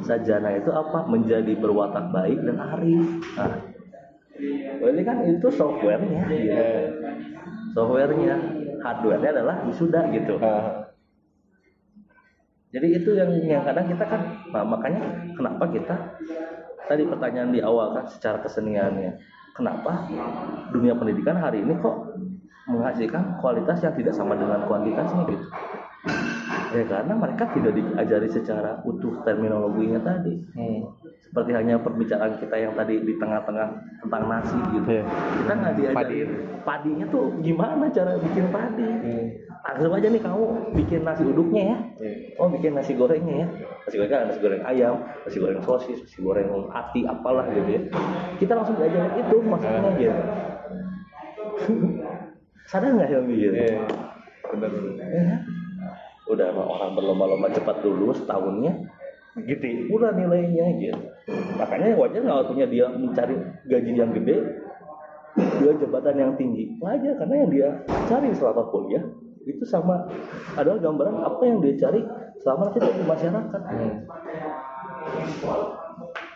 sajana 0.00 0.56
itu 0.56 0.72
apa 0.72 1.04
menjadi 1.04 1.52
berwatak 1.60 2.08
baik 2.16 2.40
dan 2.48 2.56
arif 2.64 3.04
nah 3.36 3.52
berarti 4.80 5.02
kan 5.04 5.16
itu 5.28 5.48
softwarenya 5.52 6.20
gitu. 6.32 6.48
Ya. 6.48 6.72
softwarenya 7.76 8.34
hardwarenya 8.80 9.30
adalah 9.36 9.56
wisuda 9.68 10.00
gitu 10.16 10.40
Ah. 10.40 10.83
Jadi 12.74 12.86
itu 12.90 13.10
yang 13.14 13.30
yang 13.46 13.62
kadang 13.62 13.86
kita 13.86 14.04
kan 14.04 14.20
nah, 14.50 14.66
makanya 14.66 15.30
kenapa 15.38 15.64
kita 15.70 15.94
tadi 16.90 17.06
pertanyaan 17.06 17.54
di 17.54 17.62
awal 17.62 17.94
kan 17.94 18.04
secara 18.10 18.42
keseniannya 18.42 19.14
kenapa 19.54 20.10
dunia 20.74 20.98
pendidikan 20.98 21.38
hari 21.38 21.62
ini 21.62 21.78
kok 21.78 22.18
menghasilkan 22.64 23.38
kualitas 23.38 23.78
yang 23.84 23.94
tidak 23.94 24.14
sama 24.16 24.32
dengan 24.34 24.64
kuantitasnya 24.64 25.22
gitu? 25.28 25.46
Ya 26.74 26.84
karena 26.90 27.14
mereka 27.14 27.44
tidak 27.54 27.72
diajari 27.76 28.28
secara 28.28 28.80
utuh 28.82 29.22
terminologinya 29.22 30.00
tadi. 30.02 30.34
Hmm. 30.56 30.82
seperti 31.24 31.50
hanya 31.50 31.82
perbicaraan 31.82 32.38
kita 32.38 32.54
yang 32.54 32.78
tadi 32.78 33.02
di 33.02 33.18
tengah-tengah 33.18 33.68
tentang 34.06 34.22
nasi 34.30 34.54
gitu. 34.70 34.86
Iya. 34.86 35.04
kita 35.42 35.52
nggak 35.58 35.74
diajarin 35.82 36.28
padinya 36.62 37.06
tuh 37.10 37.24
gimana 37.42 37.90
cara 37.90 38.14
bikin 38.22 38.46
padi 38.54 38.88
langsung 39.64 39.96
aja 39.96 40.08
nih 40.12 40.20
kamu 40.20 40.42
bikin 40.76 41.00
nasi 41.08 41.22
uduknya 41.24 41.62
ya 41.72 41.78
Iya. 42.04 42.36
Oh 42.36 42.52
bikin 42.52 42.76
nasi 42.76 42.92
gorengnya 42.92 43.34
ya 43.42 43.46
Nasi 43.88 43.96
goreng 43.96 44.28
nasi 44.28 44.38
goreng 44.44 44.62
ayam 44.62 44.94
Nasi 45.24 45.36
goreng 45.40 45.60
sosis 45.64 45.98
Nasi 46.04 46.18
goreng 46.20 46.52
ati 46.68 47.08
apalah 47.08 47.48
gitu 47.48 47.70
ya 47.72 47.82
Kita 48.36 48.52
langsung 48.60 48.76
diajarin 48.76 49.14
itu 49.24 49.36
masaknya 49.40 49.90
gitu 49.96 50.14
Sadar 52.70 52.92
nggak 52.92 53.08
Helmi 53.08 53.34
gitu 53.40 53.56
Iya. 53.56 53.80
Benar. 54.52 54.70
Ya. 55.00 55.36
Udah 56.28 56.48
mah 56.52 56.66
orang 56.68 56.90
berlomba-lomba 56.96 57.48
cepat 57.52 57.80
lulus 57.84 58.20
tahunnya 58.28 58.72
gitu 59.34 59.90
pula 59.90 60.14
nilainya 60.14 60.78
gitu 60.78 60.94
makanya 61.58 61.98
wajar 61.98 62.22
nggak 62.22 62.38
waktunya 62.46 62.66
dia 62.70 62.86
mencari 62.86 63.34
gaji 63.66 63.90
yang 63.90 64.14
gede 64.14 64.36
dia 65.58 65.72
jabatan 65.74 66.14
yang 66.14 66.32
tinggi 66.38 66.70
wajar 66.78 67.18
karena 67.18 67.34
yang 67.42 67.50
dia 67.50 67.68
cari 68.06 68.30
selama 68.30 68.62
kuliah 68.70 69.02
itu 69.44 69.64
sama. 69.64 70.08
Adalah 70.56 70.80
gambaran 70.80 71.16
apa 71.20 71.42
yang 71.44 71.58
dia 71.60 71.74
cari 71.76 72.00
selama 72.40 72.72
nanti 72.72 72.78
di 72.80 73.04
masyarakat. 73.04 73.62
Hmm. 73.64 73.94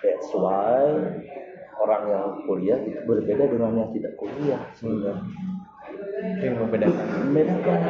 that's 0.04 0.30
why 0.36 0.84
orang 1.80 2.02
yang 2.04 2.26
kuliah 2.44 2.78
itu 2.84 3.00
berbeda 3.08 3.48
dengan 3.48 3.72
yang 3.80 3.90
tidak 3.96 4.12
kuliah 4.20 4.60
sebenarnya. 4.76 5.24
Itu 6.38 6.44
yang 6.44 6.56
membedakan. 6.62 7.06
membedakan. 7.32 7.80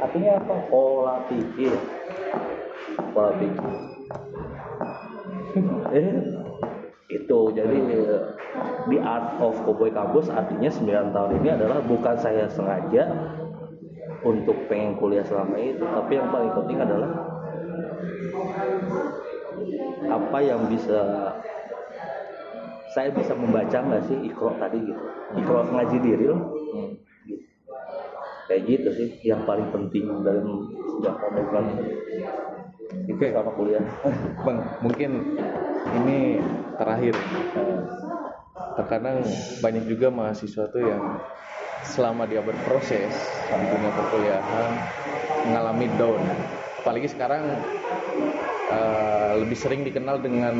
Artinya 0.00 0.32
apa? 0.40 0.54
Pola 0.72 1.16
pikir. 1.28 1.74
Pola 3.12 3.30
pikir. 3.36 3.74
Eh 5.88 6.20
itu 7.06 7.38
jadi 7.54 7.78
di 8.90 8.96
art 8.98 9.38
of 9.38 9.54
cowboy 9.62 9.90
kampus 9.94 10.26
artinya 10.26 10.66
9 10.66 11.14
tahun 11.14 11.30
ini 11.42 11.48
adalah 11.54 11.78
bukan 11.86 12.16
saya 12.18 12.50
sengaja 12.50 13.14
untuk 14.22 14.56
pengen 14.66 14.96
kuliah 14.96 15.24
selama 15.24 15.56
itu 15.56 15.82
tapi 15.82 16.12
yang 16.16 16.28
paling 16.30 16.52
penting 16.54 16.78
adalah 16.80 17.10
apa 20.06 20.38
yang 20.40 20.60
bisa 20.68 21.00
saya 22.90 23.12
bisa 23.12 23.36
membaca 23.36 23.76
nggak 23.76 24.04
sih 24.08 24.18
ikro 24.24 24.56
tadi 24.56 24.80
gitu 24.80 25.02
ikro 25.36 25.60
ngaji 25.68 25.96
diri 26.00 26.26
loh 26.28 26.42
Hmm. 26.66 26.92
kayak 28.50 28.68
gitu 28.68 28.88
sih 28.92 29.08
yang 29.24 29.48
paling 29.48 29.64
penting 29.72 30.04
dalam 30.20 30.68
sejak 30.92 31.16
program 31.16 31.72
itu 31.72 33.16
Oke. 33.16 33.32
sama 33.32 33.50
kuliah 33.56 33.80
Bang, 34.44 34.60
mungkin 34.84 35.10
ini 35.96 36.36
terakhir. 36.76 37.14
Eh, 37.16 37.80
Terkadang 38.76 39.24
banyak 39.58 39.84
juga 39.88 40.12
mahasiswa 40.12 40.68
tuh 40.68 40.82
yang 40.84 41.16
selama 41.86 42.26
dia 42.26 42.42
berproses 42.42 43.14
di 43.50 43.66
dunia 43.70 43.90
perkuliahan 43.94 44.70
mengalami 45.46 45.86
down. 45.96 46.22
Apalagi 46.82 47.08
sekarang 47.10 47.42
eh, 48.70 49.32
lebih 49.42 49.58
sering 49.58 49.82
dikenal 49.86 50.22
dengan 50.22 50.54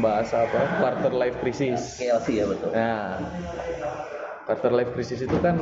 bahasa 0.00 0.44
apa? 0.44 0.60
Quarter 0.80 1.12
life 1.12 1.36
crisis. 1.40 2.00
KLC 2.00 2.28
ya 2.40 2.44
betul 2.48 2.70
Nah, 2.72 3.20
quarter 4.46 4.72
life 4.72 4.92
crisis 4.94 5.20
itu 5.26 5.36
kan 5.42 5.58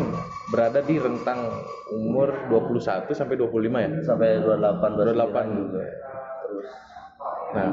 berada 0.52 0.84
di 0.84 1.00
rentang 1.00 1.64
umur 1.90 2.30
21 2.52 3.10
sampai 3.16 3.34
25 3.40 3.80
ya. 3.80 3.90
sampai 4.04 4.44
28 4.44 5.16
28 5.16 5.58
juga 5.58 5.84
terus 6.44 6.68
Nah, 7.54 7.70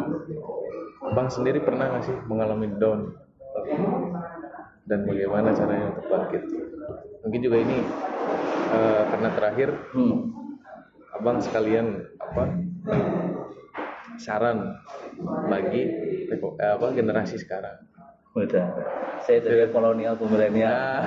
Bang 1.17 1.27
sendiri 1.33 1.59
pernah 1.65 1.89
nggak 1.89 2.05
sih 2.05 2.17
mengalami 2.29 2.69
down? 2.77 3.17
Dan 4.91 5.07
bagaimana 5.07 5.55
caranya 5.55 5.87
untuk 5.95 6.03
bangkit? 6.11 6.43
Mungkin 7.23 7.39
juga 7.39 7.57
ini 7.63 7.79
eh, 8.75 9.03
karena 9.07 9.29
terakhir 9.31 9.69
hmm. 9.95 10.15
Abang 11.15 11.39
sekalian 11.39 12.11
apa 12.19 12.43
saran 14.19 14.75
bagi 15.47 15.87
eh, 16.27 16.71
apa 16.75 16.91
generasi 16.91 17.39
sekarang. 17.39 17.87
udah 18.31 18.67
saya 19.27 19.43
dari 19.43 19.67
kolonial 19.75 20.15
ke 20.15 20.23
milenial 20.23 20.71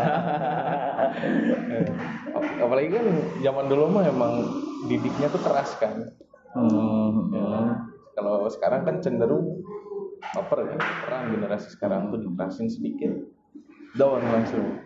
Ap- 2.36 2.56
Apalagi 2.60 2.92
kan 2.92 3.06
zaman 3.40 3.64
dulu 3.72 3.88
mah 3.88 4.04
emang 4.04 4.44
didiknya 4.92 5.32
tuh 5.32 5.40
keras 5.40 5.72
kan. 5.80 6.04
hmm. 6.52 7.32
Ya, 7.32 7.80
kalau 8.12 8.44
sekarang 8.52 8.84
kan 8.84 9.00
cenderung 9.00 9.64
baper 10.36 10.68
kan 10.68 10.80
perang 11.04 11.24
generasi 11.32 11.68
sekarang 11.72 12.12
tuh 12.12 12.20
dikerasin 12.20 12.68
sedikit 12.68 13.12
down 13.94 14.22
langsung 14.22 14.82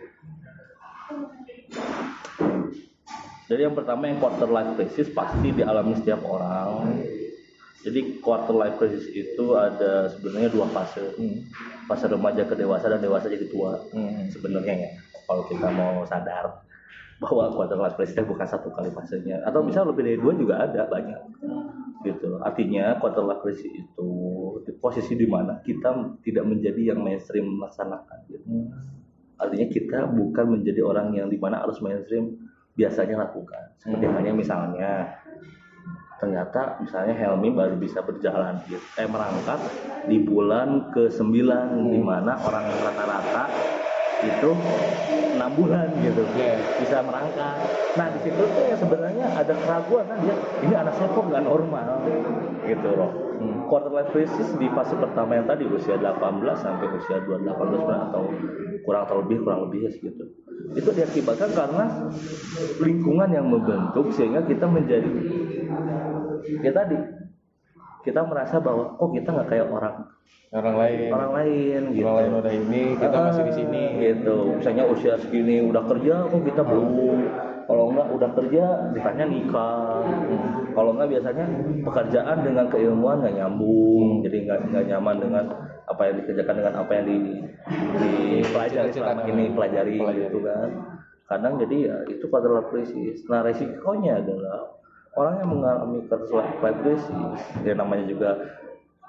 Jadi 3.49 3.65
yang 3.65 3.73
pertama 3.73 4.05
yang 4.05 4.21
quarter 4.21 4.45
life 4.45 4.77
crisis 4.77 5.09
pasti 5.09 5.49
dialami 5.49 5.97
setiap 5.97 6.21
orang. 6.21 7.01
Jadi 7.81 8.21
quarter 8.21 8.53
life 8.53 8.77
crisis 8.77 9.09
itu 9.09 9.57
ada 9.57 10.05
sebenarnya 10.13 10.53
dua 10.53 10.69
fase. 10.69 11.17
Hmm. 11.17 11.49
Fase 11.89 12.05
remaja 12.05 12.45
ke 12.45 12.53
dewasa 12.53 12.93
dan 12.93 13.01
dewasa 13.01 13.25
jadi 13.25 13.49
tua. 13.49 13.81
Hmm. 13.89 14.29
Sebenarnya 14.29 14.73
ya, 14.77 14.89
kalau 15.25 15.49
kita 15.49 15.65
mau 15.73 16.05
sadar 16.05 16.61
bahwa 17.19 17.51
quarter 17.51 17.75
life 17.81 17.97
crisis 17.99 18.21
bukan 18.23 18.47
satu 18.47 18.71
kali 18.71 18.93
fasenya 18.95 19.43
atau 19.43 19.59
bisa 19.67 19.83
lebih 19.83 20.07
dari 20.07 20.17
dua 20.17 20.33
juga 20.39 20.55
ada 20.63 20.87
banyak 20.87 21.19
gitu 22.07 22.39
artinya 22.39 22.95
quarter 22.95 23.27
life 23.27 23.43
crisis 23.43 23.67
itu 23.67 24.09
di 24.63 24.71
posisi 24.79 25.19
di 25.19 25.27
mana 25.27 25.59
kita 25.59 26.15
tidak 26.23 26.47
menjadi 26.47 26.95
yang 26.95 27.03
mainstream 27.03 27.59
melaksanakan 27.59 28.19
gitu 28.31 28.47
Hmm. 28.47 28.98
Artinya 29.39 29.67
kita 29.67 29.99
bukan 30.05 30.59
menjadi 30.59 30.81
orang 30.83 31.15
yang 31.15 31.27
di 31.27 31.39
mana 31.39 31.63
harus 31.63 31.79
mainstream 31.79 32.35
biasanya 32.75 33.23
lakukan 33.23 33.71
seperti 33.79 34.05
Hmm. 34.05 34.15
hanya 34.15 34.31
misalnya 34.31 34.91
ternyata 36.19 36.75
misalnya 36.83 37.15
Helmi 37.15 37.55
baru 37.55 37.79
bisa 37.79 38.03
berjalan 38.03 38.59
eh 38.69 39.07
merangkak 39.07 39.59
di 40.05 40.19
bulan 40.19 40.91
ke 40.91 41.07
9 41.07 41.23
Hmm. 41.71 41.87
di 41.87 41.99
mana 41.99 42.35
orang 42.39 42.67
yang 42.67 42.79
rata-rata 42.83 43.43
itu 44.19 44.51
enam 45.39 45.51
bulan 45.55 45.87
gitu 46.03 46.27
Iya. 46.35 46.59
bisa 46.75 46.99
merangkak 46.99 47.55
nah 47.95 48.11
di 48.11 48.19
situ 48.19 48.43
tuh 48.43 48.63
yang 48.67 48.75
sebenarnya 48.75 49.25
ada 49.31 49.53
keraguan 49.55 50.03
kan 50.11 50.19
dia 50.19 50.35
ini 50.59 50.75
anak 50.75 50.93
saya 50.99 51.07
kok 51.07 51.23
nggak 51.23 51.43
normal 51.47 51.87
gitu 52.67 52.89
loh 52.99 53.11
Hmm. 53.39 53.71
quarter 53.71 53.87
life 53.87 54.11
crisis 54.11 54.51
di 54.59 54.67
fase 54.75 54.99
pertama 54.99 55.31
yang 55.39 55.47
tadi 55.47 55.63
usia 55.63 55.95
18 55.95 56.43
sampai 56.59 56.91
usia 56.91 57.23
28 57.23 57.55
bulan 57.71 58.11
atau 58.11 58.27
kurang 58.83 59.07
atau 59.07 59.23
lebih 59.23 59.47
kurang 59.47 59.59
lebih 59.71 59.87
ya 59.87 59.91
segitu. 59.95 60.27
Itu 60.75 60.91
diakibatkan 60.91 61.55
karena 61.55 62.11
lingkungan 62.83 63.31
yang 63.31 63.47
membentuk 63.47 64.11
sehingga 64.11 64.43
kita 64.43 64.67
menjadi 64.67 65.07
ya 66.59 66.71
tadi 66.75 66.99
kita 68.03 68.27
merasa 68.27 68.59
bahwa 68.59 68.99
kok 68.99 69.11
kita 69.15 69.29
nggak 69.31 69.47
kayak 69.47 69.67
orang 69.71 69.95
orang 70.51 70.75
lain. 70.75 71.07
orang 71.13 71.31
lain 71.31 71.81
gitu. 71.95 72.03
orang 72.03 72.15
lain 72.19 72.31
udah 72.43 72.53
ini 72.59 72.83
kita 72.99 73.17
masih 73.23 73.43
di 73.47 73.53
sini. 73.55 73.83
Gitu. 74.03 74.37
Misalnya 74.59 74.83
usia 74.83 75.13
segini 75.15 75.63
udah 75.63 75.83
kerja 75.87 76.27
kok 76.27 76.43
kita 76.43 76.61
belum 76.67 76.87
kalau 77.69 77.93
enggak 77.93 78.07
udah 78.17 78.29
kerja 78.33 78.63
ditanya 78.97 79.25
nikah 79.29 80.01
kalau 80.73 80.97
enggak 80.97 81.09
biasanya 81.13 81.45
pekerjaan 81.85 82.37
dengan 82.41 82.65
keilmuan 82.65 83.21
nggak 83.21 83.37
nyambung. 83.37 84.25
Jadi 84.25 84.37
nggak 84.49 84.59
nggak 84.73 84.85
nyaman 84.89 85.15
dengan 85.21 85.45
apa 85.85 86.01
yang 86.09 86.15
dikerjakan 86.17 86.55
dengan 86.57 86.75
apa 86.81 86.91
yang 86.97 87.05
di 87.05 87.17
dipelajari 88.01 88.89
selama 88.89 89.21
ini 89.29 89.53
pelajari 89.53 90.01
pelajari. 90.01 90.21
gitu 90.25 90.39
kan. 90.41 90.69
Kadang 91.29 91.53
jadi 91.61 91.77
ya 91.77 91.97
itu 92.09 92.25
adalah 92.33 92.65
krisis 92.73 93.21
nah 93.29 93.45
resikonya 93.45 94.17
adalah 94.17 94.73
orang 95.13 95.45
yang 95.45 95.49
mengalami 95.53 95.99
quarter 96.09 96.73
crisis 96.81 97.05
dia 97.61 97.77
namanya 97.77 98.09
juga 98.09 98.31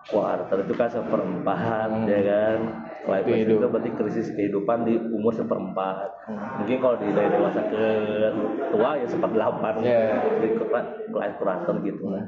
quarter 0.09 0.69
itu 0.69 0.75
kan 0.77 0.89
seperempat 0.93 1.89
ya 2.09 2.21
kan 2.29 2.59
life 3.09 3.25
crisis 3.25 3.49
itu 3.49 3.57
berarti 3.57 3.91
krisis 3.97 4.27
kehidupan 4.37 4.85
di 4.85 4.95
umur 4.99 5.33
seperempat. 5.33 6.09
Mungkin 6.61 6.77
kalau 6.81 6.97
di 7.01 7.09
dari 7.13 7.29
dewasa 7.33 7.61
ke 7.65 7.83
tua 8.71 8.91
ya 9.01 9.07
seperdelapan 9.09 9.75
Iya. 9.81 10.01
di 10.41 10.49
life 11.13 11.37
quarter 11.41 11.75
gitu. 11.81 12.05
Lah 12.13 12.25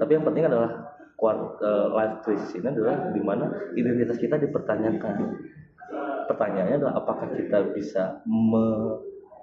tapi 0.00 0.16
yang 0.16 0.24
penting 0.24 0.48
adalah 0.48 0.70
quarter 1.16 1.92
life 1.92 2.24
crisis 2.24 2.56
ini 2.56 2.72
adalah 2.72 3.12
di 3.12 3.20
mana 3.20 3.48
identitas 3.76 4.16
kita 4.16 4.40
dipertanyakan. 4.40 5.36
Pertanyaannya 6.28 6.76
adalah 6.80 6.94
apakah 7.00 7.26
kita 7.34 7.74
bisa 7.74 8.22
me- 8.24 8.96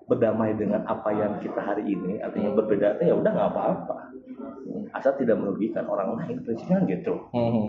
berdamai 0.07 0.55
dengan 0.55 0.87
apa 0.87 1.11
yang 1.11 1.35
kita 1.43 1.59
hari 1.59 1.83
ini? 1.83 2.17
Artinya 2.23 2.55
berbeda 2.55 2.97
ya 3.03 3.13
udah 3.13 3.31
nggak 3.33 3.49
apa-apa. 3.53 3.97
Asal 4.95 5.13
tidak 5.19 5.35
merugikan 5.35 5.83
orang 5.83 6.15
lain 6.15 6.39
prinsipnya 6.47 6.79
gitu. 6.87 7.27
Hmm. 7.35 7.65